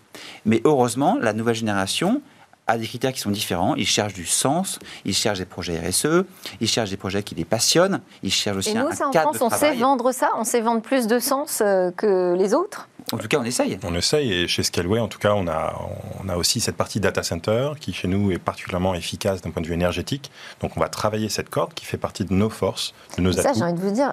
Mais 0.45 0.61
heureusement, 0.65 1.19
la 1.21 1.33
nouvelle 1.33 1.55
génération 1.55 2.23
a 2.67 2.79
des 2.79 2.87
critères 2.87 3.13
qui 3.13 3.21
sont 3.21 3.31
différents. 3.31 3.75
Ils 3.75 3.87
cherchent 3.87 4.15
du 4.15 4.27
sens, 4.27 4.79
ils 5.05 5.15
cherchent 5.15 5.39
des 5.39 5.45
projets 5.45 5.79
RSE, 5.79 6.25
ils 6.61 6.69
cherchent 6.69 6.91
des 6.91 6.97
projets 6.97 7.23
qui 7.23 7.35
les 7.35 7.45
passionnent, 7.45 8.01
ils 8.23 8.33
cherchent 8.33 8.59
aussi 8.59 8.71
Et 8.71 8.75
nous, 8.75 8.87
un, 8.87 9.09
en 9.09 9.13
France, 9.13 9.39
on 9.41 9.51
sait 9.51 9.75
vendre 9.75 10.13
ça, 10.13 10.31
on 10.37 10.45
sait 10.45 10.61
vendre 10.61 10.81
plus 10.81 11.07
de 11.07 11.19
sens 11.19 11.61
euh, 11.61 11.91
que 11.91 12.35
les 12.39 12.55
autres 12.55 12.89
en 13.13 13.19
tout 13.19 13.27
cas, 13.27 13.39
on 13.39 13.45
essaye. 13.45 13.77
On 13.83 13.95
essaye, 13.95 14.33
et 14.33 14.47
chez 14.47 14.63
Scaleway, 14.63 15.01
en 15.01 15.09
tout 15.09 15.19
cas, 15.19 15.33
on 15.35 15.49
a, 15.49 15.75
on 16.23 16.29
a 16.29 16.37
aussi 16.37 16.61
cette 16.61 16.77
partie 16.77 17.01
data 17.01 17.25
center 17.25 17.71
qui, 17.81 17.93
chez 17.93 18.07
nous, 18.07 18.31
est 18.31 18.39
particulièrement 18.39 18.95
efficace 18.95 19.41
d'un 19.41 19.51
point 19.51 19.63
de 19.63 19.67
vue 19.67 19.75
énergétique. 19.75 20.31
Donc, 20.61 20.77
on 20.77 20.81
va 20.81 20.89
travailler 20.89 21.29
cette 21.29 21.51
corde 21.51 21.75
qui 21.75 21.85
fait 21.85 21.97
partie 21.97 22.25
de 22.25 22.33
nos 22.33 22.51
forces, 22.51 22.95
de 23.17 23.23
nos 23.23 23.33
atouts. 23.33 23.43
Ça, 23.43 23.53
j'ai 23.53 23.65
envie 23.65 23.81
de 23.81 23.81
vous 23.81 23.91
dire, 23.91 24.13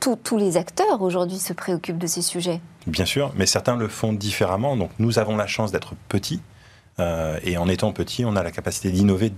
tous 0.00 0.38
les 0.38 0.56
acteurs 0.56 1.02
aujourd'hui 1.02 1.38
se 1.38 1.52
préoccupent 1.52 1.98
de 1.98 2.06
ces 2.06 2.22
sujets. 2.22 2.60
Bien 2.86 3.04
sûr, 3.04 3.32
mais 3.36 3.46
certains 3.46 3.76
le 3.76 3.88
font 3.88 4.12
différemment. 4.12 4.76
Donc 4.76 4.90
nous 4.98 5.18
avons 5.18 5.36
la 5.36 5.46
chance 5.46 5.72
d'être 5.72 5.94
petits. 6.08 6.40
Euh, 7.00 7.38
et 7.44 7.56
en 7.58 7.68
étant 7.68 7.92
petits, 7.92 8.24
on 8.24 8.34
a 8.36 8.42
la 8.42 8.50
capacité 8.50 8.90
d'innover 8.90 9.32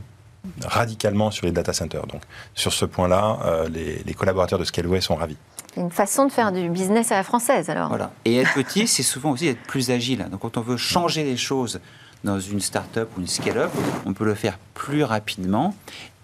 radicalement 0.65 1.31
sur 1.31 1.47
les 1.47 1.53
data 1.53 1.73
centers. 1.73 2.07
Donc 2.07 2.23
sur 2.55 2.73
ce 2.73 2.85
point-là, 2.85 3.39
euh, 3.45 3.69
les, 3.69 4.15
collaborateurs 4.15 4.59
de 4.59 4.65
Scaleway 4.65 5.01
sont 5.01 5.17
ravis. 5.17 5.37
Une 5.77 5.91
façon 5.91 6.27
de 6.27 6.33
faire 6.33 6.53
du 6.53 6.69
business 6.69 7.13
à 7.13 7.17
la 7.17 7.23
française, 7.23 7.71
alors. 7.71 7.89
Voilà. 7.89 8.11
Et 8.25 8.39
être 8.39 8.55
petit, 8.55 8.89
c'est 8.89 9.03
souvent 9.03 9.33
aussi 9.33 9.49
être 9.49 9.63
plus 9.63 9.91
agile. 9.91 10.27
Donc 10.31 10.41
quand 10.41 10.57
on 10.57 10.63
veut 10.63 10.77
changer 10.77 11.25
les 11.25 11.37
choses 11.37 11.81
dans 12.25 12.41
une 12.41 12.61
start-up 12.61 13.09
ou 13.17 13.21
une 13.21 13.27
scale-up, 13.27 13.71
on 14.05 14.13
peut 14.13 14.25
le 14.25 14.35
faire 14.35 14.59
plus 14.75 15.05
rapidement. 15.05 15.75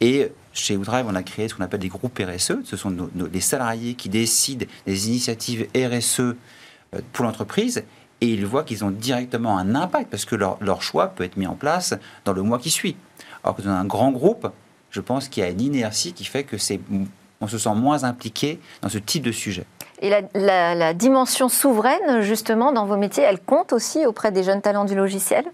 Et 0.01 0.31
chez 0.57 0.77
Woodrive, 0.77 1.07
on 1.09 1.14
a 1.14 1.23
créé 1.23 1.49
ce 1.49 1.55
qu'on 1.55 1.64
appelle 1.64 1.81
des 1.81 1.88
groupes 1.88 2.19
RSE. 2.19 2.59
Ce 2.64 2.77
sont 2.77 2.95
les 3.33 3.40
salariés 3.40 3.95
qui 3.95 4.09
décident 4.09 4.66
des 4.87 5.09
initiatives 5.09 5.69
RSE 5.77 6.21
euh, 6.21 6.35
pour 7.12 7.25
l'entreprise 7.25 7.85
et 8.21 8.29
ils 8.29 8.47
voient 8.47 8.64
qu'ils 8.64 8.85
ont 8.85 8.90
directement 8.90 9.59
un 9.59 9.75
impact 9.75 10.11
parce 10.11 10.25
que 10.25 10.37
leur, 10.37 10.57
leur, 10.61 10.83
choix 10.83 11.09
peut 11.09 11.25
être 11.25 11.37
mis 11.37 11.47
en 11.47 11.55
place 11.55 11.95
dans 12.25 12.33
le 12.33 12.42
mois 12.42 12.59
qui 12.59 12.71
suit. 12.71 12.97
Alors 13.45 13.57
que 13.57 13.62
dans 13.62 13.71
un 13.71 13.85
grand 13.85 14.11
groupe, 14.11 14.51
je 14.90 15.01
pense 15.01 15.29
qu'il 15.29 15.42
y 15.42 15.47
a 15.47 15.51
une 15.51 15.61
inertie 15.61 16.12
qui 16.12 16.25
fait 16.25 16.45
que 16.45 16.57
c'est 16.57 16.81
on 17.40 17.49
se 17.49 17.59
sent 17.59 17.75
moins 17.75 18.05
impliqué 18.05 18.59
dans 18.81 18.88
ce 18.88 18.97
type 18.97 19.23
de 19.23 19.33
sujet. 19.33 19.66
Et 20.01 20.11
la 20.35 20.95
dimension 20.95 21.49
souveraine, 21.49 22.23
justement, 22.23 22.73
dans 22.73 22.87
vos 22.87 22.97
métiers, 22.97 23.25
elle 23.25 23.40
compte 23.40 23.73
aussi 23.73 24.07
auprès 24.07 24.33
des 24.33 24.42
jeunes 24.42 24.62
talents 24.62 24.85
du 24.85 24.95
logiciel? 24.95 25.45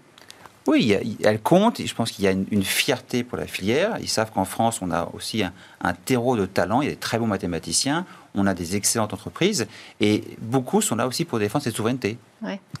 Oui, 0.65 1.17
elle 1.23 1.41
compte. 1.41 1.79
Et 1.79 1.87
je 1.87 1.95
pense 1.95 2.11
qu'il 2.11 2.23
y 2.25 2.27
a 2.27 2.31
une, 2.31 2.63
fierté 2.63 3.23
pour 3.23 3.37
la 3.37 3.47
filière. 3.47 3.97
Ils 3.99 4.09
savent 4.09 4.31
qu'en 4.31 4.45
France, 4.45 4.81
on 4.81 4.91
a 4.91 5.09
aussi 5.13 5.43
un, 5.43 5.93
terreau 6.05 6.37
de 6.37 6.45
talent. 6.45 6.81
Il 6.81 6.85
y 6.85 6.87
a 6.87 6.91
des 6.91 6.97
très 6.97 7.19
bons 7.19 7.27
mathématiciens. 7.27 8.05
On 8.35 8.47
a 8.47 8.53
des 8.53 8.75
excellentes 8.75 9.13
entreprises. 9.13 9.67
Et 9.99 10.23
beaucoup 10.39 10.81
sont 10.81 10.95
là 10.95 11.07
aussi 11.07 11.25
pour 11.25 11.39
défendre 11.39 11.63
cette 11.63 11.75
souveraineté. 11.75 12.17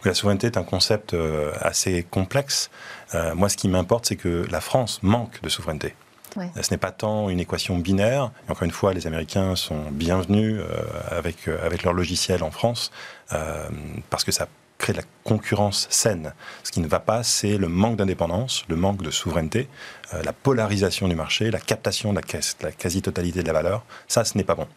La 0.03 0.13
souveraineté 0.13 0.47
est 0.47 0.57
un 0.57 0.63
concept 0.63 1.13
euh, 1.13 1.51
assez 1.59 2.03
complexe. 2.03 2.69
Euh, 3.13 3.35
moi, 3.35 3.49
ce 3.49 3.57
qui 3.57 3.67
m'importe, 3.67 4.05
c'est 4.05 4.15
que 4.15 4.45
la 4.49 4.61
France 4.61 4.99
manque 5.03 5.41
de 5.41 5.49
souveraineté. 5.49 5.95
Ce 6.59 6.71
n'est 6.71 6.79
pas 6.79 6.89
tant 6.89 7.29
une 7.29 7.39
équation 7.39 7.77
binaire. 7.77 8.31
Et 8.47 8.51
encore 8.51 8.63
une 8.63 8.71
fois, 8.71 8.91
les 8.93 9.05
Américains 9.05 9.55
sont 9.55 9.91
bienvenus 9.91 10.59
euh, 10.59 10.83
avec, 11.11 11.47
avec 11.47 11.83
leur 11.83 11.93
logiciel 11.93 12.43
en 12.43 12.49
France 12.49 12.91
parce 14.09 14.23
que 14.23 14.31
ça 14.31 14.47
créer 14.83 14.93
de 14.93 14.99
la 14.99 15.07
concurrence 15.23 15.87
saine. 15.89 16.33
Ce 16.63 16.71
qui 16.71 16.81
ne 16.81 16.87
va 16.87 16.99
pas, 16.99 17.23
c'est 17.23 17.57
le 17.57 17.69
manque 17.69 17.95
d'indépendance, 17.95 18.65
le 18.67 18.75
manque 18.75 19.01
de 19.01 19.11
souveraineté, 19.11 19.69
euh, 20.13 20.21
la 20.23 20.33
polarisation 20.33 21.07
du 21.07 21.15
marché, 21.15 21.49
la 21.51 21.59
captation 21.59 22.11
de 22.11 22.19
la, 22.61 22.71
quasi-totalité 22.71 23.41
de 23.41 23.47
la 23.47 23.53
valeur. 23.53 23.85
Ça, 24.09 24.25
ce 24.25 24.37
n'est 24.37 24.43
pas 24.43 24.55
bon. 24.55 24.67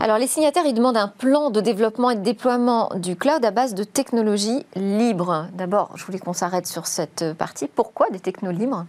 Alors, 0.00 0.18
les 0.18 0.26
signataires, 0.26 0.64
ils 0.66 0.74
demandent 0.74 0.96
un 0.96 1.08
plan 1.08 1.50
de 1.50 1.60
développement 1.60 2.10
et 2.10 2.16
de 2.16 2.22
déploiement 2.22 2.90
du 2.96 3.14
cloud 3.14 3.44
à 3.44 3.50
base 3.50 3.74
de 3.74 3.84
technologies 3.84 4.64
libres. 4.74 5.48
D'abord, 5.52 5.92
je 5.96 6.04
voulais 6.04 6.18
qu'on 6.18 6.32
s'arrête 6.32 6.66
sur 6.66 6.86
cette 6.86 7.34
partie. 7.34 7.68
Pourquoi 7.68 8.08
des 8.10 8.20
technos 8.20 8.50
libres? 8.50 8.86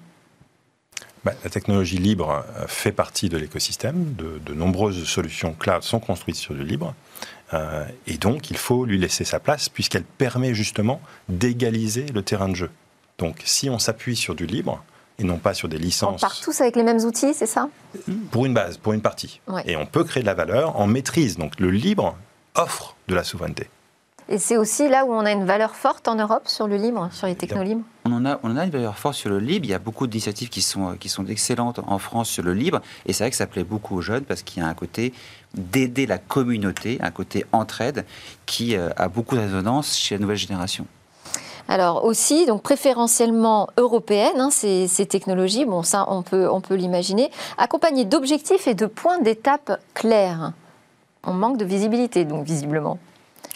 Bah, 1.26 1.34
La 1.44 1.50
technologie 1.50 1.98
libre 1.98 2.46
euh, 2.58 2.66
fait 2.68 2.92
partie 2.94 3.30
de 3.30 3.38
l'écosystème. 3.38 4.14
De, 4.14 4.54
nombreuses 4.54 5.04
solutions 5.04 5.54
cloud 5.54 5.84
sont 5.84 6.00
construites 6.00 6.38
sur 6.38 6.54
du 6.54 6.64
libre. 6.64 6.96
Euh, 7.54 7.86
et 8.08 8.18
donc, 8.18 8.50
il 8.50 8.58
faut 8.58 8.86
lui 8.86 8.98
laisser 8.98 9.24
sa 9.24 9.40
place 9.40 9.70
puisqu'elle 9.70 10.04
permet 10.04 10.54
justement 10.54 11.02
d'égaliser 11.30 12.06
le 12.08 12.22
terrain 12.22 12.50
de 12.50 12.56
jeu. 12.56 12.70
Donc, 13.18 13.42
si 13.46 13.70
on 13.70 13.80
s'appuie 13.80 14.16
sur 14.16 14.36
du 14.36 14.46
libre, 14.46 14.84
et 15.20 15.24
non 15.24 15.38
pas 15.38 15.54
sur 15.54 15.70
des 15.70 15.78
licences. 15.78 16.22
On 16.24 16.28
part 16.28 16.40
tous 16.42 16.60
avec 16.62 16.76
les 16.76 16.84
mêmes 16.84 17.00
outils, 17.00 17.34
c'est 17.34 17.46
ça? 17.46 17.70
Pour 18.32 18.46
une 18.46 18.54
base, 18.54 18.78
pour 18.78 18.94
une 18.94 19.02
partie. 19.02 19.40
Et 19.66 19.76
on 19.76 19.86
peut 19.86 20.04
créer 20.04 20.22
de 20.22 20.28
la 20.28 20.34
valeur 20.34 20.80
en 20.80 20.88
maîtrise. 20.88 21.38
Donc 21.38 21.60
le 21.60 21.72
libre 21.72 22.18
offre 22.56 22.96
de 23.08 23.16
la 23.16 23.24
souveraineté. 23.24 23.70
Et 24.28 24.40
c'est 24.40 24.58
aussi 24.58 24.90
là 24.90 25.06
où 25.06 25.14
on 25.14 25.26
a 25.26 25.32
une 25.32 25.46
valeur 25.46 25.76
forte 25.76 26.08
en 26.08 26.16
Europe 26.16 26.48
sur 26.48 26.68
le 26.68 26.78
libre, 26.78 27.10
sur 27.12 27.28
les 27.28 27.36
techno 27.36 27.62
libres 27.62 27.84
on 28.06 28.12
en, 28.12 28.26
a, 28.26 28.40
on 28.44 28.56
a 28.56 28.64
une 28.64 28.72
valeur 28.72 28.98
forte 28.98 29.16
sur 29.16 29.30
le 29.30 29.40
libre. 29.40 29.66
Il 29.66 29.72
y 29.72 29.74
a 29.74 29.80
beaucoup 29.80 30.08
d'initiatives 30.08 30.50
qui 30.50 30.62
sont, 30.62 30.96
qui 31.00 31.10
sont 31.10 31.26
excellentes 31.26 31.80
en 31.86 31.98
France 31.98 32.30
sur 32.30 32.44
le 32.44 32.54
libre. 32.54 32.82
Et 33.06 33.14
c'est 33.14 33.24
vrai 33.24 33.32
que 33.32 33.36
ça 33.36 33.48
plaît 33.48 33.64
beaucoup 33.64 33.96
aux 33.96 34.02
jeunes 34.02 34.24
parce 34.24 34.44
qu'il 34.44 34.62
y 34.62 34.66
a 34.66 34.70
un 34.70 34.74
côté 34.74 35.14
d'aider 35.56 36.06
la 36.06 36.18
communauté, 36.18 37.00
un 37.02 37.12
côté 37.12 37.46
entraide 37.52 38.06
qui 38.46 38.76
euh, 38.76 38.90
a 38.96 39.08
beaucoup 39.08 39.36
de 39.36 39.42
résonance 39.42 39.98
chez 39.98 40.16
la 40.16 40.22
nouvelle 40.22 40.38
génération. 40.38 40.86
Alors 41.68 42.06
aussi, 42.06 42.46
donc 42.46 42.62
préférentiellement 42.62 43.70
européennes, 43.78 44.40
hein, 44.40 44.50
ces, 44.52 44.88
technologies, 45.08 45.66
bon 45.66 45.82
ça 45.82 46.06
on 46.10 46.22
peut, 46.22 46.48
on 46.48 46.62
peut 46.62 46.76
l'imaginer, 46.76 47.32
accompagnées 47.58 48.06
d'objectifs 48.06 48.68
et 48.68 48.76
de 48.76 48.86
points 48.86 49.20
d'étape 49.20 49.82
clairs. 49.96 50.52
On 51.24 51.34
manque 51.34 51.58
de 51.58 51.66
visibilité 51.66 52.24
donc 52.24 52.46
visiblement. 52.46 53.00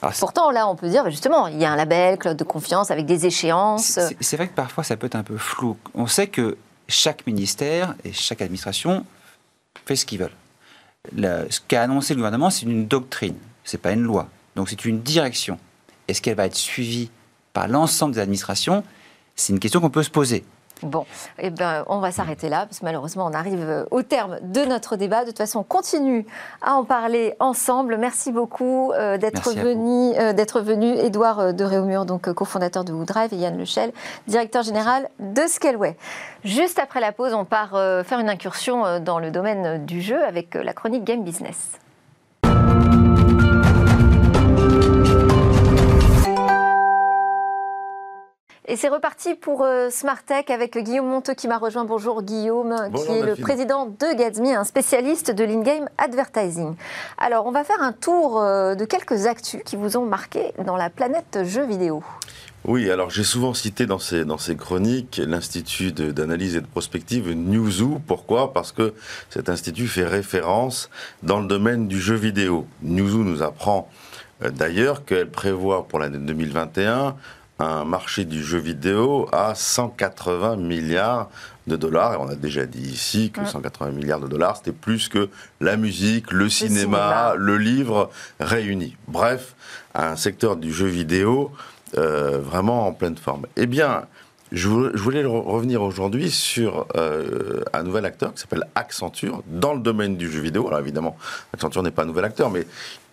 Ah, 0.01 0.11
Pourtant, 0.17 0.51
là, 0.51 0.67
on 0.67 0.75
peut 0.75 0.89
dire, 0.89 1.09
justement, 1.09 1.47
il 1.47 1.59
y 1.59 1.65
a 1.65 1.71
un 1.71 1.75
label, 1.75 2.17
cloud 2.17 2.37
de 2.37 2.43
confiance, 2.43 2.89
avec 2.89 3.05
des 3.05 3.25
échéances. 3.25 3.99
C'est 4.21 4.37
vrai 4.37 4.47
que 4.47 4.53
parfois, 4.53 4.83
ça 4.83 4.95
peut 4.95 5.07
être 5.07 5.15
un 5.15 5.23
peu 5.23 5.37
flou. 5.37 5.77
On 5.93 6.07
sait 6.07 6.27
que 6.27 6.57
chaque 6.87 7.25
ministère 7.27 7.95
et 8.03 8.13
chaque 8.13 8.41
administration 8.41 9.05
fait 9.85 9.95
ce 9.95 10.05
qu'ils 10.05 10.19
veulent. 10.19 11.49
ce 11.49 11.59
qu'a 11.67 11.83
annoncé 11.83 12.13
le 12.13 12.17
gouvernement, 12.17 12.49
c'est 12.49 12.65
une 12.65 12.87
doctrine, 12.87 13.37
c'est 13.63 13.77
pas 13.77 13.91
une 13.91 14.01
loi. 14.01 14.27
Donc 14.55 14.69
c'est 14.69 14.85
une 14.85 15.01
direction. 15.01 15.59
Est-ce 16.07 16.21
qu'elle 16.21 16.35
va 16.35 16.45
être 16.45 16.55
suivie 16.55 17.09
par 17.53 17.67
l'ensemble 17.67 18.15
des 18.15 18.19
administrations? 18.19 18.83
C'est 19.35 19.53
une 19.53 19.59
question 19.59 19.79
qu'on 19.79 19.89
peut 19.89 20.03
se 20.03 20.09
poser. 20.09 20.43
Bon, 20.83 21.05
eh 21.37 21.49
ben, 21.49 21.83
on 21.87 21.99
va 21.99 22.11
s'arrêter 22.11 22.47
là, 22.47 22.65
parce 22.65 22.79
que 22.79 22.85
malheureusement, 22.85 23.25
on 23.25 23.33
arrive 23.33 23.59
euh, 23.59 23.85
au 23.91 24.01
terme 24.01 24.37
de 24.41 24.63
notre 24.63 24.95
débat. 24.95 25.21
De 25.21 25.27
toute 25.27 25.37
façon, 25.37 25.59
on 25.59 25.63
continue 25.63 26.25
à 26.61 26.75
en 26.75 26.85
parler 26.85 27.35
ensemble. 27.39 27.97
Merci 27.97 28.31
beaucoup 28.31 28.93
euh, 28.93 29.17
d'être 29.17 29.51
venu, 29.53 30.17
euh, 30.17 30.31
d'être 30.31 30.61
venu, 30.61 30.93
Édouard 30.97 31.53
de 31.53 31.63
Réaumur, 31.65 32.05
donc 32.05 32.31
cofondateur 32.33 32.85
de 32.85 32.93
WooDrive, 32.93 33.33
et 33.33 33.37
Yann 33.37 33.57
Lechel, 33.57 33.91
directeur 34.27 34.63
général 34.63 35.09
de 35.19 35.41
Scaleway. 35.47 35.97
Juste 36.45 36.79
après 36.79 37.01
la 37.01 37.11
pause, 37.11 37.33
on 37.33 37.43
part 37.43 37.71
faire 37.71 38.19
une 38.19 38.29
incursion 38.29 38.99
dans 38.99 39.19
le 39.19 39.31
domaine 39.31 39.85
du 39.85 40.01
jeu 40.01 40.23
avec 40.23 40.55
la 40.55 40.73
chronique 40.73 41.03
Game 41.03 41.23
Business. 41.23 41.79
Et 48.71 48.75
c'est 48.75 48.89
reparti 48.89 49.33
pour 49.33 49.63
euh, 49.63 49.89
Smart 49.89 50.23
Tech 50.23 50.45
avec 50.49 50.77
Guillaume 50.77 51.07
Monteux 51.07 51.33
qui 51.33 51.47
m'a 51.47 51.57
rejoint. 51.57 51.85
Bonjour 51.85 52.21
Guillaume, 52.21 52.75
qui 52.93 53.11
est 53.13 53.23
le 53.23 53.35
président 53.35 53.87
de 53.87 54.15
Gatsby, 54.15 54.51
un 54.51 54.63
spécialiste 54.63 55.31
de 55.31 55.43
l'in-game 55.43 55.89
advertising. 55.97 56.75
Alors, 57.17 57.47
on 57.47 57.51
va 57.51 57.63
faire 57.63 57.81
un 57.81 57.93
tour 57.93 58.39
euh, 58.39 58.75
de 58.75 58.85
quelques 58.85 59.25
actus 59.25 59.61
qui 59.65 59.75
vous 59.75 59.97
ont 59.97 60.05
marqué 60.05 60.53
dans 60.63 60.75
la 60.75 60.91
planète 60.91 61.39
jeux 61.45 61.65
vidéo. 61.65 62.03
Oui, 62.63 62.91
alors 62.91 63.09
j'ai 63.09 63.23
souvent 63.23 63.55
cité 63.55 63.87
dans 63.87 63.97
ces, 63.97 64.23
dans 64.23 64.37
ces 64.37 64.55
chroniques 64.55 65.19
l'Institut 65.25 65.91
d'analyse 65.91 66.55
et 66.55 66.61
de 66.61 66.67
prospective 66.67 67.31
Newzoo. 67.31 67.99
Pourquoi? 68.05 68.53
Parce 68.53 68.71
que 68.71 68.93
cet 69.31 69.49
institut 69.49 69.87
fait 69.87 70.05
référence 70.05 70.91
dans 71.23 71.39
le 71.39 71.47
domaine 71.47 71.87
du 71.87 71.99
jeu 71.99 72.13
vidéo. 72.13 72.67
Newzoo 72.83 73.23
nous 73.23 73.41
apprend 73.41 73.89
euh, 74.43 74.51
d'ailleurs 74.51 75.05
qu'elle 75.05 75.31
prévoit 75.31 75.87
pour 75.87 75.97
l'année 75.97 76.19
2021 76.19 77.15
un 77.59 77.83
marché 77.83 78.25
du 78.25 78.43
jeu 78.43 78.57
vidéo 78.57 79.27
à 79.31 79.53
180 79.53 80.55
milliards 80.55 81.29
de 81.67 81.75
dollars. 81.75 82.13
Et 82.13 82.17
on 82.17 82.27
a 82.27 82.35
déjà 82.35 82.65
dit 82.65 82.89
ici 82.89 83.31
que 83.31 83.45
180 83.45 83.91
milliards 83.91 84.21
de 84.21 84.27
dollars, 84.27 84.57
c'était 84.57 84.71
plus 84.71 85.09
que 85.09 85.29
la 85.59 85.77
musique, 85.77 86.31
le, 86.31 86.49
cinéma, 86.49 87.33
le 87.37 87.57
livre 87.57 88.09
réunis. 88.39 88.95
Bref, 89.07 89.55
un 89.93 90.15
secteur 90.15 90.55
du 90.55 90.73
jeu 90.73 90.87
vidéo 90.87 91.51
euh, 91.97 92.39
vraiment 92.39 92.87
en 92.87 92.93
pleine 92.93 93.17
forme. 93.17 93.45
Eh 93.57 93.65
bien, 93.65 94.03
je 94.51 94.67
voulais 94.67 95.23
revenir 95.25 95.81
aujourd'hui 95.81 96.31
sur 96.31 96.87
euh, 96.95 97.63
un 97.73 97.83
nouvel 97.83 98.05
acteur 98.05 98.33
qui 98.33 98.41
s'appelle 98.41 98.65
Accenture 98.73 99.43
dans 99.47 99.73
le 99.73 99.79
domaine 99.79 100.17
du 100.17 100.31
jeu 100.31 100.39
vidéo. 100.39 100.67
Alors 100.67 100.79
évidemment, 100.79 101.17
Accenture 101.53 101.83
n'est 101.83 101.91
pas 101.91 102.03
un 102.03 102.07
nouvel 102.07 102.25
acteur, 102.25 102.49
mais 102.49 102.65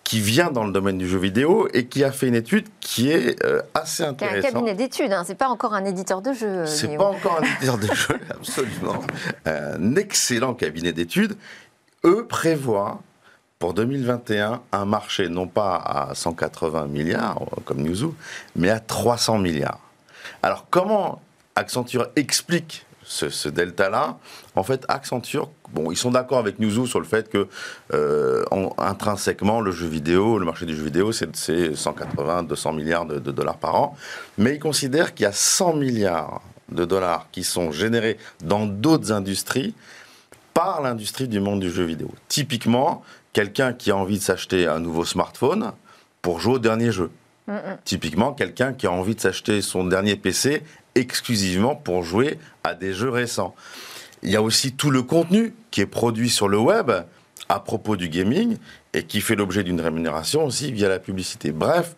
qui 0.07 0.21
vient 0.21 0.51
dans 0.51 0.63
le 0.63 0.71
domaine 0.71 0.97
du 0.97 1.05
jeu 1.05 1.17
vidéo 1.17 1.67
et 1.73 1.87
qui 1.87 2.05
a 2.05 2.13
fait 2.13 2.29
une 2.29 2.35
étude 2.35 2.65
qui 2.79 3.11
est 3.11 3.43
euh, 3.43 3.61
assez 3.73 4.03
intéressante. 4.03 4.41
C'est 4.41 4.47
un 4.47 4.51
cabinet 4.53 4.73
d'études, 4.73 5.11
hein. 5.11 5.25
c'est 5.27 5.35
pas 5.35 5.49
encore 5.49 5.73
un 5.73 5.83
éditeur 5.83 6.21
de 6.21 6.31
jeux. 6.31 6.65
C'est 6.65 6.95
pas 6.95 7.07
encore 7.07 7.41
un 7.41 7.45
éditeur 7.45 7.77
de 7.77 7.87
jeux, 7.93 8.19
absolument. 8.29 9.03
Un 9.45 9.97
excellent 9.97 10.53
cabinet 10.53 10.93
d'études. 10.93 11.35
Eux 12.05 12.25
prévoient 12.25 13.01
pour 13.59 13.73
2021 13.73 14.61
un 14.71 14.85
marché 14.85 15.27
non 15.27 15.45
pas 15.45 15.75
à 15.75 16.15
180 16.15 16.87
milliards 16.87 17.41
comme 17.65 17.81
Newzoo, 17.81 18.15
mais 18.55 18.69
à 18.69 18.79
300 18.79 19.39
milliards. 19.39 19.81
Alors 20.41 20.67
comment 20.69 21.21
Accenture 21.57 22.07
explique 22.15 22.85
ce, 23.03 23.49
delta-là, 23.49 24.17
en 24.57 24.63
fait, 24.63 24.85
Accenture, 24.87 25.51
bon, 25.71 25.91
ils 25.91 25.97
sont 25.97 26.11
d'accord 26.11 26.39
avec 26.39 26.59
Newzoo 26.59 26.87
sur 26.87 26.99
le 26.99 27.05
fait 27.05 27.29
que 27.29 27.47
euh, 27.93 28.43
intrinsèquement, 28.77 29.61
le 29.61 29.71
jeu 29.71 29.87
vidéo, 29.87 30.39
le 30.39 30.45
marché 30.45 30.65
du 30.65 30.75
jeu 30.75 30.83
vidéo, 30.83 31.11
c'est 31.11 31.75
180, 31.75 32.43
200 32.43 32.73
milliards 32.73 33.05
de, 33.05 33.19
dollars 33.19 33.57
par 33.57 33.75
an, 33.75 33.95
mais 34.37 34.55
ils 34.55 34.59
considèrent 34.59 35.13
qu'il 35.13 35.25
y 35.25 35.27
a 35.27 35.31
100 35.31 35.75
milliards 35.75 36.41
de 36.69 36.85
dollars 36.85 37.27
qui 37.31 37.43
sont 37.43 37.71
générés 37.71 38.17
dans 38.43 38.65
d'autres 38.65 39.11
industries 39.11 39.75
par 40.53 40.81
l'industrie 40.81 41.27
du 41.27 41.39
monde 41.39 41.59
du 41.59 41.69
jeu 41.69 41.83
vidéo. 41.83 42.11
Typiquement, 42.27 43.03
quelqu'un 43.33 43.73
qui 43.73 43.91
a 43.91 43.95
envie 43.95 44.17
de 44.17 44.23
s'acheter 44.23 44.67
un 44.67 44.79
nouveau 44.79 45.05
smartphone 45.05 45.71
pour 46.23 46.39
jouer 46.39 46.55
au 46.55 46.59
dernier 46.59 46.91
jeu. 46.91 47.11
Typiquement, 47.85 48.33
quelqu'un 48.33 48.73
qui 48.73 48.87
a 48.87 48.91
envie 48.91 49.15
de 49.15 49.21
s'acheter 49.21 49.61
son 49.61 49.85
dernier 49.85 50.17
PC 50.17 50.63
exclusivement 50.95 51.75
pour 51.75 52.03
jouer 52.03 52.39
à 52.63 52.73
des 52.73 52.93
jeux 52.93 53.09
récents. 53.09 53.55
Il 54.23 54.29
y 54.29 54.35
a 54.35 54.41
aussi 54.41 54.73
tout 54.73 54.91
le 54.91 55.03
contenu 55.03 55.53
qui 55.71 55.81
est 55.81 55.85
produit 55.85 56.29
sur 56.29 56.47
le 56.47 56.57
web 56.57 56.91
à 57.49 57.59
propos 57.59 57.95
du 57.95 58.09
gaming 58.09 58.57
et 58.93 59.03
qui 59.03 59.21
fait 59.21 59.35
l'objet 59.35 59.63
d'une 59.63 59.79
rémunération 59.79 60.45
aussi 60.45 60.71
via 60.71 60.89
la 60.89 60.99
publicité. 60.99 61.51
Bref, 61.51 61.95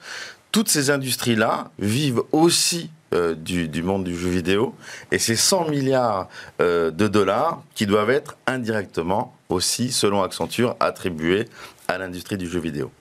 toutes 0.52 0.70
ces 0.70 0.90
industries-là 0.90 1.72
vivent 1.80 2.22
aussi 2.32 2.92
euh, 3.14 3.34
du, 3.34 3.82
monde 3.82 4.04
du 4.04 4.16
jeu 4.16 4.30
vidéo 4.30 4.76
et 5.12 5.18
c'est 5.18 5.36
100 5.36 5.70
milliards 5.70 6.30
euh, 6.62 6.92
de 6.92 7.08
dollars 7.08 7.64
qui 7.74 7.86
doivent 7.86 8.12
être 8.12 8.38
indirectement 8.46 9.36
aussi, 9.50 9.92
selon 9.92 10.22
Accenture, 10.22 10.76
attribués 10.80 11.46
à 11.88 11.98
l'industrie 11.98 12.38
du 12.38 12.48
jeu 12.48 12.60
vidéo. 12.60 12.92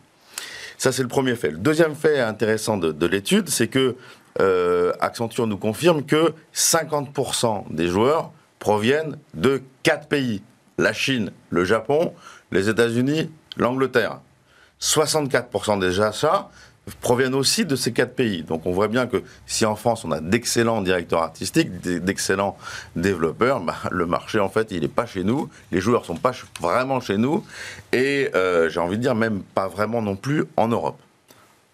Ça, 0.79 0.93
c'est 0.93 1.03
le 1.03 1.09
premier 1.09 1.35
fait. 1.35 1.51
Le 1.51 1.59
deuxième 1.59 1.95
fait 1.95 2.21
intéressant 2.21 2.79
de 2.79 3.07
l'étude, 3.07 3.49
c'est 3.49 3.67
que 3.67 3.97
euh, 4.41 4.93
Accenture 5.01 5.47
nous 5.47 5.59
confirme 5.59 6.05
que 6.05 6.33
50% 6.55 7.65
des 7.71 7.89
joueurs 7.89 8.33
proviennent 8.59 9.19
de 9.35 9.63
quatre 9.83 10.09
pays. 10.09 10.43
La 10.79 10.93
Chine, 10.93 11.33
le 11.51 11.65
Japon, 11.65 12.15
les 12.53 12.69
États-Unis, 12.69 13.31
l'Angleterre. 13.57 14.21
64% 14.81 15.81
des 15.81 16.01
achats 16.01 16.49
proviennent 17.01 17.35
aussi 17.35 17.65
de 17.65 17.77
ces 17.77 17.93
quatre 17.93 18.15
pays. 18.15 18.43
Donc 18.43 18.67
on 18.67 18.73
voit 18.73 18.89
bien 18.89 19.07
que 19.07 19.23
si 19.47 19.67
en 19.67 19.77
France 19.77 20.05
on 20.05 20.13
a 20.13 20.21
d'excellents 20.21 20.83
directeurs 20.83 21.23
artistiques, 21.23 21.81
d'excellents 21.81 22.57
développeurs, 22.97 23.61
bah, 23.61 23.77
le 23.91 24.07
marché 24.07 24.39
en 24.39 24.49
fait 24.49 24.69
il 24.71 24.81
n'est 24.81 24.89
pas 24.89 25.07
chez 25.07 25.25
nous, 25.25 25.49
les 25.73 25.81
joueurs 25.81 26.05
sont 26.05 26.17
pas 26.17 26.33
vraiment 26.61 27.01
chez 27.01 27.17
nous 27.17 27.45
et 27.93 28.31
euh, 28.35 28.69
j'ai 28.69 28.81
envie 28.81 28.97
de 28.97 29.03
dire 29.03 29.15
même 29.15 29.43
pas 29.43 29.69
vraiment 29.69 30.03
non 30.03 30.17
plus 30.17 30.45
en 30.57 30.69
Europe. 30.69 31.01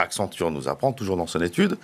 Accenture 0.05 0.51
nous 0.51 0.69
apprend, 0.69 0.93
toujours 0.93 1.17
dans 1.17 1.27
son 1.27 1.41
étude, 1.41 1.77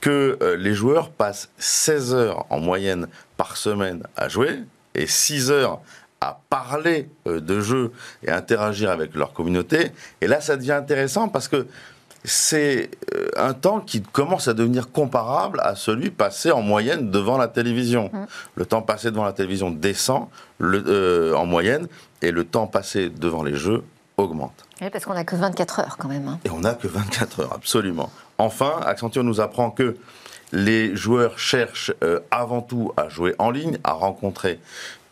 que 0.00 0.38
euh, 0.40 0.56
les 0.56 0.74
joueurs 0.74 1.10
passent 1.10 1.50
16 1.58 2.14
heures 2.14 2.46
en 2.50 2.60
moyenne 2.60 3.08
par 3.36 3.56
semaine 3.56 4.02
à 4.16 4.28
jouer 4.28 4.60
et 4.94 5.06
6 5.06 5.50
heures 5.50 5.80
à 6.20 6.40
parler 6.48 7.08
euh, 7.26 7.40
de 7.40 7.60
jeux 7.60 7.92
et 8.22 8.30
interagir 8.30 8.90
avec 8.90 9.14
leur 9.14 9.32
communauté. 9.32 9.90
Et 10.20 10.26
là, 10.26 10.40
ça 10.40 10.56
devient 10.56 10.72
intéressant 10.72 11.28
parce 11.28 11.48
que 11.48 11.66
c'est 12.22 12.90
euh, 13.14 13.28
un 13.36 13.52
temps 13.52 13.80
qui 13.80 14.00
commence 14.00 14.48
à 14.48 14.54
devenir 14.54 14.90
comparable 14.90 15.60
à 15.62 15.74
celui 15.74 16.10
passé 16.10 16.50
en 16.52 16.62
moyenne 16.62 17.10
devant 17.10 17.36
la 17.36 17.48
télévision. 17.48 18.08
Mmh. 18.12 18.24
Le 18.54 18.66
temps 18.66 18.82
passé 18.82 19.10
devant 19.10 19.24
la 19.24 19.34
télévision 19.34 19.70
descend 19.70 20.28
en 20.60 21.44
moyenne 21.44 21.88
et 22.22 22.30
le 22.30 22.44
temps 22.44 22.66
passé 22.66 23.10
devant 23.10 23.42
les 23.42 23.56
jeux 23.56 23.82
augmente. 24.16 24.64
Oui, 24.80 24.90
parce 24.90 25.04
qu'on 25.04 25.14
n'a 25.14 25.24
que 25.24 25.36
24 25.36 25.80
heures 25.80 25.96
quand 25.98 26.08
même. 26.08 26.28
Hein. 26.28 26.38
Et 26.44 26.50
on 26.50 26.60
n'a 26.60 26.74
que 26.74 26.88
24 26.88 27.40
heures, 27.40 27.52
absolument. 27.52 28.10
Enfin, 28.38 28.80
Accenture 28.84 29.24
nous 29.24 29.40
apprend 29.40 29.70
que 29.70 29.96
les 30.52 30.94
joueurs 30.94 31.38
cherchent 31.38 31.92
euh, 32.02 32.20
avant 32.30 32.62
tout 32.62 32.92
à 32.96 33.08
jouer 33.08 33.34
en 33.38 33.50
ligne, 33.50 33.78
à 33.84 33.92
rencontrer 33.92 34.60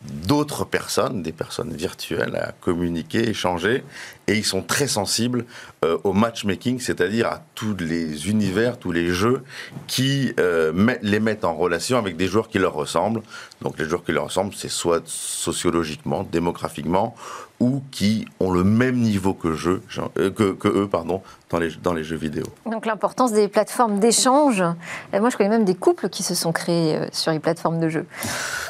d'autres 0.02 0.64
personnes, 0.64 1.22
des 1.22 1.32
personnes 1.32 1.72
virtuelles, 1.72 2.36
à 2.36 2.52
communiquer, 2.60 3.28
échanger, 3.28 3.84
et 4.28 4.36
ils 4.36 4.44
sont 4.44 4.62
très 4.62 4.86
sensibles 4.86 5.44
euh, 5.84 5.98
au 6.04 6.12
matchmaking, 6.12 6.78
c'est-à-dire 6.78 7.26
à 7.26 7.42
tous 7.54 7.76
les 7.78 8.28
univers, 8.28 8.78
tous 8.78 8.92
les 8.92 9.08
jeux 9.08 9.42
qui 9.86 10.32
euh, 10.38 10.72
les 11.02 11.20
mettent 11.20 11.44
en 11.44 11.54
relation 11.54 11.98
avec 11.98 12.16
des 12.16 12.28
joueurs 12.28 12.48
qui 12.48 12.58
leur 12.58 12.74
ressemblent. 12.74 13.22
Donc 13.62 13.78
les 13.78 13.84
joueurs 13.84 14.04
qui 14.04 14.12
leur 14.12 14.24
ressemblent, 14.24 14.54
c'est 14.54 14.70
soit 14.70 15.02
sociologiquement, 15.06 16.22
démographiquement, 16.22 17.14
ou 17.60 17.80
qui 17.92 18.26
ont 18.40 18.50
le 18.50 18.64
même 18.64 18.96
niveau 18.96 19.34
que, 19.34 19.54
jeu, 19.54 19.82
euh, 20.18 20.30
que, 20.30 20.52
que 20.52 20.68
eux 20.68 20.88
pardon, 20.88 21.22
dans 21.50 21.58
les, 21.58 21.70
dans 21.82 21.92
les 21.92 22.02
jeux 22.02 22.16
vidéo. 22.16 22.44
Donc 22.66 22.86
l'importance 22.86 23.32
des 23.32 23.48
plateformes 23.48 23.98
d'échange. 23.98 24.62
Moi, 25.12 25.30
je 25.30 25.36
connais 25.36 25.50
même 25.50 25.64
des 25.64 25.74
couples 25.74 26.08
qui 26.08 26.22
se 26.22 26.34
sont 26.34 26.52
créés 26.52 26.98
sur 27.12 27.30
les 27.30 27.38
plateformes 27.38 27.78
de 27.78 27.88
jeux. 27.88 28.06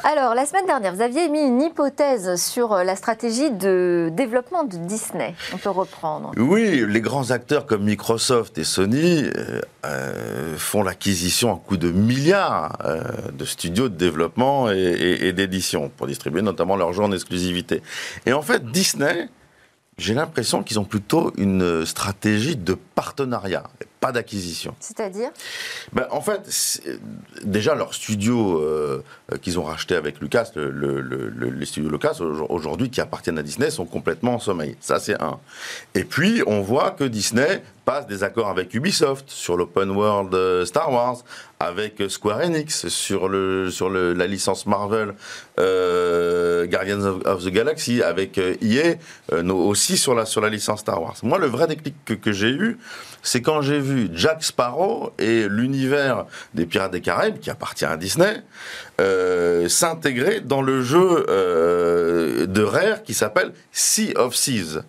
Alors, 0.03 0.35
la 0.35 0.45
semaine 0.45 0.65
dernière, 0.65 0.93
vous 0.93 1.01
aviez 1.01 1.25
émis 1.25 1.41
une 1.41 1.61
hypothèse 1.61 2.35
sur 2.35 2.75
la 2.75 2.95
stratégie 2.95 3.51
de 3.51 4.09
développement 4.11 4.63
de 4.63 4.77
Disney. 4.77 5.33
On 5.53 5.57
peut 5.57 5.69
reprendre. 5.69 6.31
Oui, 6.37 6.83
les 6.87 7.01
grands 7.01 7.31
acteurs 7.31 7.65
comme 7.65 7.83
Microsoft 7.83 8.57
et 8.57 8.63
Sony 8.63 9.25
font 10.57 10.83
l'acquisition 10.83 11.51
en 11.51 11.57
coût 11.57 11.77
de 11.77 11.91
milliards 11.91 12.77
de 13.31 13.45
studios 13.45 13.89
de 13.89 13.95
développement 13.95 14.71
et, 14.71 15.17
et 15.21 15.33
d'édition 15.33 15.89
pour 15.89 16.07
distribuer 16.07 16.41
notamment 16.41 16.75
leurs 16.75 16.93
jeux 16.93 17.03
en 17.03 17.11
exclusivité. 17.11 17.81
Et 18.25 18.33
en 18.33 18.41
fait, 18.41 18.65
Disney, 18.71 19.29
j'ai 19.97 20.15
l'impression 20.15 20.63
qu'ils 20.63 20.79
ont 20.79 20.85
plutôt 20.85 21.31
une 21.37 21.85
stratégie 21.85 22.55
de 22.55 22.73
partenariat, 22.95 23.63
pas 24.03 24.11
d'acquisition. 24.11 24.75
C'est-à-dire 24.81 25.29
ben, 25.93 26.05
En 26.11 26.19
fait, 26.19 26.81
déjà 27.41 27.73
leur 27.73 27.93
studio 27.93 28.59
euh, 28.59 29.01
qu'ils 29.41 29.57
ont 29.59 29.63
racheté 29.63 29.95
avec 29.95 30.19
Lucas, 30.19 30.51
les 30.55 31.65
studios 31.65 31.89
Lucas 31.89 32.17
aujourd'hui 32.49 32.89
qui 32.89 32.99
appartiennent 32.99 33.37
à 33.37 33.43
Disney 33.43 33.69
sont 33.69 33.85
complètement 33.85 34.33
en 34.33 34.39
sommeil. 34.39 34.75
Ça 34.81 34.99
c'est 34.99 35.21
un. 35.21 35.39
Et 35.95 36.03
puis 36.03 36.43
on 36.47 36.59
voit 36.61 36.91
que 36.91 37.05
Disney 37.05 37.63
passe 37.85 38.07
des 38.07 38.23
accords 38.23 38.49
avec 38.49 38.73
Ubisoft 38.73 39.29
sur 39.29 39.57
l'open 39.57 39.91
world 39.91 40.33
euh, 40.33 40.65
Star 40.65 40.91
Wars, 40.91 41.17
avec 41.59 42.01
Square 42.09 42.41
Enix 42.41 42.87
sur, 42.87 43.27
le, 43.27 43.69
sur 43.69 43.89
le, 43.89 44.13
la 44.13 44.27
licence 44.27 44.65
Marvel 44.65 45.13
euh, 45.59 46.65
Guardians 46.65 47.19
of, 47.25 47.43
the 47.43 47.49
Galaxy, 47.49 48.01
avec 48.01 48.37
EA 48.37 48.95
euh, 49.31 49.49
aussi 49.49 49.97
sur 49.97 50.15
la, 50.15 50.25
sur 50.25 50.41
la 50.41 50.49
licence 50.49 50.81
Star 50.81 51.01
Wars. 51.01 51.15
Moi, 51.23 51.37
le 51.37 51.47
vrai 51.47 51.67
déclic 51.67 51.95
que, 52.05 52.13
que 52.13 52.31
j'ai 52.31 52.51
eu, 52.51 52.77
c'est 53.21 53.41
quand 53.41 53.61
j'ai 53.61 53.79
vu 53.79 53.92
Jack 54.13 54.43
Sparrow 54.43 55.11
et 55.19 55.47
l'univers 55.47 56.25
des 56.53 56.65
Pirates 56.65 56.91
des 56.91 57.01
Caraïbes, 57.01 57.39
qui 57.39 57.49
appartient 57.49 57.85
à 57.85 57.97
Disney, 57.97 58.43
s'intégrer 59.67 60.39
dans 60.41 60.61
le 60.61 60.81
jeu 60.81 61.25
de 61.27 62.63
Rare 62.63 63.03
qui 63.03 63.13
s'appelle 63.13 63.53
Sea 63.71 64.13
of 64.15 64.35
Thieves. 64.35 64.83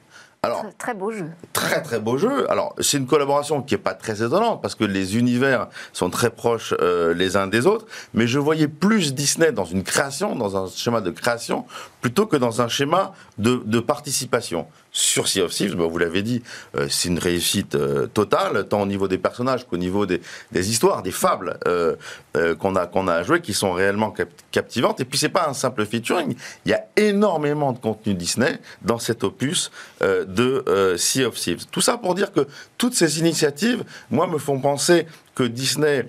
Alors, 0.44 0.66
très, 0.76 0.92
beau 0.92 1.11
jeu. 1.11 1.30
Très 1.55 1.82
très 1.82 1.98
beau 1.98 2.18
jeu. 2.18 2.50
Alors 2.50 2.74
c'est 2.78 2.98
une 2.98 3.07
collaboration 3.07 3.62
qui 3.62 3.74
est 3.74 3.78
pas 3.78 3.94
très 3.94 4.22
étonnante 4.22 4.61
parce 4.61 4.74
que 4.74 4.84
les 4.84 5.16
univers 5.16 5.68
sont 5.92 6.11
très 6.11 6.28
proches 6.28 6.74
euh, 6.80 7.14
les 7.14 7.36
uns 7.36 7.46
des 7.46 7.66
autres, 7.66 7.86
mais 8.12 8.26
je 8.26 8.38
voyais 8.38 8.68
plus 8.68 9.14
Disney 9.14 9.52
dans 9.52 9.64
une 9.64 9.82
création, 9.82 10.36
dans 10.36 10.62
un 10.62 10.68
schéma 10.68 11.00
de 11.00 11.11
création, 11.11 11.64
plutôt 12.02 12.26
que 12.26 12.36
dans 12.36 12.61
un 12.61 12.68
schéma 12.68 13.14
de, 13.38 13.62
de 13.64 13.80
participation 13.80 14.66
sur 14.95 15.26
Sea 15.26 15.42
of 15.42 15.53
Thieves, 15.53 15.74
bah, 15.74 15.86
vous 15.90 15.99
l'avez 15.99 16.22
dit, 16.22 16.42
euh, 16.76 16.86
c'est 16.88 17.09
une 17.09 17.18
réussite 17.18 17.74
euh, 17.74 18.07
totale, 18.07 18.66
tant 18.68 18.82
au 18.82 18.86
niveau 18.86 19.09
des 19.09 19.18
personnages 19.18 19.66
qu'au 19.66 19.76
niveau 19.76 20.07
des, 20.07 20.20
histoires, 20.55 21.03
des 21.03 21.11
fables 21.11 21.59
euh, 21.66 21.97
qu'on 22.59 22.76
a, 22.76 22.86
qu'on 22.86 23.09
a 23.09 23.14
à 23.14 23.22
jouer, 23.24 23.40
qui 23.40 23.55
sont 23.55 23.72
réellement 23.72 24.14
captivantes. 24.53 25.01
Et 25.01 25.05
puis, 25.05 25.18
c'est 25.18 25.28
pas 25.28 25.49
un 25.49 25.53
simple 25.53 25.84
featuring. 25.84 26.36
Il 26.64 26.70
y 26.70 26.74
a 26.74 26.84
énormément 26.97 27.72
de 27.72 27.78
contenu 27.78 28.14
Disney 28.14 28.61
dans 28.82 28.99
cet 28.99 29.24
opus 29.24 29.70
de 30.01 30.95
Sea 30.97 31.24
of 31.24 31.34
Thieves. 31.34 31.66
Tout 31.70 31.80
ça 31.80 31.97
pour 31.97 32.14
dire 32.14 32.32
que 32.32 32.47
toutes 32.78 32.95
ces 32.95 33.18
initiatives, 33.18 33.84
moi, 34.11 34.26
me 34.26 34.38
font 34.38 34.61
penser 34.61 35.07
que 35.34 35.42
Disney 35.45 36.07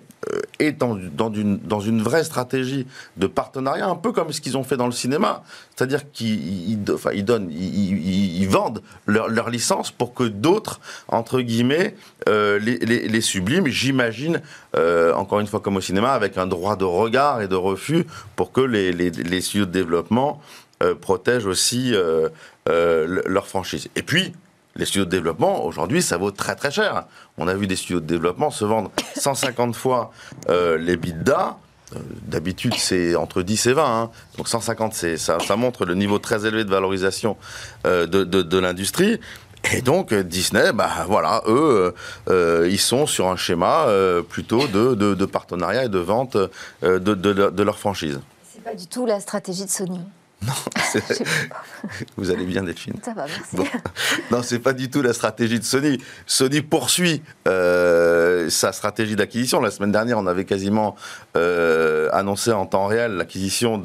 euh, 0.62 0.66
est 0.66 0.72
dans, 0.74 0.96
dans, 0.96 1.32
une, 1.32 1.58
dans, 1.60 1.80
une, 1.80 2.02
vraie 2.02 2.24
stratégie 2.24 2.86
de 3.18 3.28
partenariat, 3.28 3.88
un 3.88 3.96
peu 3.96 4.12
comme 4.12 4.32
ce 4.32 4.42
qu'ils 4.42 4.58
ont 4.58 4.64
fait 4.64 4.78
dans 4.78 4.86
le 4.86 4.92
cinéma. 4.92 5.44
C'est-à-dire 5.76 6.12
qu'ils 6.12 6.80
enfin, 6.94 7.12
ils 7.14 7.26
donnent, 7.26 7.50
ils, 7.52 8.48
vendent 8.48 8.82
leur, 9.06 9.28
leur, 9.28 9.50
licence 9.50 9.92
pour 9.92 10.14
que 10.14 10.24
d'autres, 10.24 10.80
entre 11.08 11.42
guillemets, 11.42 11.96
euh, 12.30 12.60
les, 12.60 12.78
les, 12.78 13.08
les, 13.08 13.22
subliment. 13.22 13.68
J'imagine, 13.68 14.42
euh, 14.76 15.14
encore 15.14 15.40
une 15.40 15.48
fois 15.48 15.60
comme 15.60 15.78
au 15.78 15.82
cinéma, 15.82 16.12
avec 16.14 16.38
un 16.38 16.48
droit 16.48 16.76
de 16.76 16.86
regard 16.86 17.42
et 17.42 17.48
de 17.48 17.56
refus 17.56 18.06
pour 18.36 18.52
que 18.52 18.62
les, 18.62 18.92
les 18.92 19.42
studios 19.42 19.66
de 19.66 19.72
développement 19.72 20.42
protègent 21.02 21.46
aussi 21.46 21.94
leur 22.68 23.48
franchise. 23.48 23.88
Et 23.96 24.04
puis, 24.04 24.34
les 24.78 24.86
studios 24.86 25.06
de 25.06 25.10
développement, 25.10 25.64
aujourd'hui, 25.64 26.02
ça 26.02 26.18
vaut 26.18 26.32
très 26.32 26.56
très 26.56 26.72
cher. 26.72 27.06
On 27.38 27.48
a 27.48 27.54
vu 27.54 27.68
des 27.68 27.76
studios 27.76 28.02
de 28.02 28.06
développement 28.06 28.52
se 28.52 28.66
vendre 28.66 28.92
150 29.16 29.76
fois 29.76 30.12
euh, 30.50 30.78
les 30.78 30.98
bidas. 30.98 31.58
Euh, 31.96 32.00
d'habitude, 32.24 32.74
c'est 32.76 33.16
entre 33.16 33.42
10 33.42 33.68
et 33.68 33.74
20. 33.74 34.02
Hein. 34.02 34.10
Donc 34.38 34.50
150, 34.50 34.94
ça, 34.94 35.40
ça 35.40 35.56
montre 35.56 35.86
le 35.86 35.96
niveau 35.96 36.20
très 36.20 36.46
élevé 36.46 36.66
de 36.66 36.70
valorisation 36.70 37.38
euh, 37.86 38.06
de, 38.06 38.24
de, 38.24 38.58
l'industrie. 38.58 39.20
Et 39.72 39.82
donc 39.82 40.14
Disney, 40.14 40.74
bah 40.74 41.06
voilà, 41.08 41.42
eux, 41.48 41.96
ils 42.70 42.80
sont 42.80 43.08
sur 43.08 43.30
un 43.30 43.36
schéma 43.36 43.88
plutôt 44.30 44.68
de, 44.68 44.94
de, 44.94 45.26
partenariat 45.26 45.86
et 45.86 45.90
de 45.90 45.98
vente 45.98 46.38
de, 46.84 46.98
de, 46.98 47.64
leur 47.64 47.80
franchise. 47.80 48.20
C'est 48.44 48.64
pas 48.64 48.76
du 48.76 48.86
tout 48.86 49.08
la 49.08 49.20
stratégie 49.20 49.66
de 49.66 49.72
Sony. 49.72 50.02
Non, 50.46 50.54
vous 52.18 52.32
allez 52.32 52.46
bien, 52.46 52.64
Delphine. 52.64 52.96
Ça 53.04 53.14
va, 53.14 53.26
merci. 53.26 53.70
Non, 54.32 54.42
c'est 54.44 54.60
pas 54.60 54.74
du 54.74 54.90
tout 54.90 55.02
la 55.02 55.14
stratégie 55.14 55.60
de 55.60 55.64
Sony. 55.64 55.98
Sony 56.26 56.62
poursuit 56.62 57.22
euh, 57.48 58.50
sa 58.50 58.72
stratégie 58.72 59.16
d'acquisition. 59.16 59.62
La 59.62 59.72
semaine 59.72 59.92
dernière, 59.92 60.18
on 60.20 60.28
avait 60.28 60.46
quasiment 60.46 60.96
euh, 61.36 62.10
annoncé 62.12 62.52
en 62.52 62.66
temps 62.66 62.88
réel 62.88 63.14
l'acquisition 63.14 63.82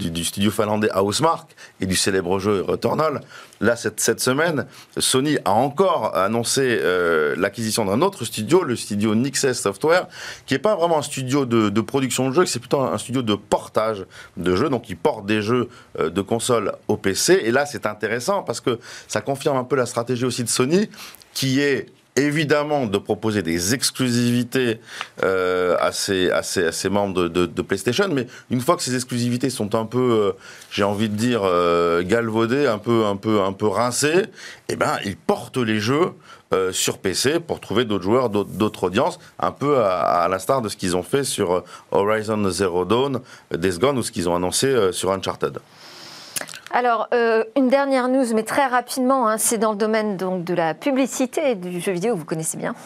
du, 0.00 0.24
studio 0.24 0.50
finlandais 0.50 0.90
Housemark 0.96 1.50
et 1.80 1.86
du 1.86 1.96
célèbre 1.96 2.38
jeu 2.38 2.62
Returnal. 2.62 3.20
Là, 3.60 3.76
cette, 3.76 4.00
cette 4.00 4.20
semaine, 4.20 4.66
Sony 4.96 5.38
a 5.44 5.52
encore 5.52 6.16
annoncé 6.16 6.62
euh, 6.80 7.34
l'acquisition 7.36 7.84
d'un 7.84 8.00
autre 8.00 8.24
studio, 8.24 8.62
le 8.62 8.74
studio 8.76 9.14
Nixes 9.14 9.52
Software, 9.52 10.08
qui 10.46 10.54
n'est 10.54 10.60
pas 10.60 10.74
vraiment 10.74 10.98
un 10.98 11.02
studio 11.02 11.44
de, 11.44 11.80
production 11.80 12.28
de 12.28 12.34
jeux, 12.34 12.46
c'est 12.46 12.58
plutôt 12.58 12.80
un, 12.80 12.98
studio 12.98 13.22
de 13.22 13.34
portage 13.34 14.06
de 14.36 14.56
jeux. 14.56 14.70
Donc, 14.70 14.88
il 14.88 14.96
porte 14.96 15.26
des 15.26 15.42
jeux 15.42 15.68
euh, 15.98 16.08
de 16.08 16.22
console 16.22 16.72
au 16.88 16.96
PC. 16.96 17.40
Et 17.44 17.50
là, 17.50 17.66
c'est 17.66 17.86
intéressant 17.86 18.42
parce 18.42 18.60
que 18.60 18.78
ça 19.08 19.20
confirme 19.20 19.56
un 19.56 19.64
peu 19.64 19.76
la 19.76 19.86
stratégie 19.86 20.24
aussi 20.24 20.44
de 20.44 20.48
Sony, 20.48 20.88
qui 21.34 21.60
est 21.60 21.86
évidemment 22.26 22.86
de 22.86 22.98
proposer 22.98 23.42
des 23.42 23.74
exclusivités 23.74 24.80
euh, 25.22 25.76
à, 25.80 25.92
ses, 25.92 26.88
membres 26.88 27.28
de, 27.28 27.62
PlayStation, 27.62 28.08
mais 28.10 28.26
une 28.50 28.60
fois 28.60 28.76
que 28.76 28.82
ces 28.82 28.94
exclusivités 28.94 29.50
sont 29.50 29.74
un 29.74 29.84
peu, 29.84 29.98
euh, 29.98 30.32
j'ai 30.70 30.84
envie 30.84 31.08
de 31.08 31.16
dire, 31.16 31.42
euh, 31.44 32.02
galvaudées, 32.02 32.66
un 32.66 32.78
peu, 32.78 33.04
un 33.06 33.16
peu, 33.16 33.66
rincées, 33.66 34.26
eh 34.68 34.76
ben, 34.76 34.98
ils 35.04 35.16
portent 35.16 35.58
les 35.58 35.80
jeux 35.80 36.12
sur 36.72 36.98
PC 36.98 37.38
pour 37.38 37.60
trouver 37.60 37.84
d'autres 37.84 38.02
joueurs, 38.02 38.28
d'autres 38.28 38.82
audiences, 38.82 39.20
un 39.38 39.52
peu 39.52 39.84
à, 39.84 40.26
l'instar 40.28 40.62
de 40.62 40.68
ce 40.68 40.76
qu'ils 40.76 40.96
ont 40.96 41.04
fait 41.04 41.22
sur 41.22 41.62
Horizon 41.92 42.50
Zero 42.50 42.84
Dawn, 42.84 43.20
Death 43.56 43.78
Gone, 43.78 43.98
ou 43.98 44.02
ce 44.02 44.10
qu'ils 44.10 44.28
ont 44.28 44.34
annoncé 44.34 44.90
sur 44.90 45.12
Uncharted. 45.12 45.60
Alors, 46.72 47.08
euh, 47.12 47.42
une 47.56 47.68
dernière 47.68 48.08
news, 48.08 48.26
mais 48.32 48.44
très 48.44 48.66
rapidement, 48.66 49.28
hein, 49.28 49.38
c'est 49.38 49.58
dans 49.58 49.72
le 49.72 49.76
domaine 49.76 50.16
donc, 50.16 50.44
de 50.44 50.54
la 50.54 50.72
publicité 50.72 51.56
du 51.56 51.80
jeu 51.80 51.90
vidéo, 51.90 52.14
vous 52.14 52.24
connaissez 52.24 52.56
bien. 52.56 52.76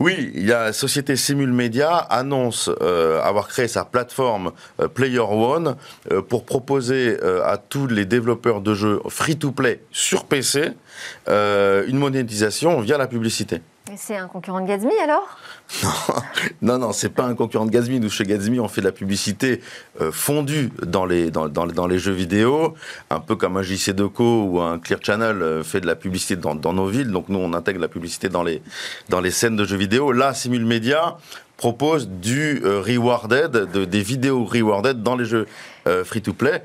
Oui, 0.00 0.32
la 0.34 0.72
société 0.72 1.14
Simul 1.14 1.52
Media 1.52 1.96
annonce 1.96 2.68
euh, 2.80 3.22
avoir 3.22 3.46
créé 3.46 3.68
sa 3.68 3.84
plateforme 3.84 4.50
euh, 4.80 4.88
Player 4.88 5.20
One 5.20 5.76
pour 6.28 6.44
proposer 6.44 7.16
à 7.44 7.56
tous 7.56 7.86
les 7.86 8.04
développeurs 8.04 8.60
de 8.60 8.74
jeux 8.74 9.00
free-to-play 9.08 9.80
sur 9.92 10.24
PC 10.24 10.72
une 11.28 11.96
monétisation 11.96 12.80
via 12.80 12.98
la 12.98 13.06
publicité. 13.06 13.60
C'est 13.96 14.16
un 14.16 14.28
concurrent 14.28 14.60
de 14.60 14.66
Gatsby 14.66 14.92
alors? 15.02 15.38
Non, 16.62 16.78
non, 16.78 16.92
c'est 16.92 17.08
pas 17.08 17.24
un 17.24 17.34
concurrent 17.34 17.66
de 17.66 17.70
Gatsby. 17.70 18.00
Nous, 18.00 18.08
chez 18.08 18.24
Gatsby, 18.24 18.60
on 18.60 18.68
fait 18.68 18.80
de 18.80 18.86
la 18.86 18.92
publicité 18.92 19.60
euh, 20.00 20.12
fondue 20.12 20.70
dans 20.84 21.04
les, 21.04 21.30
dans, 21.30 21.86
les 21.86 21.98
jeux 21.98 22.12
vidéo, 22.12 22.74
un 23.10 23.20
peu 23.20 23.36
comme 23.36 23.56
un 23.56 23.62
JC 23.62 23.90
Deco 23.90 24.44
ou 24.44 24.60
un 24.60 24.78
Clear 24.78 25.00
Channel 25.02 25.42
euh, 25.42 25.62
fait 25.62 25.80
de 25.80 25.86
la 25.86 25.96
publicité 25.96 26.36
dans, 26.36 26.54
nos 26.72 26.86
villes. 26.86 27.10
Donc 27.10 27.28
nous, 27.28 27.38
on 27.38 27.52
intègre 27.52 27.80
la 27.80 27.88
publicité 27.88 28.28
dans 28.28 28.42
les, 28.42 28.62
dans 29.08 29.20
les 29.20 29.30
scènes 29.30 29.56
de 29.56 29.64
jeux 29.64 29.76
vidéo. 29.76 30.12
Là, 30.12 30.34
Simul 30.34 30.64
Media 30.64 31.16
propose 31.56 32.08
du 32.08 32.62
euh, 32.64 32.80
rewarded, 32.80 33.50
de, 33.50 33.84
des 33.84 34.02
vidéos 34.02 34.44
rewarded 34.44 35.02
dans 35.02 35.16
les 35.16 35.24
jeux 35.24 35.46
free-to-play. 36.04 36.62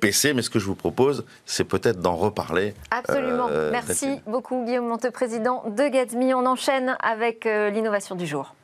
PC, 0.00 0.34
mais 0.34 0.42
ce 0.42 0.50
que 0.50 0.58
je 0.58 0.66
vous 0.66 0.74
propose, 0.74 1.24
c'est 1.46 1.64
peut-être 1.64 2.00
d'en 2.00 2.16
reparler. 2.16 2.74
Absolument. 2.90 3.48
Merci 3.70 4.20
beaucoup, 4.26 4.64
Guillaume 4.64 4.86
Monte, 4.86 5.10
président 5.10 5.64
de 5.66 5.88
Gatsby. 5.88 6.34
On 6.34 6.46
enchaîne 6.46 6.96
avec 7.00 7.44
l'innovation 7.44 8.14
du 8.14 8.26
jour. 8.26 8.54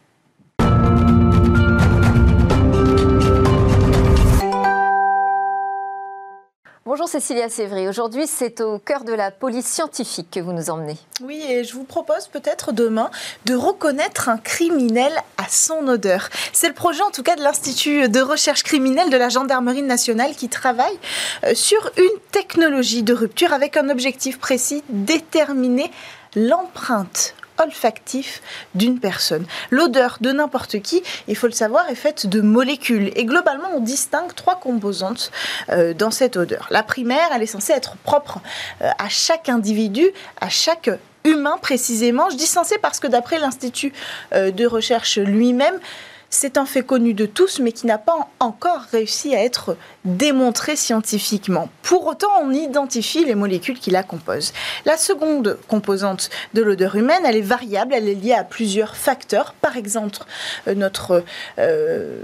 Bonjour 6.87 7.09
Cécilia 7.09 7.49
Sévry. 7.49 7.89
Aujourd'hui, 7.89 8.28
c'est 8.28 8.61
au 8.61 8.78
cœur 8.78 9.03
de 9.03 9.12
la 9.12 9.32
police 9.32 9.66
scientifique 9.66 10.28
que 10.30 10.39
vous 10.39 10.53
nous 10.53 10.70
emmenez. 10.70 10.97
Oui, 11.20 11.43
et 11.49 11.64
je 11.64 11.74
vous 11.74 11.82
propose 11.82 12.28
peut-être 12.28 12.70
demain 12.70 13.11
de 13.45 13.57
reconnaître 13.57 14.28
un 14.28 14.39
criminel 14.39 15.12
à 15.37 15.49
son 15.49 15.89
odeur. 15.89 16.28
C'est 16.53 16.68
le 16.68 16.74
projet 16.74 17.03
en 17.03 17.11
tout 17.11 17.24
cas 17.24 17.34
de 17.34 17.43
l'Institut 17.43 18.09
de 18.09 18.20
recherche 18.20 18.62
criminelle 18.62 19.11
de 19.11 19.16
la 19.16 19.30
Gendarmerie 19.30 19.82
nationale 19.82 20.37
qui 20.37 20.49
travaille 20.49 20.97
euh, 21.43 21.57
sur 21.57 21.91
une 21.97 22.20
technologie 22.30 23.03
de 23.03 23.14
rupture 23.14 23.53
avec 23.53 23.76
un 23.76 23.89
objectif 23.89 24.39
précis, 24.39 24.84
déterminer 24.89 25.91
l'empreinte 26.37 27.34
olfactif 27.62 28.42
d'une 28.74 28.98
personne. 28.98 29.46
L'odeur 29.70 30.18
de 30.20 30.32
n'importe 30.32 30.80
qui, 30.80 31.02
il 31.28 31.36
faut 31.36 31.46
le 31.46 31.52
savoir, 31.52 31.88
est 31.88 31.94
faite 31.94 32.26
de 32.26 32.40
molécules. 32.40 33.12
Et 33.16 33.24
globalement, 33.24 33.68
on 33.74 33.80
distingue 33.80 34.34
trois 34.34 34.59
composantes 34.61 35.30
euh, 35.70 35.94
dans 35.94 36.11
cette 36.11 36.36
odeur. 36.36 36.68
La 36.70 36.82
primaire, 36.82 37.28
elle 37.34 37.42
est 37.42 37.46
censée 37.46 37.72
être 37.72 37.96
propre 37.96 38.40
euh, 38.82 38.90
à 38.98 39.09
chaque 39.09 39.48
individu, 39.48 40.07
à 40.40 40.48
chaque 40.48 40.90
humain 41.24 41.59
précisément. 41.61 42.30
Je 42.30 42.36
dis 42.36 42.46
censé 42.46 42.78
parce 42.78 43.00
que 43.00 43.07
d'après 43.07 43.38
l'Institut 43.38 43.92
euh, 44.32 44.50
de 44.50 44.66
recherche 44.66 45.18
lui-même, 45.18 45.78
c'est 46.30 46.58
un 46.58 46.66
fait 46.66 46.82
connu 46.82 47.14
de 47.14 47.26
tous, 47.26 47.60
mais 47.60 47.72
qui 47.72 47.86
n'a 47.86 47.98
pas 47.98 48.28
encore 48.40 48.82
réussi 48.92 49.34
à 49.34 49.42
être 49.42 49.76
démontré 50.04 50.76
scientifiquement. 50.76 51.68
Pour 51.82 52.06
autant, 52.06 52.30
on 52.42 52.50
identifie 52.52 53.24
les 53.24 53.34
molécules 53.34 53.78
qui 53.78 53.90
la 53.90 54.02
composent. 54.02 54.52
La 54.84 54.96
seconde 54.96 55.58
composante 55.68 56.30
de 56.54 56.62
l'odeur 56.62 56.96
humaine, 56.96 57.22
elle 57.24 57.36
est 57.36 57.40
variable, 57.40 57.94
elle 57.94 58.08
est 58.08 58.14
liée 58.14 58.34
à 58.34 58.44
plusieurs 58.44 58.96
facteurs. 58.96 59.54
Par 59.54 59.76
exemple, 59.76 60.18
euh, 60.68 60.74
notre... 60.74 61.24
Euh, 61.58 62.22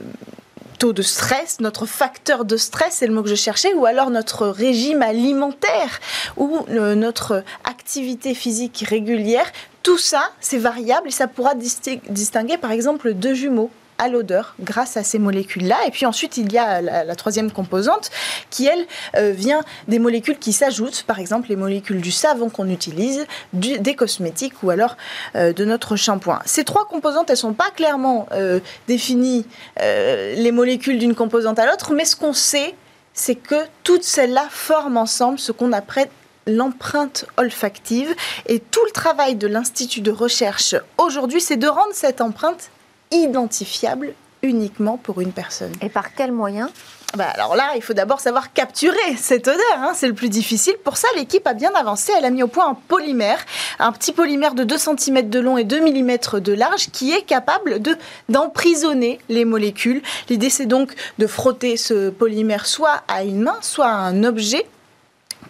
de 0.90 1.02
stress, 1.02 1.60
notre 1.60 1.86
facteur 1.86 2.44
de 2.44 2.56
stress, 2.56 2.96
c'est 2.96 3.06
le 3.06 3.14
mot 3.14 3.22
que 3.22 3.28
je 3.28 3.36
cherchais, 3.36 3.72
ou 3.74 3.86
alors 3.86 4.10
notre 4.10 4.48
régime 4.48 5.00
alimentaire, 5.00 6.00
ou 6.36 6.66
euh, 6.70 6.96
notre 6.96 7.44
activité 7.62 8.34
physique 8.34 8.84
régulière. 8.88 9.46
Tout 9.84 9.98
ça, 9.98 10.32
c'est 10.40 10.58
variable 10.58 11.06
et 11.06 11.12
ça 11.12 11.28
pourra 11.28 11.54
distinguer 11.54 12.58
par 12.58 12.72
exemple 12.72 13.14
deux 13.14 13.34
jumeaux 13.34 13.70
à 14.02 14.08
l'odeur 14.08 14.54
grâce 14.60 14.96
à 14.96 15.04
ces 15.04 15.20
molécules-là. 15.20 15.76
Et 15.86 15.92
puis 15.92 16.06
ensuite, 16.06 16.36
il 16.36 16.52
y 16.52 16.58
a 16.58 16.82
la, 16.82 17.14
troisième 17.14 17.52
composante 17.52 18.10
qui, 18.50 18.66
elle, 18.66 18.84
euh, 19.16 19.30
vient 19.30 19.62
des 19.86 20.00
molécules 20.00 20.38
qui 20.38 20.52
s'ajoutent, 20.52 21.04
par 21.04 21.20
exemple 21.20 21.48
les 21.50 21.56
molécules 21.56 22.00
du 22.00 22.10
savon 22.10 22.50
qu'on 22.50 22.68
utilise, 22.68 23.26
des 23.52 23.94
cosmétiques 23.94 24.62
ou 24.62 24.70
alors 24.70 24.96
euh, 25.36 25.52
de 25.52 25.64
notre 25.64 25.94
shampoing. 25.94 26.40
Ces 26.46 26.64
trois 26.64 26.86
composantes, 26.86 27.30
elles 27.30 27.34
ne 27.34 27.38
sont 27.38 27.52
pas 27.52 27.70
clairement 27.70 28.26
euh, 28.32 28.58
définies, 28.88 29.46
les 29.78 30.52
molécules 30.52 30.98
d'une 30.98 31.14
composante 31.14 31.58
à 31.58 31.66
l'autre, 31.66 31.92
mais 31.92 32.04
ce 32.04 32.16
qu'on 32.16 32.32
sait, 32.32 32.74
c'est 33.14 33.36
que 33.36 33.66
toutes 33.84 34.04
celles-là 34.04 34.46
forment 34.50 34.96
ensemble 34.96 35.38
ce 35.38 35.52
qu'on 35.52 35.72
appelle 35.72 36.08
l'empreinte 36.46 37.26
olfactive. 37.36 38.14
Et 38.46 38.58
tout 38.58 38.84
le 38.84 38.90
travail 38.90 39.36
de 39.36 39.46
l'Institut 39.46 40.00
de 40.00 40.10
recherche 40.10 40.74
aujourd'hui, 40.98 41.40
c'est 41.40 41.56
de 41.56 41.68
rendre 41.68 41.92
cette 41.92 42.20
empreinte 42.20 42.70
identifiable 43.12 44.14
uniquement 44.42 44.96
pour 44.96 45.20
une 45.20 45.32
personne. 45.32 45.72
Et 45.80 45.88
par 45.88 46.14
quel 46.14 46.32
moyen 46.32 46.70
bah 47.14 47.26
alors 47.34 47.56
là, 47.56 47.72
il 47.76 47.82
faut 47.82 47.92
d'abord 47.92 48.20
savoir 48.20 48.54
capturer 48.54 49.16
cette 49.18 49.46
odeur, 49.46 49.60
hein, 49.76 49.92
c'est 49.94 50.08
le 50.08 50.14
plus 50.14 50.30
difficile. 50.30 50.72
Pour 50.82 50.96
ça, 50.96 51.08
l'équipe 51.14 51.46
a 51.46 51.52
bien 51.52 51.70
avancé, 51.74 52.10
elle 52.16 52.24
a 52.24 52.30
mis 52.30 52.42
au 52.42 52.48
point 52.48 52.66
un 52.70 52.74
polymère, 52.74 53.38
un 53.78 53.92
petit 53.92 54.12
polymère 54.12 54.54
de 54.54 54.64
2 54.64 54.78
cm 54.78 55.28
de 55.28 55.38
long 55.38 55.58
et 55.58 55.64
2 55.64 55.80
mm 55.80 56.40
de 56.40 56.52
large 56.54 56.88
qui 56.90 57.12
est 57.12 57.20
capable 57.20 57.82
de, 57.82 57.98
d'emprisonner 58.30 59.18
les 59.28 59.44
molécules. 59.44 60.00
L'idée, 60.30 60.48
c'est 60.48 60.64
donc 60.64 60.94
de 61.18 61.26
frotter 61.26 61.76
ce 61.76 62.08
polymère 62.08 62.64
soit 62.64 63.02
à 63.08 63.24
une 63.24 63.42
main, 63.42 63.58
soit 63.60 63.88
à 63.88 63.96
un 63.96 64.24
objet 64.24 64.66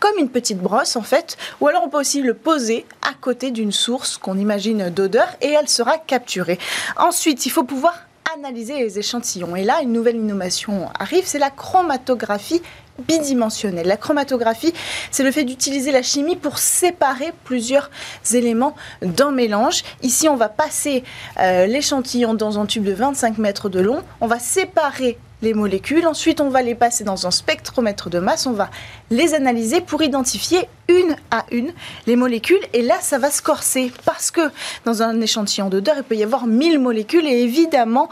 comme 0.02 0.18
une 0.18 0.30
petite 0.30 0.58
brosse 0.58 0.96
en 0.96 1.02
fait, 1.02 1.36
ou 1.60 1.68
alors 1.68 1.84
on 1.84 1.88
peut 1.88 2.00
aussi 2.00 2.22
le 2.22 2.34
poser 2.34 2.84
à 3.02 3.14
côté 3.14 3.52
d'une 3.52 3.70
source 3.70 4.18
qu'on 4.18 4.36
imagine 4.36 4.90
d'odeur 4.90 5.28
et 5.40 5.50
elle 5.50 5.68
sera 5.68 5.96
capturée. 5.96 6.58
Ensuite, 6.96 7.46
il 7.46 7.50
faut 7.50 7.62
pouvoir 7.62 7.94
analyser 8.36 8.78
les 8.78 8.98
échantillons. 8.98 9.54
Et 9.54 9.62
là, 9.62 9.80
une 9.80 9.92
nouvelle 9.92 10.16
innovation 10.16 10.88
arrive, 10.98 11.22
c'est 11.24 11.38
la 11.38 11.50
chromatographie 11.50 12.62
bidimensionnelle. 13.06 13.86
La 13.86 13.96
chromatographie, 13.96 14.74
c'est 15.12 15.22
le 15.22 15.30
fait 15.30 15.44
d'utiliser 15.44 15.92
la 15.92 16.02
chimie 16.02 16.34
pour 16.34 16.58
séparer 16.58 17.32
plusieurs 17.44 17.88
éléments 18.32 18.74
d'un 19.02 19.30
mélange. 19.30 19.84
Ici, 20.02 20.28
on 20.28 20.36
va 20.36 20.48
passer 20.48 21.04
euh, 21.38 21.66
l'échantillon 21.66 22.34
dans 22.34 22.58
un 22.58 22.66
tube 22.66 22.82
de 22.82 22.92
25 22.92 23.38
mètres 23.38 23.68
de 23.68 23.78
long. 23.78 24.02
On 24.20 24.26
va 24.26 24.40
séparer 24.40 25.16
les 25.42 25.54
molécules. 25.54 26.06
Ensuite, 26.06 26.40
on 26.40 26.48
va 26.48 26.62
les 26.62 26.74
passer 26.74 27.04
dans 27.04 27.26
un 27.26 27.30
spectromètre 27.30 28.08
de 28.08 28.18
masse. 28.18 28.46
On 28.46 28.52
va 28.52 28.70
les 29.10 29.34
analyser 29.34 29.80
pour 29.80 30.02
identifier 30.02 30.68
une 30.88 31.16
à 31.30 31.44
une 31.50 31.72
les 32.06 32.16
molécules. 32.16 32.60
Et 32.72 32.82
là, 32.82 32.96
ça 33.00 33.18
va 33.18 33.30
se 33.30 33.42
corser 33.42 33.92
parce 34.04 34.30
que 34.30 34.40
dans 34.84 35.02
un 35.02 35.20
échantillon 35.20 35.68
d'odeur, 35.68 35.96
il 35.98 36.04
peut 36.04 36.16
y 36.16 36.22
avoir 36.22 36.46
1000 36.46 36.78
molécules 36.78 37.26
et 37.26 37.42
évidemment, 37.42 38.08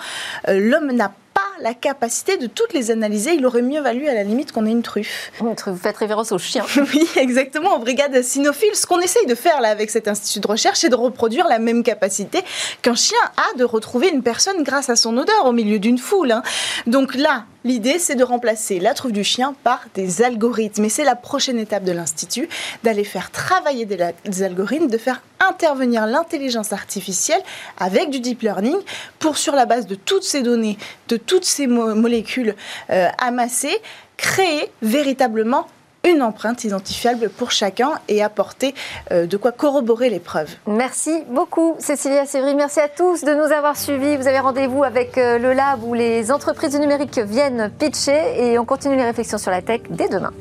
euh, 0.48 0.58
l'homme 0.58 0.92
n'a 0.92 1.12
la 1.60 1.74
capacité 1.74 2.36
de 2.36 2.46
toutes 2.46 2.72
les 2.72 2.90
analyser. 2.90 3.34
Il 3.34 3.46
aurait 3.46 3.62
mieux 3.62 3.80
valu 3.80 4.08
à 4.08 4.14
la 4.14 4.22
limite 4.22 4.52
qu'on 4.52 4.66
ait 4.66 4.70
une 4.70 4.82
truffe. 4.82 5.32
Vous 5.40 5.76
faites 5.76 5.96
référence 5.96 6.32
aux 6.32 6.38
chiens. 6.38 6.64
oui, 6.94 7.08
exactement, 7.16 7.74
en 7.74 7.78
brigade 7.78 8.22
cynophile. 8.22 8.74
Ce 8.74 8.86
qu'on 8.86 9.00
essaye 9.00 9.26
de 9.26 9.34
faire 9.34 9.60
là 9.60 9.68
avec 9.68 9.90
cet 9.90 10.08
institut 10.08 10.40
de 10.40 10.46
recherche, 10.46 10.78
c'est 10.80 10.88
de 10.88 10.96
reproduire 10.96 11.46
la 11.48 11.58
même 11.58 11.82
capacité 11.82 12.40
qu'un 12.82 12.94
chien 12.94 13.18
a 13.36 13.56
de 13.58 13.64
retrouver 13.64 14.08
une 14.08 14.22
personne 14.22 14.62
grâce 14.62 14.90
à 14.90 14.96
son 14.96 15.16
odeur 15.16 15.46
au 15.46 15.52
milieu 15.52 15.78
d'une 15.78 15.98
foule. 15.98 16.32
Hein. 16.32 16.42
Donc 16.86 17.14
là, 17.14 17.44
L'idée, 17.64 17.98
c'est 17.98 18.14
de 18.14 18.24
remplacer 18.24 18.80
la 18.80 18.94
truffe 18.94 19.12
du 19.12 19.24
chien 19.24 19.54
par 19.64 19.84
des 19.94 20.22
algorithmes. 20.22 20.84
Et 20.84 20.88
c'est 20.88 21.04
la 21.04 21.16
prochaine 21.16 21.58
étape 21.58 21.84
de 21.84 21.92
l'Institut, 21.92 22.48
d'aller 22.82 23.04
faire 23.04 23.30
travailler 23.30 23.84
des, 23.84 24.42
algorithmes, 24.42 24.88
de 24.88 24.98
faire 24.98 25.22
intervenir 25.40 26.06
l'intelligence 26.06 26.72
artificielle 26.72 27.42
avec 27.78 28.10
du 28.10 28.20
deep 28.20 28.42
learning 28.42 28.78
pour, 29.18 29.36
sur 29.36 29.54
la 29.54 29.66
base 29.66 29.86
de 29.86 29.94
toutes 29.94 30.24
ces 30.24 30.42
données, 30.42 30.78
de 31.08 31.16
toutes 31.16 31.44
ces 31.44 31.66
molécules 31.66 32.54
euh, 32.90 33.08
amassées, 33.18 33.76
créer 34.16 34.70
véritablement 34.80 35.66
une 36.04 36.22
empreinte 36.22 36.64
identifiable 36.64 37.28
pour 37.30 37.50
chacun 37.50 37.92
et 38.08 38.22
apporter 38.22 38.74
euh, 39.12 39.26
de 39.26 39.36
quoi 39.36 39.52
corroborer 39.52 40.10
les 40.10 40.20
preuves. 40.20 40.50
Merci 40.66 41.22
beaucoup 41.28 41.76
Cécilia 41.78 42.26
Sévry, 42.26 42.54
merci 42.54 42.80
à 42.80 42.88
tous 42.88 43.22
de 43.22 43.34
nous 43.34 43.52
avoir 43.52 43.76
suivis. 43.76 44.16
Vous 44.16 44.26
avez 44.26 44.40
rendez-vous 44.40 44.84
avec 44.84 45.18
euh, 45.18 45.38
le 45.38 45.52
lab 45.52 45.82
où 45.84 45.94
les 45.94 46.32
entreprises 46.32 46.72
du 46.72 46.80
numérique 46.80 47.18
viennent 47.18 47.70
pitcher 47.78 48.20
et 48.38 48.58
on 48.58 48.64
continue 48.64 48.96
les 48.96 49.04
réflexions 49.04 49.38
sur 49.38 49.50
la 49.50 49.62
tech 49.62 49.82
dès 49.90 50.08
demain. 50.08 50.32